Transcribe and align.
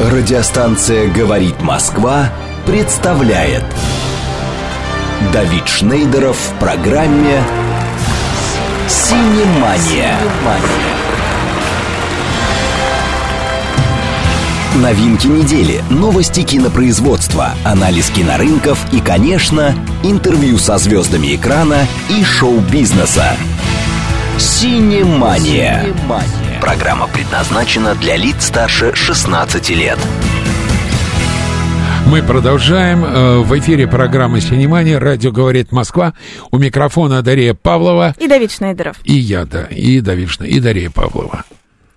Радиостанция 0.00 1.08
«Говорит 1.08 1.62
Москва» 1.62 2.28
представляет 2.66 3.62
Давид 5.32 5.68
Шнейдеров 5.68 6.36
в 6.36 6.58
программе 6.58 7.40
«Синемания». 8.88 10.16
Новинки 14.74 15.28
недели, 15.28 15.80
новости 15.90 16.42
кинопроизводства, 16.42 17.50
анализ 17.62 18.10
кинорынков 18.10 18.92
и, 18.92 18.98
конечно, 18.98 19.76
интервью 20.02 20.58
со 20.58 20.76
звездами 20.78 21.36
экрана 21.36 21.86
и 22.10 22.24
шоу-бизнеса. 22.24 23.36
«Синемания». 24.38 25.86
Программа 26.64 27.08
предназначена 27.08 27.94
для 27.94 28.16
лиц 28.16 28.46
старше 28.46 28.94
16 28.94 29.68
лет. 29.68 29.98
Мы 32.06 32.22
продолжаем. 32.22 33.04
Э, 33.04 33.38
В 33.40 33.58
эфире 33.58 33.86
программы 33.86 34.40
«Синемания». 34.40 34.98
Радио 34.98 35.30
«Говорит 35.30 35.72
Москва». 35.72 36.14
У 36.50 36.56
микрофона 36.56 37.20
Дарья 37.20 37.52
Павлова. 37.52 38.14
И 38.18 38.26
Давид 38.26 38.50
Шнейдеров. 38.50 38.96
И 39.04 39.12
я, 39.12 39.44
да. 39.44 39.64
И 39.64 40.00
Давид 40.00 40.30
Шней- 40.30 40.48
И 40.48 40.58
Дарья 40.58 40.88
Павлова. 40.88 41.44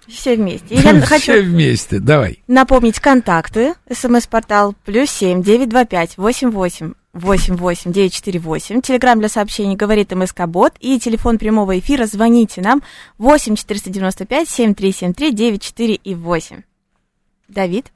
Все 0.06 0.36
вместе. 0.36 0.76
И 0.76 0.80
я 0.80 0.82
Все 0.82 1.02
хочу 1.06 1.44
вместе. 1.44 2.00
Давай. 2.00 2.44
напомнить 2.50 3.00
контакты. 3.00 3.74
СМС-портал 3.90 4.76
плюс 4.84 5.10
семь 5.10 5.44
девять 5.44 5.70
два 5.70 5.86
пять 5.86 6.18
восемь 6.18 6.50
восемь 6.52 6.92
восемь 7.18 7.56
восемь 7.56 7.92
девять 7.92 8.14
четыре 8.14 8.40
восемь. 8.40 8.82
Телеграмм 8.82 9.20
для 9.20 9.30
сообщений 9.30 9.76
говорит 9.76 10.12
МСК 10.12 10.46
Бот. 10.46 10.74
И 10.80 11.00
телефон 11.00 11.38
прямого 11.38 11.78
эфира. 11.80 12.06
Звоните 12.06 12.62
нам 12.62 12.82
восемь 13.18 13.56
четыреста 13.56 13.90
девяносто 13.90 14.26
пять 14.26 14.50
семь 14.50 14.74
три 14.74 14.92
семь 14.92 15.14
три 15.14 15.32
девять 15.32 15.62
четыре 15.64 15.96
и 15.96 16.16
восемь. 16.16 16.62
Давид, 17.48 17.88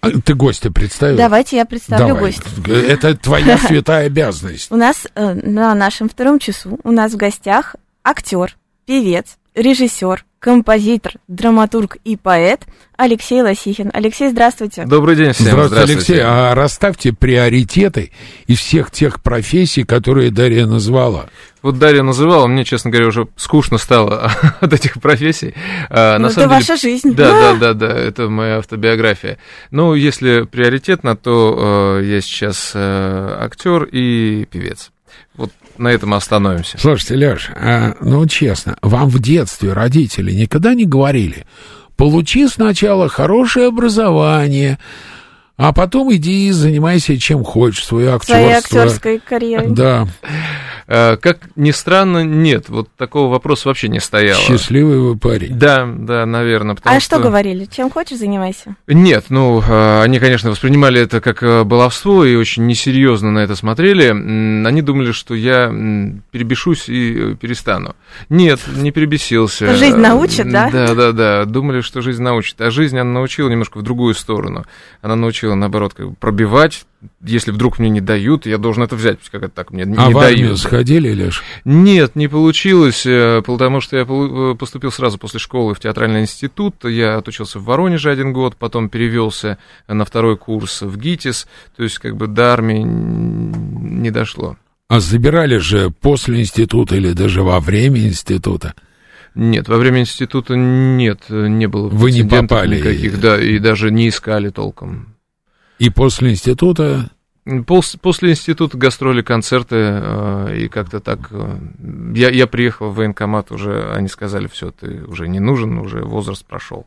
А, 0.00 0.10
Ты 0.10 0.34
гостя 0.34 0.70
представил? 0.70 1.16
давайте 1.16 1.56
я 1.56 1.64
представлю 1.64 2.08
Давай. 2.08 2.32
гостя. 2.32 2.48
Это 2.72 3.16
твоя 3.16 3.58
святая 3.66 4.06
обязанность. 4.06 4.70
У 4.70 4.76
нас 4.76 5.06
э, 5.14 5.34
на 5.34 5.74
нашем 5.74 6.08
втором 6.08 6.38
часу 6.38 6.78
у 6.84 6.90
нас 6.92 7.12
в 7.12 7.16
гостях 7.16 7.74
актер, 8.04 8.56
певец, 8.86 9.38
режиссер, 9.54 10.24
композитор, 10.40 11.12
драматург 11.26 11.96
и 12.04 12.16
поэт 12.16 12.62
Алексей 12.96 13.42
Лосихин. 13.42 13.90
Алексей, 13.92 14.30
здравствуйте. 14.30 14.84
Добрый 14.86 15.16
день 15.16 15.32
всем. 15.32 15.46
Здравствуйте, 15.66 15.92
Алексей. 15.92 16.20
А 16.22 16.54
расставьте 16.54 17.12
приоритеты 17.12 18.12
из 18.46 18.58
всех 18.58 18.90
тех 18.90 19.22
профессий, 19.22 19.84
которые 19.84 20.30
Дарья 20.30 20.66
назвала. 20.66 21.26
Вот 21.62 21.78
Дарья 21.78 22.02
называла, 22.02 22.46
мне, 22.46 22.64
честно 22.64 22.90
говоря, 22.90 23.08
уже 23.08 23.26
скучно 23.36 23.78
стало 23.78 24.30
от 24.60 24.72
этих 24.72 25.00
профессий. 25.00 25.54
А, 25.90 26.18
Ну, 26.18 26.22
на 26.22 26.26
это 26.26 26.34
самом 26.40 26.48
деле- 26.50 26.60
ваша 26.60 26.76
жизнь. 26.80 27.14
Да, 27.14 27.30
да, 27.32 27.54
да, 27.60 27.74
да, 27.74 27.98
это 27.98 28.28
моя 28.28 28.58
автобиография. 28.58 29.38
Ну, 29.70 29.94
если 29.94 30.42
приоритетно, 30.42 31.16
то 31.16 31.98
э, 32.00 32.04
я 32.06 32.20
сейчас 32.20 32.72
э, 32.74 33.36
актер 33.40 33.84
и 33.84 34.46
певец. 34.50 34.90
Вот 35.36 35.52
на 35.76 35.88
этом 35.88 36.14
остановимся. 36.14 36.78
Слушайте, 36.78 37.14
Леш, 37.14 37.50
а, 37.54 37.94
ну 38.00 38.26
честно, 38.26 38.76
вам 38.82 39.08
в 39.08 39.20
детстве 39.20 39.72
родители 39.72 40.32
никогда 40.32 40.74
не 40.74 40.84
говорили, 40.84 41.46
получи 41.96 42.48
сначала 42.48 43.08
хорошее 43.08 43.68
образование, 43.68 44.78
а 45.58 45.72
потом 45.72 46.12
иди 46.14 46.48
и 46.48 46.50
занимайся 46.52 47.18
чем 47.18 47.44
хочешь, 47.44 47.84
свое 47.84 48.18
Своей 48.20 48.52
актерство. 48.52 48.82
актерской 48.84 49.18
карьерой. 49.18 49.68
Да, 49.72 50.08
Э, 50.90 51.18
Как 51.18 51.40
ни 51.54 51.70
странно, 51.70 52.24
нет, 52.24 52.70
вот 52.70 52.88
такого 52.96 53.30
вопроса 53.30 53.68
вообще 53.68 53.88
не 53.88 54.00
стояло. 54.00 54.40
счастливый 54.40 54.98
вы 54.98 55.18
парень. 55.18 55.52
Да, 55.58 55.86
да, 55.86 56.24
наверное. 56.24 56.74
Потому 56.76 56.96
А 56.96 57.00
что 57.00 57.18
говорили? 57.18 57.66
Чем 57.70 57.90
хочешь, 57.90 58.16
занимайся? 58.16 58.74
Нет, 58.86 59.26
ну, 59.28 59.60
э, 59.60 60.02
они, 60.02 60.18
конечно, 60.18 60.48
воспринимали 60.50 60.98
это 61.02 61.20
как 61.20 61.42
э, 61.42 61.64
баловство 61.64 62.24
и 62.24 62.34
очень 62.36 62.66
несерьезно 62.66 63.30
на 63.30 63.40
это 63.40 63.54
смотрели. 63.54 64.06
Они 64.66 64.80
думали, 64.80 65.12
что 65.12 65.34
я 65.34 65.66
перебешусь 66.30 66.88
и 66.88 67.34
перестану. 67.34 67.94
Нет, 68.30 68.60
не 68.74 68.90
перебесился. 68.90 69.76
Жизнь 69.76 69.98
научит, 69.98 70.50
да? 70.50 70.70
Да, 70.70 70.94
да, 70.94 71.12
да. 71.12 71.44
Думали, 71.44 71.82
что 71.82 72.00
жизнь 72.00 72.22
научит. 72.22 72.58
А 72.62 72.70
жизнь 72.70 72.98
она 72.98 73.12
научила 73.12 73.50
немножко 73.50 73.76
в 73.76 73.82
другую 73.82 74.14
сторону. 74.14 74.64
Она 75.02 75.16
научила, 75.16 75.47
наоборот, 75.54 75.94
как 75.94 76.10
бы 76.10 76.14
пробивать. 76.14 76.84
Если 77.22 77.52
вдруг 77.52 77.78
мне 77.78 77.90
не 77.90 78.00
дают, 78.00 78.44
я 78.46 78.58
должен 78.58 78.82
это 78.82 78.96
взять, 78.96 79.18
как 79.30 79.44
это 79.44 79.54
так 79.54 79.70
мне 79.70 79.84
не 79.84 79.96
А 79.96 80.10
в 80.10 80.18
армию 80.18 80.46
дают. 80.46 80.58
сходили, 80.58 81.12
Леш? 81.14 81.44
Нет, 81.64 82.16
не 82.16 82.26
получилось, 82.26 83.06
э, 83.06 83.40
потому 83.46 83.80
что 83.80 83.96
я 83.96 84.02
э, 84.08 84.54
поступил 84.58 84.90
сразу 84.90 85.16
после 85.18 85.38
школы 85.38 85.74
в 85.74 85.80
театральный 85.80 86.22
институт. 86.22 86.74
Я 86.84 87.16
отучился 87.16 87.58
в 87.60 87.64
Воронеже 87.64 88.10
один 88.10 88.32
год, 88.32 88.56
потом 88.56 88.88
перевелся 88.88 89.58
на 89.86 90.04
второй 90.04 90.36
курс 90.36 90.82
в 90.82 90.96
ГИТИС. 90.98 91.46
То 91.76 91.82
есть, 91.84 91.98
как 91.98 92.16
бы 92.16 92.26
до 92.26 92.52
армии 92.52 92.82
не 92.82 94.10
дошло. 94.10 94.56
А 94.88 95.00
забирали 95.00 95.58
же 95.58 95.90
после 95.90 96.40
института 96.40 96.96
или 96.96 97.12
даже 97.12 97.42
во 97.42 97.60
время 97.60 98.00
института? 98.06 98.74
Нет, 99.34 99.68
во 99.68 99.76
время 99.76 100.00
института 100.00 100.56
нет, 100.56 101.20
э, 101.28 101.46
не 101.46 101.68
было 101.68 101.88
Вы 101.88 102.10
не 102.10 102.24
попали. 102.24 102.78
никаких, 102.78 103.20
да, 103.20 103.40
и 103.40 103.58
даже 103.60 103.90
не 103.92 104.08
искали 104.08 104.48
толком. 104.48 105.14
И 105.78 105.90
после 105.90 106.30
института 106.30 107.10
Пос- 107.46 107.98
После 107.98 108.32
института 108.32 108.76
гастроли, 108.76 109.22
концерты, 109.22 109.76
э, 109.78 110.56
и 110.58 110.68
как-то 110.68 111.00
так... 111.00 111.28
э, 111.30 111.58
Я, 112.14 112.28
я 112.28 112.46
приехал 112.46 112.90
в 112.90 112.96
военкомат, 112.96 113.50
уже 113.50 113.90
они 113.90 114.08
сказали, 114.08 114.48
все, 114.48 114.70
ты 114.70 115.02
уже 115.04 115.28
не 115.28 115.40
нужен, 115.40 115.78
уже 115.78 116.02
возраст 116.02 116.44
прошел. 116.44 116.86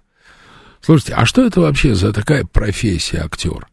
Слушайте, 0.80 1.14
а 1.16 1.26
что 1.26 1.44
это 1.44 1.62
вообще 1.62 1.96
за 1.96 2.14
такая 2.14 2.46
профессия 2.46 3.24
актер? 3.24 3.68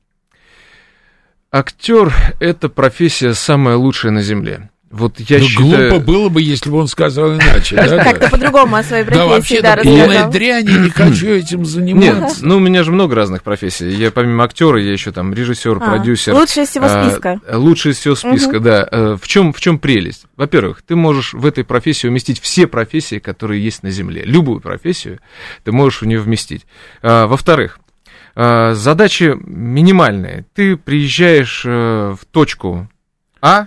Актер— 1.53 2.15
это 2.41 2.71
профессия 2.71 3.35
самая 3.35 3.77
лучшая 3.77 4.13
на 4.13 4.23
Земле. 4.23 4.71
Вот 4.91 5.21
я 5.21 5.39
ну, 5.39 5.45
считаю... 5.45 5.91
глупо 5.91 6.05
было 6.05 6.29
бы, 6.31 6.41
если 6.41 6.71
бы 6.71 6.79
он 6.79 6.89
сказал 6.89 7.35
иначе. 7.35 7.77
да? 7.77 8.03
Как-то 8.03 8.31
по-другому 8.31 8.77
о 8.77 8.83
своей 8.83 9.05
профессии, 9.05 9.61
да, 9.61 9.77
да, 9.77 9.83
полная 9.83 10.07
рассказал. 10.07 10.31
дрянь, 10.33 10.67
я 10.67 10.79
не 10.79 10.89
хочу 10.89 11.27
этим 11.29 11.59
Нет, 11.59 11.67
заниматься. 11.69 12.47
ну 12.47 12.57
у 12.57 12.61
меня 12.61 12.83
же 12.85 12.91
много 12.91 13.15
разных 13.15 13.43
профессий. 13.43 13.91
Я 13.91 14.11
помимо 14.11 14.45
актера, 14.45 14.81
я 14.81 14.91
еще 14.91 15.13
там 15.13 15.35
режиссер, 15.35 15.77
А, 15.77 15.81
продюсер. 15.81 16.33
Лучшее 16.35 16.65
из 16.65 16.71
всего 16.71 16.87
А, 16.89 17.05
списка. 17.07 17.41
Лучший 17.53 17.93
из 17.93 17.99
всего 17.99 18.15
списка, 18.15 18.61
да. 18.61 18.89
Э, 18.91 19.17
В 19.21 19.29
чем, 19.29 19.53
в 19.53 19.61
чем 19.61 19.79
прелесть? 19.79 20.25
Во-первых, 20.37 20.81
ты 20.81 20.97
можешь 20.97 21.35
в 21.35 21.45
этой 21.45 21.65
профессии 21.65 22.07
уместить 22.09 22.41
все 22.41 22.67
профессии, 22.67 23.19
которые 23.19 23.63
есть 23.63 23.83
на 23.83 23.91
Земле. 23.91 24.23
Любую 24.25 24.61
профессию 24.61 25.19
ты 25.65 25.73
можешь 25.73 26.01
в 26.01 26.07
нее 26.07 26.21
вместить. 26.21 26.65
А, 27.03 27.27
Во-вторых, 27.27 27.79
задачи 28.35 29.35
минимальные. 29.45 30.47
Ты 30.55 30.77
приезжаешь 30.77 31.63
э, 31.67 32.15
в 32.19 32.25
точку 32.31 32.89
А, 33.43 33.67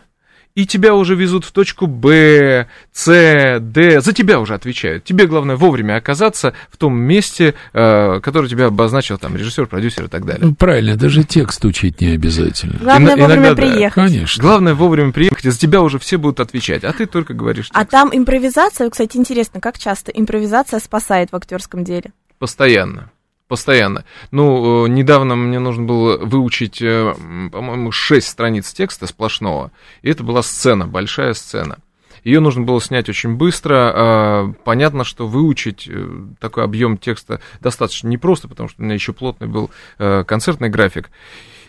и 0.56 0.66
тебя 0.66 0.96
уже 0.96 1.16
везут 1.16 1.46
в 1.46 1.52
точку 1.52 1.88
Б, 1.88 2.68
С, 2.92 3.60
Д. 3.62 4.02
За 4.02 4.14
тебя 4.14 4.40
уже 4.40 4.54
отвечают. 4.54 5.04
Тебе 5.04 5.26
главное 5.28 5.56
вовремя 5.56 5.96
оказаться 5.98 6.54
в 6.70 6.78
том 6.78 6.96
месте, 7.00 7.54
э, 7.74 8.20
которое 8.22 8.48
тебя 8.50 8.66
обозначил 8.68 9.18
там 9.18 9.36
режиссер, 9.36 9.68
продюсер 9.68 10.06
и 10.06 10.08
так 10.08 10.26
далее. 10.26 10.46
Ну, 10.46 10.56
правильно, 10.56 10.96
даже 10.98 11.24
текст 11.24 11.64
учить 11.66 12.02
не 12.02 12.08
обязательно. 12.10 12.80
Главное 12.80 13.14
Ина- 13.16 13.22
вовремя 13.22 13.48
иногда 13.48 13.62
да. 13.62 13.72
приехать. 13.74 13.94
Конечно. 13.94 14.42
Главное 14.42 14.74
вовремя 14.74 15.12
приехать, 15.12 15.46
и 15.46 15.50
за 15.50 15.58
тебя 15.60 15.82
уже 15.82 16.00
все 16.00 16.18
будут 16.18 16.40
отвечать, 16.40 16.84
а 16.84 16.94
ты 16.94 17.06
только 17.06 17.34
говоришь 17.34 17.68
А 17.72 17.80
текст. 17.82 17.92
там 17.92 18.10
импровизация, 18.12 18.90
кстати, 18.90 19.18
интересно, 19.18 19.60
как 19.62 19.78
часто 19.78 20.12
импровизация 20.12 20.80
спасает 20.80 21.32
в 21.32 21.36
актерском 21.36 21.84
деле? 21.84 22.12
постоянно. 22.40 23.12
Постоянно. 23.52 24.06
Ну, 24.32 24.86
э, 24.86 24.88
недавно 24.88 25.36
мне 25.36 25.60
нужно 25.60 25.84
было 25.84 26.18
выучить, 26.18 26.82
э, 26.82 27.14
по-моему, 27.52 27.92
6 27.92 28.26
страниц 28.26 28.72
текста 28.72 29.08
сплошного. 29.08 29.74
И 30.04 30.10
это 30.10 30.24
была 30.24 30.42
сцена, 30.42 30.88
большая 30.88 31.34
сцена. 31.34 31.80
Ее 32.24 32.40
нужно 32.40 32.64
было 32.64 32.80
снять 32.80 33.10
очень 33.10 33.36
быстро. 33.36 33.92
а, 33.94 34.54
Понятно, 34.64 35.04
что 35.04 35.28
выучить 35.28 35.86
э, 35.86 36.08
такой 36.40 36.64
объем 36.64 36.98
текста 36.98 37.42
достаточно 37.60 38.08
непросто, 38.08 38.48
потому 38.48 38.70
что 38.70 38.82
у 38.82 38.86
меня 38.86 38.94
еще 38.94 39.12
плотный 39.12 39.48
был 39.48 39.70
концертный 39.98 40.70
график. 40.70 41.12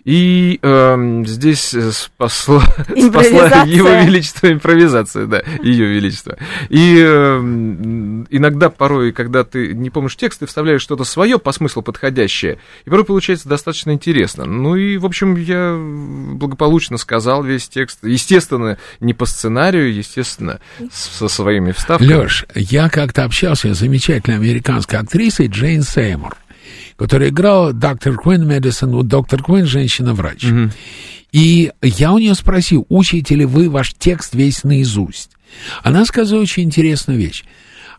И 0.04 0.58
эм, 0.62 1.24
здесь 1.24 1.72
э, 1.74 1.92
спасла, 1.92 2.60
спасла 2.86 2.92
Импровизация. 2.96 3.64
его 3.66 3.88
величество 3.88 4.52
импровизация, 4.52 5.26
да, 5.26 5.42
ее 5.62 5.86
величество. 5.86 6.36
И 6.70 6.98
эм, 6.98 8.26
иногда 8.30 8.68
порой, 8.68 9.12
когда 9.12 9.44
ты 9.44 9.72
не 9.74 9.90
помнишь 9.90 10.16
текст, 10.16 10.40
ты 10.40 10.46
вставляешь 10.46 10.82
что-то 10.82 11.04
свое 11.04 11.38
по 11.38 11.52
смыслу 11.52 11.82
подходящее, 11.82 12.58
и 12.84 12.90
порой 12.90 13.04
получается 13.04 13.48
достаточно 13.48 13.92
интересно. 13.92 14.44
Ну 14.44 14.74
и, 14.74 14.96
в 14.96 15.06
общем, 15.06 15.36
я 15.36 15.76
благополучно 16.34 16.98
сказал 16.98 17.44
весь 17.44 17.68
текст. 17.68 18.00
Естественно, 18.02 18.78
не 18.98 19.14
по 19.14 19.24
сценарию, 19.24 19.94
естественно, 19.94 20.58
с- 20.92 21.18
со 21.18 21.28
своими 21.28 21.70
вставками. 21.70 22.12
Леш, 22.12 22.44
я 22.56 22.88
как-то 22.88 23.22
общался 23.24 23.72
с 23.72 23.78
замечательной 23.78 24.36
американской 24.38 24.98
актрисой 24.98 25.46
Джейн 25.46 25.82
Сеймур, 25.82 26.36
которая 26.96 27.30
играла 27.30 27.72
доктор 27.72 28.16
Куин 28.16 28.46
Медисон, 28.46 28.92
вот 28.92 29.08
доктор 29.08 29.42
Куин 29.42 29.66
женщина-врач. 29.66 30.44
Мгм. 30.44 30.72
И 31.32 31.72
я 31.80 32.12
у 32.12 32.18
нее 32.18 32.34
спросил, 32.34 32.86
учите 32.88 33.34
ли 33.34 33.44
вы 33.44 33.70
ваш 33.70 33.94
текст 33.94 34.34
весь 34.34 34.64
наизусть? 34.64 35.30
Она 35.82 36.04
сказала 36.04 36.40
очень 36.40 36.64
интересную 36.64 37.18
вещь. 37.18 37.44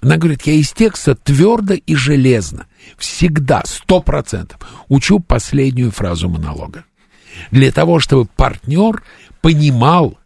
Она 0.02 0.18
говорит, 0.18 0.42
я 0.46 0.54
из 0.54 0.72
текста 0.72 1.16
твердо 1.16 1.76
и 1.76 1.96
железно, 1.96 2.68
всегда, 2.98 3.64
сто 3.66 4.02
процентов, 4.02 4.60
учу 4.90 5.20
последнюю 5.20 5.92
фразу 5.92 6.28
монолога. 6.28 6.84
Для 7.52 7.72
того, 7.72 8.00
чтобы 8.00 8.26
партнер 8.26 9.02
понимал, 9.42 10.20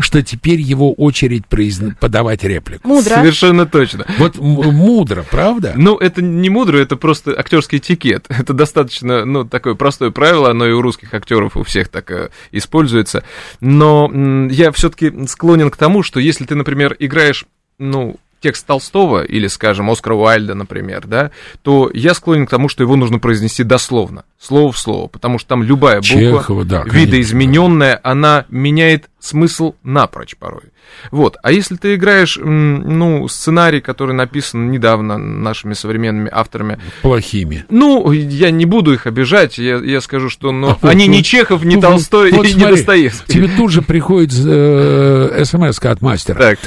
что 0.00 0.22
теперь 0.22 0.60
его 0.60 0.92
очередь 0.92 1.46
произн... 1.46 1.90
подавать 1.98 2.44
реплику. 2.44 2.86
Мудро. 2.86 3.14
Совершенно 3.14 3.66
точно. 3.66 4.06
Вот 4.18 4.38
мудро, 4.38 5.24
правда? 5.28 5.74
Ну, 5.76 5.96
это 5.96 6.22
не 6.22 6.50
мудро, 6.50 6.78
это 6.78 6.96
просто 6.96 7.38
актерский 7.38 7.78
этикет. 7.78 8.26
Это 8.38 8.52
достаточно, 8.52 9.24
ну, 9.24 9.44
такое 9.44 9.74
простое 9.74 10.10
правило, 10.10 10.50
оно 10.50 10.66
и 10.66 10.72
у 10.72 10.80
русских 10.80 11.12
актеров 11.14 11.56
у 11.56 11.62
всех 11.62 11.88
так 11.88 12.10
э, 12.10 12.30
используется. 12.52 13.24
Но 13.60 14.10
м, 14.12 14.48
я 14.48 14.70
все-таки 14.72 15.12
склонен 15.26 15.70
к 15.70 15.76
тому, 15.76 16.02
что 16.02 16.20
если 16.20 16.44
ты, 16.44 16.54
например, 16.54 16.96
играешь, 16.98 17.46
ну, 17.78 18.18
текст 18.40 18.66
Толстого 18.66 19.22
или, 19.24 19.46
скажем, 19.46 19.90
Оскара 19.90 20.14
Уайльда, 20.14 20.54
например, 20.54 21.06
да, 21.06 21.30
то 21.62 21.90
я 21.92 22.14
склонен 22.14 22.46
к 22.46 22.50
тому, 22.50 22.68
что 22.68 22.82
его 22.82 22.96
нужно 22.96 23.18
произнести 23.18 23.64
дословно, 23.64 24.24
слово 24.40 24.72
в 24.72 24.78
слово, 24.78 25.08
потому 25.08 25.38
что 25.38 25.48
там 25.48 25.62
любая 25.62 26.00
буква, 26.00 26.18
Чехова, 26.20 26.64
да, 26.64 26.80
конечно, 26.82 26.98
видоизмененная, 26.98 28.00
она 28.02 28.44
меняет 28.48 29.08
смысл 29.20 29.74
напрочь 29.82 30.36
порой. 30.36 30.62
Вот. 31.10 31.36
А 31.42 31.52
если 31.52 31.76
ты 31.76 31.96
играешь, 31.96 32.38
ну, 32.42 33.28
сценарий, 33.28 33.80
который 33.80 34.14
написан 34.14 34.70
недавно 34.70 35.18
нашими 35.18 35.74
современными 35.74 36.30
авторами, 36.32 36.78
Плохими. 37.02 37.64
ну, 37.68 38.10
я 38.12 38.50
не 38.50 38.64
буду 38.64 38.94
их 38.94 39.06
обижать, 39.06 39.58
я, 39.58 39.76
я 39.76 40.00
скажу, 40.00 40.30
что 40.30 40.50
ну, 40.50 40.70
А 40.70 40.78
вот- 40.80 40.90
они 40.90 41.06
не 41.06 41.18
вот- 41.18 41.26
Чехов, 41.26 41.62
не 41.64 41.76
вот- 41.76 41.82
Толстой 41.82 42.32
вот 42.32 42.46
и 42.46 42.54
не 42.54 42.60
смотри, 42.60 42.76
Достоевский. 42.76 43.32
Тебе 43.32 43.48
тут 43.56 43.70
же 43.70 43.82
приходит 43.82 44.32
э, 44.34 45.42
смс 45.44 45.78
от 45.78 46.00
мастера. 46.00 46.38
Так. 46.38 46.58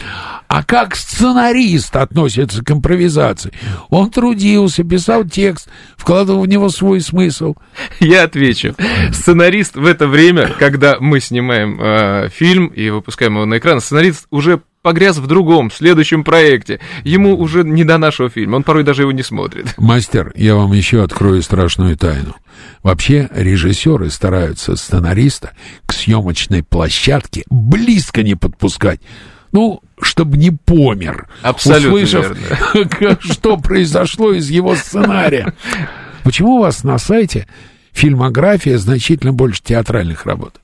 А 0.52 0.64
как 0.64 0.98
сценарист 0.98 1.96
относится 1.96 2.62
к 2.62 2.70
импровизации? 2.72 3.54
Он 3.88 4.12
трудился, 4.12 4.84
писал 4.84 5.24
текст, 5.24 5.70
вкладывал 5.96 6.42
в 6.42 6.48
него 6.48 6.68
свой 6.68 7.00
смысл. 7.00 7.56
Я 8.02 8.24
отвечу. 8.24 8.76
Сценарист 9.14 9.78
в 9.78 9.86
это 9.86 10.10
время, 10.10 10.52
когда 10.60 10.98
мы 11.00 11.22
снимаем 11.22 11.80
э, 11.80 12.28
фильм 12.34 12.68
и 12.68 12.90
выпускаем 12.90 13.36
его 13.36 13.46
на 13.46 13.60
экран, 13.60 13.80
сценарист 13.80 14.28
уже 14.30 14.62
погряз 14.82 15.20
в 15.20 15.28
другом, 15.28 15.70
в 15.70 15.74
следующем 15.74 16.26
проекте. 16.26 16.82
Ему 17.06 17.40
уже 17.40 17.64
не 17.64 17.86
до 17.86 17.98
нашего 17.98 18.30
фильма, 18.30 18.58
он 18.58 18.64
порой 18.64 18.84
даже 18.84 19.04
его 19.04 19.14
не 19.14 19.24
смотрит. 19.24 19.74
Мастер, 19.78 20.34
я 20.36 20.56
вам 20.56 20.74
еще 20.74 21.02
открою 21.02 21.42
страшную 21.44 21.96
тайну. 21.96 22.36
Вообще, 22.84 23.30
режиссеры 23.34 24.10
стараются 24.10 24.76
сценариста 24.76 25.52
к 25.86 25.94
съемочной 25.94 26.62
площадке 26.62 27.44
близко 27.50 28.22
не 28.22 28.36
подпускать. 28.36 29.00
Ну, 29.52 29.82
чтобы 30.02 30.38
не 30.38 30.52
помер, 30.52 31.28
Абсолютно 31.42 31.94
услышав, 32.04 32.38
что 33.22 33.58
произошло 33.58 34.34
из 34.34 34.50
его 34.50 34.76
сценария. 34.76 35.54
Почему 36.24 36.56
у 36.58 36.62
вас 36.62 36.84
на 36.84 36.98
сайте 36.98 37.48
фильмография 37.92 38.78
значительно 38.78 39.34
больше 39.34 39.62
театральных 39.64 40.26
работ? 40.26 40.62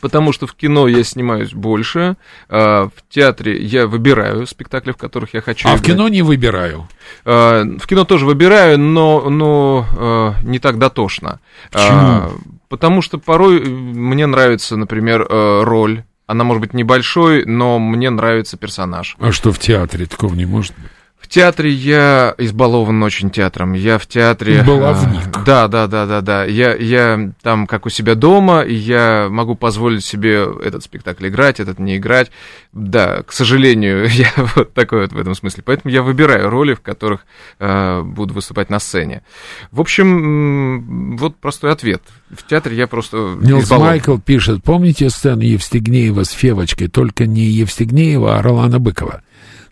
Потому 0.00 0.32
что 0.32 0.48
в 0.48 0.54
кино 0.54 0.88
я 0.88 1.04
снимаюсь 1.04 1.52
больше, 1.52 2.16
а 2.48 2.88
в 2.88 3.08
театре 3.08 3.62
я 3.62 3.86
выбираю 3.86 4.46
спектакли, 4.48 4.90
в 4.90 4.96
которых 4.96 5.32
я 5.34 5.40
хочу 5.40 5.68
А 5.68 5.72
в 5.72 5.74
играть. 5.76 5.86
кино 5.86 6.08
не 6.08 6.22
выбираю. 6.22 6.88
А, 7.24 7.62
В 7.78 7.86
кино 7.86 8.04
тоже 8.04 8.26
выбираю, 8.26 8.80
но, 8.80 9.30
но 9.30 9.86
а, 9.96 10.34
не 10.42 10.58
так 10.58 10.78
дотошно. 10.78 11.38
Почему? 11.70 11.90
А, 11.92 12.30
Потому 12.68 13.00
что 13.02 13.18
порой 13.18 13.60
мне 13.60 14.26
нравится, 14.26 14.76
например, 14.76 15.26
э, 15.28 15.62
роль. 15.62 16.02
Она 16.32 16.44
может 16.44 16.62
быть 16.62 16.72
небольшой, 16.72 17.44
но 17.44 17.78
мне 17.78 18.08
нравится 18.08 18.56
персонаж. 18.56 19.16
А 19.20 19.32
что 19.32 19.52
в 19.52 19.58
театре 19.58 20.06
такого 20.06 20.34
не 20.34 20.46
может 20.46 20.72
быть? 20.78 20.90
В 21.32 21.34
театре 21.34 21.70
я 21.70 22.34
избалован 22.36 23.02
очень 23.02 23.30
театром. 23.30 23.72
Я 23.72 23.96
в 23.96 24.06
театре... 24.06 24.62
Баловник. 24.62 25.34
а, 25.34 25.42
Да, 25.46 25.66
да, 25.66 25.86
да, 25.86 26.04
да, 26.04 26.20
да. 26.20 26.44
Я, 26.44 26.74
я 26.74 27.32
там 27.40 27.66
как 27.66 27.86
у 27.86 27.88
себя 27.88 28.14
дома, 28.14 28.60
и 28.60 28.74
я 28.74 29.28
могу 29.30 29.54
позволить 29.54 30.04
себе 30.04 30.46
этот 30.62 30.84
спектакль 30.84 31.28
играть, 31.28 31.58
этот 31.58 31.78
не 31.78 31.96
играть. 31.96 32.30
Да, 32.74 33.22
к 33.22 33.32
сожалению, 33.32 34.06
я 34.10 34.30
вот 34.54 34.74
такой 34.74 35.00
вот 35.00 35.12
в 35.14 35.18
этом 35.18 35.34
смысле. 35.34 35.62
Поэтому 35.64 35.90
я 35.90 36.02
выбираю 36.02 36.50
роли, 36.50 36.74
в 36.74 36.82
которых 36.82 37.24
э, 37.58 38.02
буду 38.02 38.34
выступать 38.34 38.68
на 38.68 38.78
сцене. 38.78 39.22
В 39.70 39.80
общем, 39.80 41.16
вот 41.16 41.36
простой 41.36 41.72
ответ. 41.72 42.02
В 42.28 42.46
театре 42.46 42.76
я 42.76 42.86
просто 42.86 43.38
Нилс 43.40 43.64
избалован. 43.64 43.88
Майкл 43.88 44.18
пишет, 44.18 44.62
помните 44.62 45.08
сцену 45.08 45.40
Евстигнеева 45.40 46.24
с 46.24 46.30
Февочкой, 46.32 46.88
только 46.88 47.24
не 47.24 47.44
Евстигнеева, 47.44 48.36
а 48.36 48.42
Ролана 48.42 48.78
Быкова? 48.78 49.22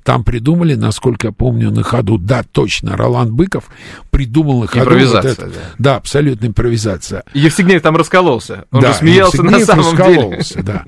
Там 0.02 0.25
придумали, 0.25 0.75
насколько 0.75 1.29
я 1.29 1.32
помню, 1.32 1.70
на 1.70 1.82
ходу, 1.82 2.17
да, 2.19 2.43
точно, 2.43 2.97
Ролан 2.97 3.35
Быков 3.35 3.64
придумал 4.11 4.62
на 4.62 4.67
ходу... 4.67 4.81
вот 4.81 4.93
Импровизация, 4.93 5.32
это. 5.32 5.47
да. 5.47 5.61
Да, 5.79 5.97
абсолютно 5.97 6.47
импровизация. 6.47 7.25
Евстигнеев 7.35 7.82
там 7.82 7.97
раскололся. 7.97 8.64
Он 8.70 8.81
да, 8.81 8.93
же 8.93 8.99
смеялся 8.99 9.43
на 9.43 9.56
Евстигнеев 9.56 9.67
самом 9.67 9.97
деле. 9.97 10.20
раскололся, 10.20 10.62
да. 10.62 10.85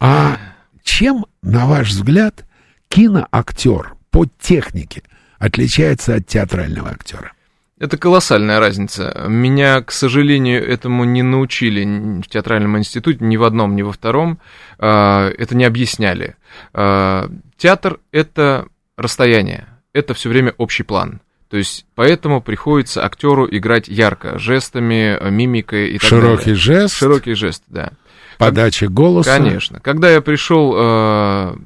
А 0.00 0.38
чем, 0.82 1.26
на 1.42 1.66
ваш 1.66 1.90
взгляд, 1.90 2.44
киноактер 2.88 3.94
по 4.10 4.26
технике 4.40 5.02
отличается 5.38 6.14
от 6.14 6.26
театрального 6.26 6.90
актера? 6.90 7.32
Это 7.78 7.96
колоссальная 7.98 8.60
разница. 8.60 9.24
Меня, 9.28 9.82
к 9.82 9.90
сожалению, 9.90 10.64
этому 10.64 11.04
не 11.04 11.22
научили 11.22 11.84
в 12.20 12.28
театральном 12.28 12.78
институте, 12.78 13.24
ни 13.24 13.36
в 13.36 13.42
одном, 13.42 13.74
ни 13.74 13.82
во 13.82 13.92
втором. 13.92 14.38
А, 14.78 15.28
Это 15.36 15.56
не 15.56 15.64
объясняли. 15.64 16.36
А, 16.72 17.28
Театр— 17.56 17.98
это 18.12 18.66
расстояние, 18.96 19.66
это 19.92 20.14
все 20.14 20.28
время 20.28 20.54
общий 20.56 20.84
план. 20.84 21.20
То 21.50 21.56
есть 21.56 21.84
поэтому 21.94 22.40
приходится 22.40 23.04
актеру 23.04 23.46
играть 23.50 23.86
ярко, 23.88 24.38
жестами, 24.38 25.18
мимикой 25.30 25.90
и 25.90 25.98
так 25.98 26.08
Широкий 26.08 26.38
далее. 26.46 26.54
жест, 26.56 26.96
Широкий 26.96 27.34
жест, 27.34 27.62
да. 27.68 27.90
подача 28.38 28.88
голоса. 28.88 29.36
Конечно. 29.36 29.78
Когда 29.80 30.10
я 30.10 30.20
пришел 30.20 30.74
э, 30.76 31.56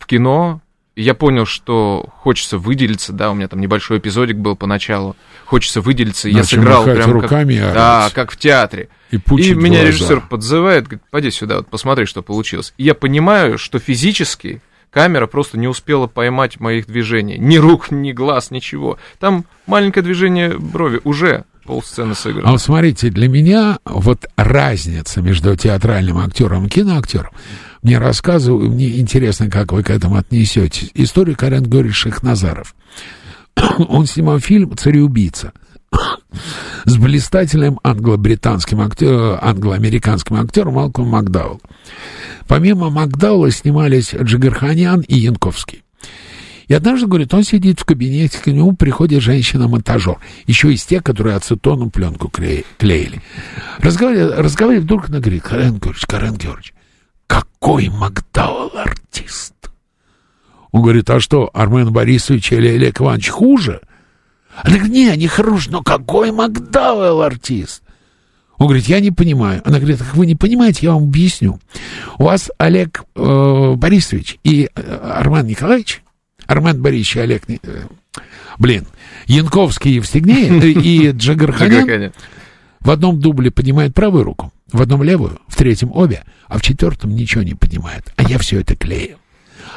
в 0.00 0.06
кино, 0.06 0.60
я 0.96 1.14
понял, 1.14 1.46
что 1.46 2.08
хочется 2.18 2.58
выделиться, 2.58 3.12
да, 3.12 3.30
у 3.30 3.34
меня 3.34 3.46
там 3.46 3.60
небольшой 3.60 3.98
эпизодик 3.98 4.36
был 4.36 4.56
поначалу, 4.56 5.16
хочется 5.50 5.80
выделиться, 5.80 6.28
я 6.28 6.44
сыграл 6.44 6.84
прям 6.84 7.10
руками 7.10 7.54
как, 7.56 7.62
орать. 7.64 7.74
да, 7.74 8.10
как 8.14 8.30
в 8.30 8.36
театре. 8.36 8.88
И, 9.10 9.16
И 9.16 9.54
меня 9.54 9.80
глаза. 9.80 9.86
режиссер 9.88 10.20
подзывает, 10.30 10.84
говорит, 10.84 11.02
пойди 11.10 11.30
сюда, 11.32 11.56
вот 11.56 11.66
посмотри, 11.68 12.04
что 12.06 12.22
получилось. 12.22 12.72
И 12.78 12.84
я 12.84 12.94
понимаю, 12.94 13.58
что 13.58 13.80
физически 13.80 14.62
камера 14.92 15.26
просто 15.26 15.58
не 15.58 15.66
успела 15.66 16.06
поймать 16.06 16.60
моих 16.60 16.86
движений. 16.86 17.36
Ни 17.36 17.56
рук, 17.56 17.90
ни 17.90 18.12
глаз, 18.12 18.52
ничего. 18.52 18.98
Там 19.18 19.44
маленькое 19.66 20.04
движение 20.04 20.56
брови, 20.56 21.00
уже 21.02 21.44
полсцены 21.64 22.12
А 22.12 22.14
сыграно. 22.14 22.52
вот 22.52 22.60
смотрите, 22.62 23.10
для 23.10 23.28
меня 23.28 23.80
вот 23.84 24.26
разница 24.36 25.20
между 25.20 25.56
театральным 25.56 26.18
актером 26.18 26.66
и 26.66 26.68
киноактером, 26.68 27.32
мне 27.82 27.98
рассказывают, 27.98 28.70
мне 28.72 29.00
интересно, 29.00 29.50
как 29.50 29.72
вы 29.72 29.82
к 29.82 29.90
этому 29.90 30.16
отнесетесь. 30.16 30.90
История 30.94 31.34
Карен 31.34 31.64
Георгиевич 31.64 31.96
Шахназаров. 31.96 32.74
Он 33.88 34.06
снимал 34.06 34.38
фильм 34.40 34.76
«Цареубийца» 34.76 35.52
с 36.84 36.96
блистательным 36.96 37.80
англо-британским 37.82 38.80
актером, 38.80 39.38
англо-американским 39.42 40.36
актером 40.36 40.74
Малком 40.74 41.08
Макдауэлл. 41.08 41.60
Помимо 42.46 42.90
Макдауэлла 42.90 43.50
снимались 43.50 44.14
Джигарханян 44.14 45.00
и 45.00 45.16
Янковский. 45.16 45.82
И 46.68 46.74
однажды, 46.74 47.08
говорит, 47.08 47.34
он 47.34 47.42
сидит 47.42 47.80
в 47.80 47.84
кабинете, 47.84 48.38
к 48.38 48.46
нему 48.46 48.76
приходит 48.76 49.22
женщина-монтажер, 49.22 50.18
еще 50.46 50.72
из 50.72 50.84
тех, 50.84 51.02
которые 51.02 51.34
ацетоном 51.34 51.90
пленку 51.90 52.28
кле- 52.28 52.64
клеили. 52.78 53.20
Разговаривает, 53.78 54.38
разговаривает, 54.38 54.84
вдруг 54.84 55.08
она 55.08 55.18
говорит, 55.18 55.42
Карен 55.42 55.78
Георгиевич, 55.78 56.06
Карен 56.06 56.36
Георгиевич, 56.36 56.74
какой 57.26 57.88
Макдауэлл 57.88 58.70
артист? 58.76 59.54
Он 60.72 60.82
говорит, 60.82 61.10
а 61.10 61.20
что, 61.20 61.50
Армен 61.52 61.92
Борисович 61.92 62.52
или 62.52 62.68
Олег 62.68 63.00
Иванович 63.00 63.28
хуже? 63.30 63.80
Она 64.62 64.76
говорит, 64.76 64.92
не, 64.92 65.08
они 65.08 65.26
хорошие, 65.26 65.72
но 65.72 65.82
какой 65.82 66.32
Макдауэлл 66.32 67.22
артист? 67.22 67.82
Он 68.58 68.66
говорит, 68.66 68.86
я 68.86 69.00
не 69.00 69.10
понимаю. 69.10 69.62
Она 69.64 69.78
говорит, 69.78 69.98
как 69.98 70.14
вы 70.14 70.26
не 70.26 70.34
понимаете, 70.34 70.86
я 70.86 70.92
вам 70.92 71.04
объясню. 71.04 71.58
У 72.18 72.24
вас 72.24 72.50
Олег 72.58 73.04
э, 73.16 73.74
Борисович 73.74 74.38
и 74.44 74.68
э, 74.74 75.12
Армен 75.16 75.46
Николаевич, 75.46 76.02
Армен 76.46 76.82
Борисович 76.82 77.16
и 77.16 77.20
Олег... 77.20 77.42
Э, 77.48 77.86
блин, 78.58 78.86
Янковский 79.26 79.92
и 79.92 79.94
Евстигнеев 79.94 80.62
э, 80.62 80.70
и 80.82 81.10
Джигарханян. 81.10 82.12
в 82.80 82.90
одном 82.90 83.18
дубле 83.18 83.50
поднимает 83.50 83.94
правую 83.94 84.24
руку, 84.24 84.52
в 84.70 84.82
одном 84.82 85.02
левую, 85.02 85.40
в 85.48 85.56
третьем 85.56 85.90
обе, 85.92 86.22
а 86.46 86.58
в 86.58 86.62
четвертом 86.62 87.14
ничего 87.14 87.42
не 87.42 87.54
поднимает. 87.54 88.12
А 88.16 88.24
я 88.24 88.36
все 88.38 88.60
это 88.60 88.76
клею. 88.76 89.16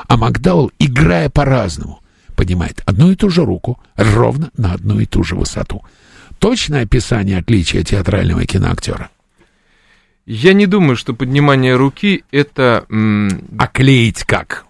А 0.07 0.17
Макдауэлл, 0.17 0.71
играя 0.79 1.29
по-разному, 1.29 2.01
поднимает 2.35 2.81
одну 2.85 3.11
и 3.11 3.15
ту 3.15 3.29
же 3.29 3.45
руку 3.45 3.79
ровно 3.95 4.49
на 4.57 4.73
одну 4.73 4.99
и 4.99 5.05
ту 5.05 5.23
же 5.23 5.35
высоту. 5.35 5.83
Точное 6.39 6.83
описание 6.83 7.37
отличия 7.37 7.83
театрального 7.83 8.45
киноактера. 8.45 9.09
Я 10.25 10.53
не 10.53 10.67
думаю, 10.67 10.95
что 10.95 11.13
поднимание 11.13 11.75
руки 11.75 12.23
это... 12.31 12.85
А 12.89 13.67
клеить 13.67 14.23
как? 14.23 14.65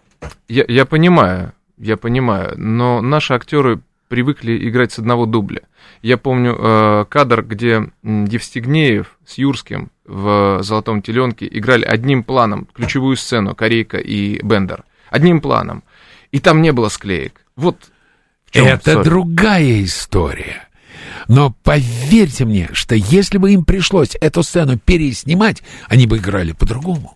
Я, 0.48 0.66
я 0.68 0.86
понимаю. 0.86 1.54
я 1.78 1.98
понимаю, 1.98 2.54
но 2.58 3.02
наши 3.02 3.34
актеры 3.34 3.82
привыкли 4.08 4.70
играть 4.70 4.92
с 4.92 5.00
одного 5.00 5.26
дубля. 5.26 5.62
Я 6.02 6.18
помню 6.18 6.56
э, 6.58 7.06
кадр, 7.10 7.44
где 7.44 7.90
Евстигнеев 8.04 9.18
с 9.26 9.38
Юрским 9.38 9.90
в 10.06 10.60
«Золотом 10.62 11.02
теленке» 11.02 11.48
играли 11.52 11.84
одним 11.84 12.24
планом 12.24 12.68
ключевую 12.74 13.16
сцену 13.16 13.56
Корейка 13.56 13.98
и 13.98 14.40
Бендер. 14.44 14.84
Одним 15.14 15.42
планом. 15.42 15.84
И 16.32 16.40
там 16.40 16.64
не 16.64 16.72
было 16.72 16.90
склеек. 16.90 17.46
Вот 17.56 17.78
Это 18.52 18.94
ссор. 18.94 19.04
другая 19.04 19.84
история. 19.84 20.68
Но 21.28 21.56
поверьте 21.64 22.46
мне, 22.46 22.70
что 22.74 22.96
если 22.96 23.38
бы 23.38 23.52
им 23.52 23.64
пришлось 23.64 24.18
эту 24.20 24.42
сцену 24.42 24.80
переснимать, 24.80 25.62
они 25.88 26.08
бы 26.08 26.18
играли 26.18 26.54
по-другому. 26.54 27.16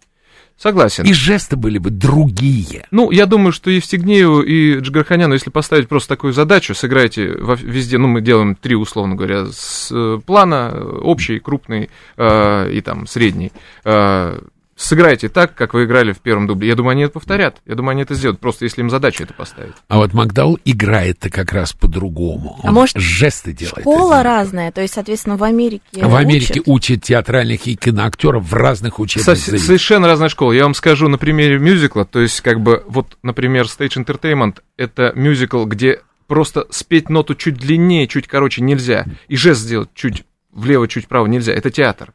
Согласен. 0.57 1.05
И 1.05 1.13
жесты 1.13 1.55
были 1.55 1.79
бы 1.79 1.89
другие. 1.89 2.85
Ну, 2.91 3.09
я 3.09 3.25
думаю, 3.25 3.51
что 3.51 3.71
Евстигнееву 3.71 4.41
и 4.41 4.79
Джигарханяну, 4.79 5.33
если 5.33 5.49
поставить 5.49 5.89
просто 5.89 6.09
такую 6.09 6.33
задачу, 6.33 6.75
сыграйте 6.75 7.25
везде, 7.25 7.97
ну, 7.97 8.07
мы 8.07 8.21
делаем 8.21 8.53
три, 8.53 8.75
условно 8.75 9.15
говоря, 9.15 9.47
с 9.47 9.89
э, 9.91 10.19
плана, 10.23 10.71
общий, 11.01 11.39
крупный 11.39 11.89
э, 12.15 12.71
и 12.71 12.81
там 12.81 13.07
средний, 13.07 13.51
э, 13.85 14.39
сыграйте 14.77 15.27
так, 15.27 15.55
как 15.55 15.73
вы 15.73 15.83
играли 15.85 16.13
в 16.13 16.19
первом 16.19 16.47
дубле. 16.47 16.69
Я 16.69 16.75
думаю, 16.75 16.91
они 16.93 17.03
это 17.03 17.13
повторят. 17.13 17.57
Я 17.65 17.75
думаю, 17.75 17.91
они 17.91 18.03
это 18.03 18.13
сделают, 18.13 18.39
просто 18.39 18.63
если 18.63 18.81
им 18.81 18.89
задачу 18.89 19.23
это 19.23 19.33
поставить. 19.33 19.73
А 19.89 19.97
вот 19.97 20.13
Макдаул 20.13 20.59
играет-то 20.63 21.29
как 21.29 21.51
раз 21.51 21.73
по-другому. 21.73 22.59
А 22.63 22.71
может, 22.71 22.95
жесты 22.95 23.51
делает. 23.51 23.79
Школа 23.81 24.23
разная, 24.23 24.71
то 24.71 24.81
есть, 24.81 24.93
соответственно, 24.93 25.35
в 25.35 25.43
Америке 25.43 26.05
В 26.05 26.15
Америке 26.15 26.59
учат, 26.61 26.67
учат 26.67 27.03
театральных 27.03 27.67
и 27.67 27.75
киноактеров 27.75 28.45
в 28.49 28.53
разных 28.53 28.99
учебных 28.99 29.37
Со- 29.37 29.57
Совершенно 29.57 30.07
разная 30.07 30.29
школа. 30.29 30.51
Я 30.53 30.63
вам 30.63 30.75
скажу 30.75 31.07
на 31.09 31.17
примере 31.17 31.57
мюзикла, 31.59 32.05
то 32.05 32.19
есть, 32.21 32.41
как 32.41 32.61
бы, 32.61 32.83
вот, 32.87 33.17
например, 33.23 33.65
Stage 33.65 34.03
Entertainment— 34.05 34.57
это 34.77 35.11
мюзикл, 35.15 35.65
где 35.65 36.01
просто 36.27 36.67
спеть 36.69 37.09
ноту 37.09 37.35
чуть 37.35 37.55
длиннее, 37.55 38.07
чуть 38.07 38.27
короче 38.27 38.61
нельзя, 38.61 39.05
и 39.27 39.35
жест 39.35 39.61
сделать 39.61 39.89
чуть 39.95 40.23
влево, 40.51 40.87
чуть 40.87 41.05
вправо 41.05 41.25
нельзя. 41.27 41.53
Это 41.53 41.69
театр. 41.71 42.13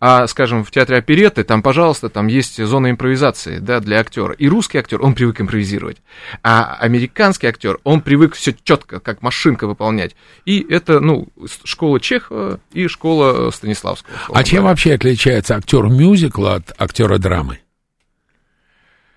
А, 0.00 0.28
скажем, 0.28 0.64
в 0.64 0.70
театре 0.70 0.98
оперетты, 0.98 1.42
там, 1.42 1.60
пожалуйста, 1.60 2.08
там 2.08 2.28
есть 2.28 2.62
зона 2.64 2.90
импровизации, 2.90 3.58
да, 3.58 3.80
для 3.80 3.98
актера. 3.98 4.32
И 4.32 4.48
русский 4.48 4.78
актер, 4.78 5.02
он 5.02 5.14
привык 5.14 5.40
импровизировать. 5.40 5.96
А 6.44 6.76
американский 6.78 7.48
актер, 7.48 7.78
он 7.82 8.00
привык 8.00 8.34
все 8.34 8.54
четко, 8.62 9.00
как 9.00 9.22
машинка 9.22 9.66
выполнять. 9.66 10.14
И 10.44 10.64
это, 10.70 11.00
ну, 11.00 11.26
школа 11.64 11.98
Чехова 11.98 12.60
и 12.72 12.86
школа 12.86 13.50
Станиславского. 13.50 14.16
А 14.32 14.44
чем 14.44 14.58
говоря. 14.58 14.70
вообще 14.70 14.94
отличается 14.94 15.56
актер 15.56 15.88
мюзикла 15.88 16.56
от 16.56 16.80
актера 16.80 17.18
драмы? 17.18 17.58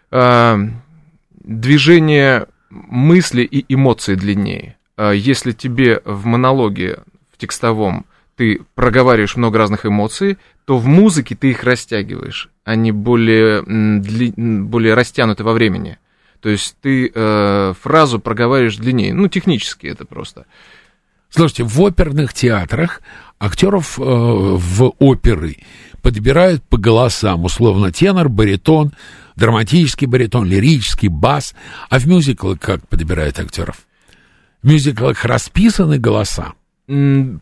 А, 0.09 0.57
движение 1.31 2.47
мысли 2.71 3.43
и 3.43 3.71
эмоции 3.71 4.15
длиннее. 4.15 4.77
А, 4.97 5.11
если 5.11 5.51
тебе 5.51 6.01
в 6.05 6.25
монологе, 6.25 7.03
в 7.31 7.37
текстовом, 7.37 8.07
ты 8.35 8.61
проговариваешь 8.75 9.35
много 9.35 9.57
разных 9.57 9.85
эмоций, 9.85 10.37
то 10.65 10.77
в 10.77 10.87
музыке 10.87 11.35
ты 11.35 11.51
их 11.51 11.63
растягиваешь, 11.63 12.49
они 12.63 12.91
более, 12.91 13.63
дли, 13.63 14.33
более 14.35 14.93
растянуты 14.93 15.43
во 15.43 15.53
времени. 15.53 15.97
То 16.39 16.49
есть 16.49 16.75
ты 16.81 17.11
э, 17.13 17.73
фразу 17.79 18.19
проговариваешь 18.19 18.77
длиннее. 18.77 19.13
Ну, 19.13 19.27
технически 19.27 19.87
это 19.87 20.05
просто. 20.05 20.45
Слушайте, 21.29 21.63
в 21.63 21.79
оперных 21.81 22.33
театрах 22.33 23.01
актеров 23.39 23.99
э, 23.99 24.03
в 24.03 24.93
оперы 24.99 25.57
подбирают 26.01 26.63
по 26.63 26.77
голосам, 26.77 27.45
условно, 27.45 27.91
тенор, 27.91 28.27
баритон, 28.27 28.91
драматический 29.35 30.07
баритон, 30.07 30.45
лирический, 30.45 31.09
бас. 31.09 31.53
А 31.89 31.99
в 31.99 32.07
мюзиклах 32.07 32.59
как 32.59 32.87
подбирают 32.87 33.39
актеров? 33.39 33.85
В 34.61 34.67
мюзиклах 34.67 35.23
расписаны 35.25 35.99
голоса. 35.99 36.53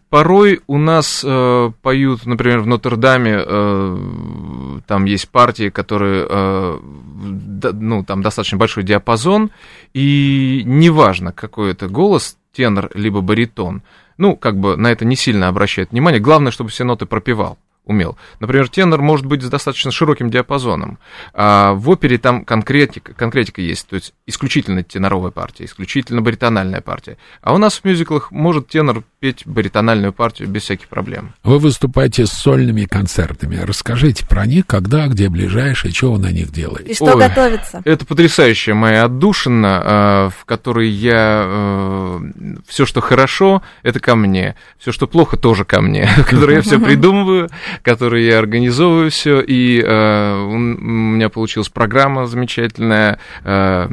Порой 0.10 0.62
у 0.68 0.78
нас 0.78 1.24
э, 1.26 1.72
поют, 1.82 2.28
например, 2.28 2.60
в 2.60 2.68
Нотр-Даме, 2.68 3.44
э, 3.44 4.80
там 4.86 5.06
есть 5.06 5.30
партии, 5.30 5.70
которые, 5.70 6.28
э, 6.30 6.80
да, 6.82 7.72
ну, 7.74 8.04
там 8.04 8.22
достаточно 8.22 8.60
большой 8.60 8.84
диапазон, 8.84 9.50
и 9.96 10.62
неважно, 10.66 11.32
какой 11.32 11.72
это 11.72 11.88
голос, 11.88 12.38
тенор 12.54 12.92
либо 12.94 13.22
баритон, 13.22 13.82
ну, 14.18 14.36
как 14.36 14.56
бы 14.60 14.78
на 14.78 14.92
это 14.92 15.04
не 15.04 15.16
сильно 15.16 15.48
обращает 15.48 15.92
внимание, 15.92 16.22
главное, 16.22 16.52
чтобы 16.52 16.70
все 16.70 16.84
ноты 16.84 17.08
пропевал 17.08 17.58
умел. 17.90 18.18
Например, 18.40 18.70
тенор 18.70 19.02
может 19.02 19.26
быть 19.26 19.42
с 19.42 19.50
достаточно 19.50 19.92
широким 19.92 20.30
диапазоном. 20.30 21.00
А 21.34 21.74
в 21.74 21.90
опере 21.90 22.18
там 22.20 22.46
конкретика, 22.46 23.14
конкретика 23.14 23.62
есть, 23.62 23.88
то 23.88 23.96
есть 23.96 24.14
исключительно 24.28 24.84
теноровая 24.84 25.32
партия, 25.32 25.66
исключительно 25.66 26.22
баритональная 26.22 26.82
партия. 26.82 27.18
А 27.42 27.54
у 27.54 27.58
нас 27.58 27.80
в 27.80 27.86
мюзиклах 27.86 28.32
может 28.32 28.68
тенор 28.68 29.04
петь 29.20 29.44
баритональную 29.46 30.14
партию 30.14 30.48
без 30.48 30.64
всяких 30.64 30.88
проблем. 30.88 31.34
Вы 31.44 31.60
выступаете 31.60 32.26
с 32.26 32.32
сольными 32.32 32.86
концертами. 32.86 33.58
Расскажите 33.58 34.26
про 34.26 34.46
них, 34.46 34.66
когда, 34.66 35.08
где 35.08 35.30
ближайшие, 35.30 35.94
что 35.94 36.14
вы 36.14 36.20
на 36.20 36.32
них 36.32 36.52
делаете. 36.52 36.92
И 36.92 36.96
что 36.96 37.16
Ой, 37.16 37.28
готовится? 37.28 37.82
Это 37.84 38.06
потрясающая 38.06 38.74
моя 38.74 39.06
отдушина, 39.06 39.82
а, 39.84 40.30
в 40.30 40.46
которой 40.46 40.90
я... 40.90 41.44
Э, 41.46 42.20
все, 42.68 42.86
что 42.86 43.02
хорошо, 43.02 43.62
это 43.84 44.00
ко 44.00 44.16
мне. 44.16 44.56
Все, 44.78 44.92
что 44.92 45.08
плохо, 45.08 45.38
тоже 45.38 45.66
ко 45.66 45.82
мне. 45.82 46.10
В 46.18 46.26
которой 46.26 46.58
я 46.58 46.62
все 46.62 46.80
придумываю, 46.80 47.50
который 47.82 48.26
я 48.26 48.40
организовываю 48.40 49.12
все, 49.12 49.42
и 49.42 49.82
э, 49.82 50.44
у 50.44 50.58
меня 50.58 51.30
получилась 51.30 51.70
программа 51.70 52.28
замечательная 52.28 53.20
э, 53.44 53.88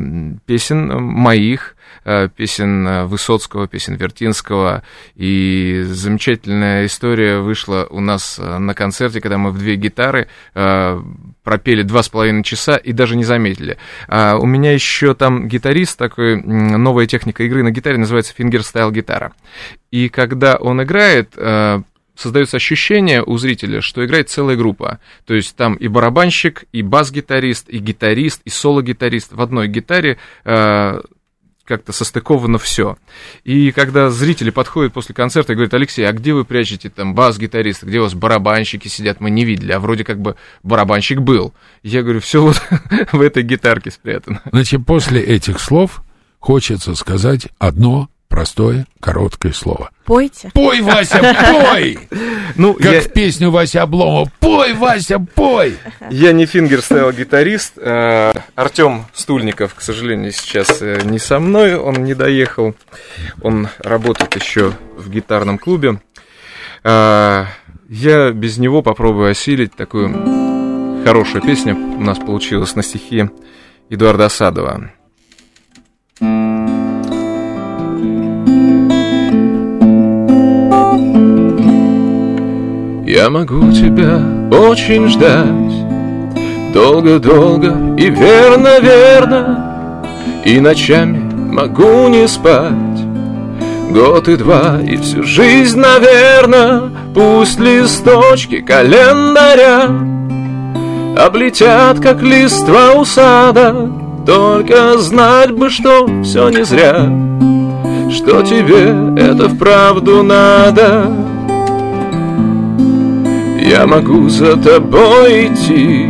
песен 0.46 1.02
моих, 1.02 1.72
э, 1.72 1.75
песен 2.36 3.06
Высоцкого, 3.06 3.66
песен 3.68 3.94
Вертинского, 3.94 4.82
и 5.14 5.82
замечательная 5.86 6.86
история 6.86 7.38
вышла 7.38 7.86
у 7.90 8.00
нас 8.00 8.38
э, 8.38 8.58
на 8.58 8.74
концерте, 8.74 9.20
когда 9.20 9.38
мы 9.38 9.50
в 9.50 9.58
две 9.58 9.76
гитары 9.76 10.28
э, 10.54 11.02
пропели 11.42 11.82
два 11.82 12.02
с 12.02 12.08
половиной 12.08 12.42
часа 12.42 12.76
и 12.76 12.92
даже 12.92 13.16
не 13.16 13.24
заметили. 13.24 13.78
А 14.08 14.36
у 14.36 14.46
меня 14.46 14.72
еще 14.72 15.14
там 15.14 15.48
гитарист 15.48 15.98
такой, 15.98 16.42
новая 16.42 17.06
техника 17.06 17.44
игры 17.44 17.62
на 17.62 17.70
гитаре 17.70 17.98
называется 17.98 18.34
fingerstyle 18.34 18.90
гитара. 18.90 19.32
И 19.90 20.08
когда 20.08 20.56
он 20.56 20.82
играет, 20.82 21.32
э, 21.36 21.82
создается 22.16 22.56
ощущение 22.56 23.22
у 23.22 23.36
зрителя, 23.36 23.80
что 23.80 24.04
играет 24.04 24.30
целая 24.30 24.56
группа. 24.56 24.98
То 25.26 25.34
есть 25.34 25.54
там 25.56 25.74
и 25.74 25.88
барабанщик, 25.88 26.64
и 26.72 26.82
бас-гитарист, 26.82 27.68
и 27.68 27.78
гитарист, 27.78 28.42
и 28.44 28.50
соло-гитарист 28.50 29.32
в 29.32 29.40
одной 29.40 29.68
гитаре 29.68 30.18
э, 30.44 31.00
как-то 31.66 31.92
состыковано 31.92 32.58
все. 32.58 32.96
И 33.44 33.72
когда 33.72 34.10
зрители 34.10 34.50
подходят 34.50 34.92
после 34.92 35.14
концерта 35.14 35.52
и 35.52 35.56
говорят, 35.56 35.74
Алексей, 35.74 36.08
а 36.08 36.12
где 36.12 36.32
вы 36.32 36.44
прячете 36.44 36.88
там 36.88 37.14
бас-гитариста, 37.14 37.86
где 37.86 37.98
у 37.98 38.02
вас 38.02 38.14
барабанщики 38.14 38.88
сидят, 38.88 39.20
мы 39.20 39.30
не 39.30 39.44
видели, 39.44 39.72
а 39.72 39.80
вроде 39.80 40.04
как 40.04 40.20
бы 40.20 40.36
барабанщик 40.62 41.20
был. 41.20 41.52
Я 41.82 42.02
говорю, 42.02 42.20
все 42.20 42.42
вот 42.42 42.62
в 43.12 43.20
этой 43.20 43.42
гитарке 43.42 43.90
спрятано. 43.90 44.40
Значит, 44.50 44.86
после 44.86 45.20
этих 45.20 45.60
слов 45.60 46.02
хочется 46.38 46.94
сказать 46.94 47.48
одно 47.58 48.08
простое, 48.28 48.86
короткое 49.00 49.52
слово. 49.52 49.90
Пойте. 50.04 50.50
Пой, 50.54 50.80
Вася, 50.80 51.20
пой! 51.20 51.98
Ну, 52.56 52.72
как 52.74 52.92
я... 52.92 53.00
в 53.00 53.12
песню 53.12 53.50
Вася 53.50 53.82
Обломова. 53.82 54.30
Пой, 54.40 54.72
Вася, 54.72 55.18
пой! 55.18 55.76
Я 56.10 56.32
не 56.32 56.46
fingerstyle 56.46 57.12
гитарист. 57.12 57.74
Э, 57.76 58.32
Артем 58.54 59.04
Стульников, 59.12 59.74
к 59.74 59.82
сожалению, 59.82 60.32
сейчас 60.32 60.80
э, 60.80 61.02
не 61.04 61.18
со 61.18 61.38
мной. 61.38 61.76
Он 61.76 62.02
не 62.04 62.14
доехал. 62.14 62.74
Он 63.42 63.68
работает 63.78 64.34
еще 64.36 64.72
в 64.96 65.10
гитарном 65.10 65.58
клубе. 65.58 66.00
Э, 66.82 67.44
я 67.88 68.30
без 68.30 68.58
него 68.58 68.82
попробую 68.82 69.30
осилить 69.30 69.74
такую 69.74 71.04
хорошую 71.04 71.42
песню. 71.42 71.76
У 71.76 72.00
нас 72.00 72.18
получилась 72.18 72.74
на 72.74 72.82
стихи 72.82 73.28
Эдуарда 73.90 74.26
Асадова. 74.26 74.90
Я 83.16 83.30
могу 83.30 83.72
тебя 83.72 84.20
очень 84.52 85.08
ждать. 85.08 86.74
Долго-долго 86.74 87.74
и 87.96 88.10
верно-верно 88.10 90.04
И 90.44 90.60
ночами 90.60 91.32
могу 91.50 92.08
не 92.08 92.28
спать. 92.28 92.74
Год 93.90 94.28
и 94.28 94.36
два, 94.36 94.82
и 94.82 94.98
всю 94.98 95.22
жизнь, 95.22 95.78
наверно. 95.78 96.92
Пусть 97.14 97.58
листочки 97.58 98.60
календаря 98.60 99.88
Облетят, 101.16 101.98
как 102.00 102.20
листва 102.20 102.92
у 102.92 103.06
сада. 103.06 103.90
Только 104.26 104.98
знать 104.98 105.52
бы, 105.52 105.70
что 105.70 106.06
все 106.22 106.50
не 106.50 106.66
зря. 106.66 107.10
Что 108.10 108.42
тебе 108.42 108.94
это 109.16 109.48
вправду 109.48 110.22
надо 110.22 111.35
я 113.76 113.86
могу 113.86 114.28
за 114.28 114.56
тобой 114.56 115.48
идти 115.48 116.06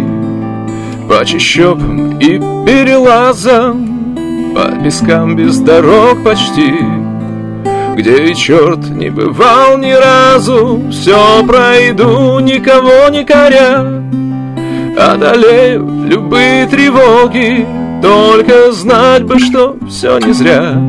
По 1.09 1.25
чащобам 1.25 2.17
и 2.19 2.39
перелазам 2.65 4.15
По 4.55 4.83
пескам 4.83 5.35
без 5.35 5.59
дорог 5.59 6.23
почти 6.23 6.75
Где 7.97 8.27
и 8.27 8.35
черт 8.37 8.89
не 8.91 9.11
бывал 9.11 9.79
ни 9.79 9.91
разу. 9.91 10.81
Все 10.91 11.45
пройду, 11.45 12.39
никого 12.39 13.09
не 13.11 13.25
коря 13.25 14.03
Одолею 14.99 16.05
любые 16.07 16.67
тревоги. 16.69 17.67
Только 18.01 18.73
знать 18.73 19.25
бы, 19.25 19.39
что 19.39 19.77
все 19.89 20.19
не 20.19 20.33
зря 20.33 20.81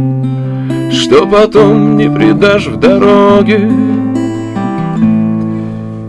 Что 0.91 1.25
потом 1.25 1.97
не 1.97 2.09
предашь 2.09 2.67
в 2.67 2.77
дороге 2.77 3.67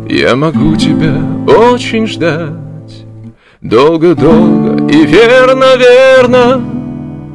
Я 0.08 0.36
могу 0.36 0.74
тебя 0.74 1.16
очень 1.46 2.06
ждать. 2.06 2.54
Долго-долго 3.60 4.86
и 4.86 5.04
верно-верно 5.04 6.62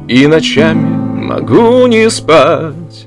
И 0.08 0.26
ночами 0.26 1.24
могу 1.24 1.86
не 1.86 2.10
спать. 2.10 3.06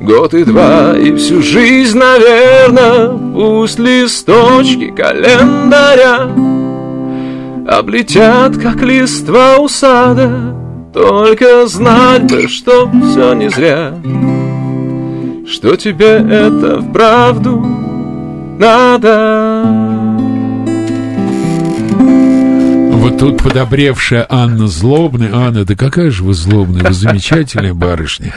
Год 0.00 0.34
и 0.34 0.42
два, 0.42 0.94
и 0.96 1.14
всю 1.14 1.42
жизнь, 1.42 1.96
наверно 1.96 3.16
Пусть 3.34 3.78
листочки 3.78 4.90
календаря 4.90 6.30
Облетят, 7.68 8.56
как 8.58 8.82
листва 8.82 9.58
у 9.58 9.68
сада. 9.68 10.54
Только 10.92 11.66
знать 11.66 12.30
бы, 12.30 12.48
что 12.48 12.90
все 13.10 13.32
не 13.34 13.48
зря. 13.48 13.94
Что 15.46 15.76
тебе 15.76 16.16
это 16.16 16.80
вправду 16.82 17.83
надо 18.58 19.64
Вот 22.92 23.18
тут 23.18 23.42
подобревшая 23.42 24.26
Анна 24.28 24.66
Злобная. 24.66 25.34
Анна, 25.34 25.64
да 25.64 25.74
какая 25.74 26.10
же 26.10 26.24
вы 26.24 26.34
злобная, 26.34 26.84
вы 26.84 26.94
замечательная 26.94 27.74
барышня. 27.74 28.34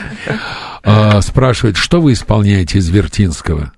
А, 0.82 1.20
спрашивает, 1.22 1.76
что 1.76 2.00
вы 2.00 2.12
исполняете 2.12 2.78
из 2.78 2.88
Вертинского? 2.88 3.72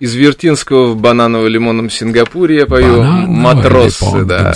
Из 0.00 0.14
Вертинского 0.14 0.92
в 0.92 0.96
бананово-лимонном 0.96 1.90
Сингапуре 1.90 2.58
я 2.58 2.66
пою 2.66 3.02
матросы, 3.02 4.24
да. 4.24 4.54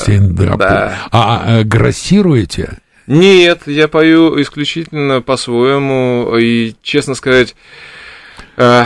да. 0.57 0.99
А, 1.11 1.43
а 1.45 1.65
грассируете? 1.65 2.79
Нет, 3.09 3.63
я 3.67 3.89
пою 3.89 4.41
исключительно 4.41 5.21
по-своему, 5.21 6.37
и, 6.39 6.75
честно 6.83 7.17
сказать, 7.17 7.55
Э, 7.55 8.02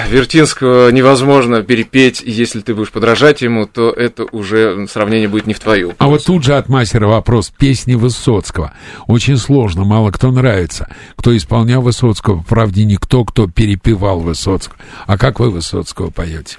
Вертинского 0.09 0.91
невозможно 0.91 1.63
перепеть, 1.63 2.23
если 2.25 2.61
ты 2.61 2.75
будешь 2.75 2.91
подражать 2.91 3.43
ему, 3.43 3.67
то 3.67 3.91
это 3.91 4.25
уже 4.25 4.87
сравнение 4.89 5.29
будет 5.29 5.47
не 5.47 5.55
в 5.55 5.61
твою. 5.61 5.95
А 5.99 6.07
вот 6.07 6.25
тут 6.25 6.45
же 6.45 6.55
от 6.57 6.69
мастера 6.69 7.07
вопрос. 7.07 7.53
Песни 7.57 7.95
Высоцкого. 7.95 8.73
Очень 9.07 9.37
сложно, 9.37 9.85
мало 9.85 10.11
кто 10.11 10.31
нравится. 10.31 10.89
Кто 11.17 11.37
исполнял 11.37 11.83
Высоцкого, 11.83 12.45
правде 12.49 12.85
никто, 12.85 13.25
кто 13.25 13.49
перепевал 13.49 14.21
Высоцкого. 14.21 14.79
А 15.07 15.19
как 15.19 15.41
вы 15.41 15.51
Высоцкого 15.51 16.11
поете? 16.11 16.59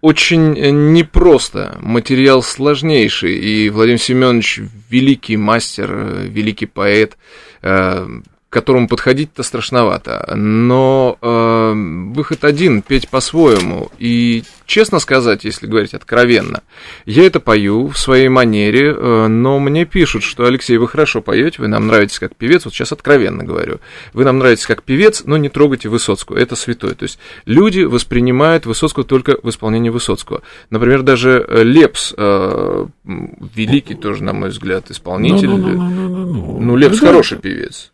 Очень 0.00 0.52
непросто, 0.92 1.76
материал 1.82 2.42
сложнейший, 2.42 3.36
и 3.36 3.68
Владимир 3.68 4.00
Семенович 4.00 4.60
великий 4.88 5.36
мастер, 5.36 5.90
э, 5.92 6.26
великий 6.26 6.64
поэт, 6.64 7.18
э, 7.60 8.06
к 8.50 8.52
которому 8.52 8.88
подходить-то 8.88 9.44
страшновато. 9.44 10.34
Но 10.34 11.16
э, 11.22 11.72
выход 12.12 12.44
один, 12.44 12.82
петь 12.82 13.08
по-своему. 13.08 13.92
И 14.00 14.42
честно 14.66 14.98
сказать, 14.98 15.44
если 15.44 15.68
говорить 15.68 15.94
откровенно, 15.94 16.64
я 17.06 17.24
это 17.26 17.38
пою 17.38 17.86
в 17.86 17.96
своей 17.96 18.28
манере, 18.28 18.92
э, 18.92 19.26
но 19.28 19.60
мне 19.60 19.84
пишут, 19.84 20.24
что 20.24 20.46
Алексей, 20.46 20.78
вы 20.78 20.88
хорошо 20.88 21.22
поете, 21.22 21.62
вы 21.62 21.68
нам 21.68 21.86
нравитесь 21.86 22.18
как 22.18 22.34
певец. 22.34 22.64
Вот 22.64 22.74
сейчас 22.74 22.90
откровенно 22.90 23.44
говорю. 23.44 23.78
Вы 24.14 24.24
нам 24.24 24.38
нравитесь 24.38 24.66
как 24.66 24.82
певец, 24.82 25.22
но 25.24 25.36
не 25.36 25.48
трогайте 25.48 25.88
Высоцкого. 25.88 26.36
Это 26.36 26.56
святое. 26.56 26.94
То 26.94 27.04
есть 27.04 27.20
люди 27.46 27.82
воспринимают 27.82 28.66
Высоцкого 28.66 29.04
только 29.04 29.38
в 29.40 29.48
исполнении 29.48 29.90
Высоцкого. 29.90 30.42
Например, 30.70 31.02
даже 31.02 31.46
Лепс, 31.48 32.12
э, 32.16 32.86
великий 33.04 33.94
тоже, 33.94 34.24
на 34.24 34.32
мой 34.32 34.48
взгляд, 34.48 34.90
исполнитель. 34.90 35.50
Ну, 35.50 35.56
ну, 35.56 35.68
ну, 35.68 36.08
ну, 36.08 36.24
ну. 36.24 36.60
ну 36.60 36.76
Лепс 36.76 36.98
хороший 36.98 37.38
певец 37.38 37.92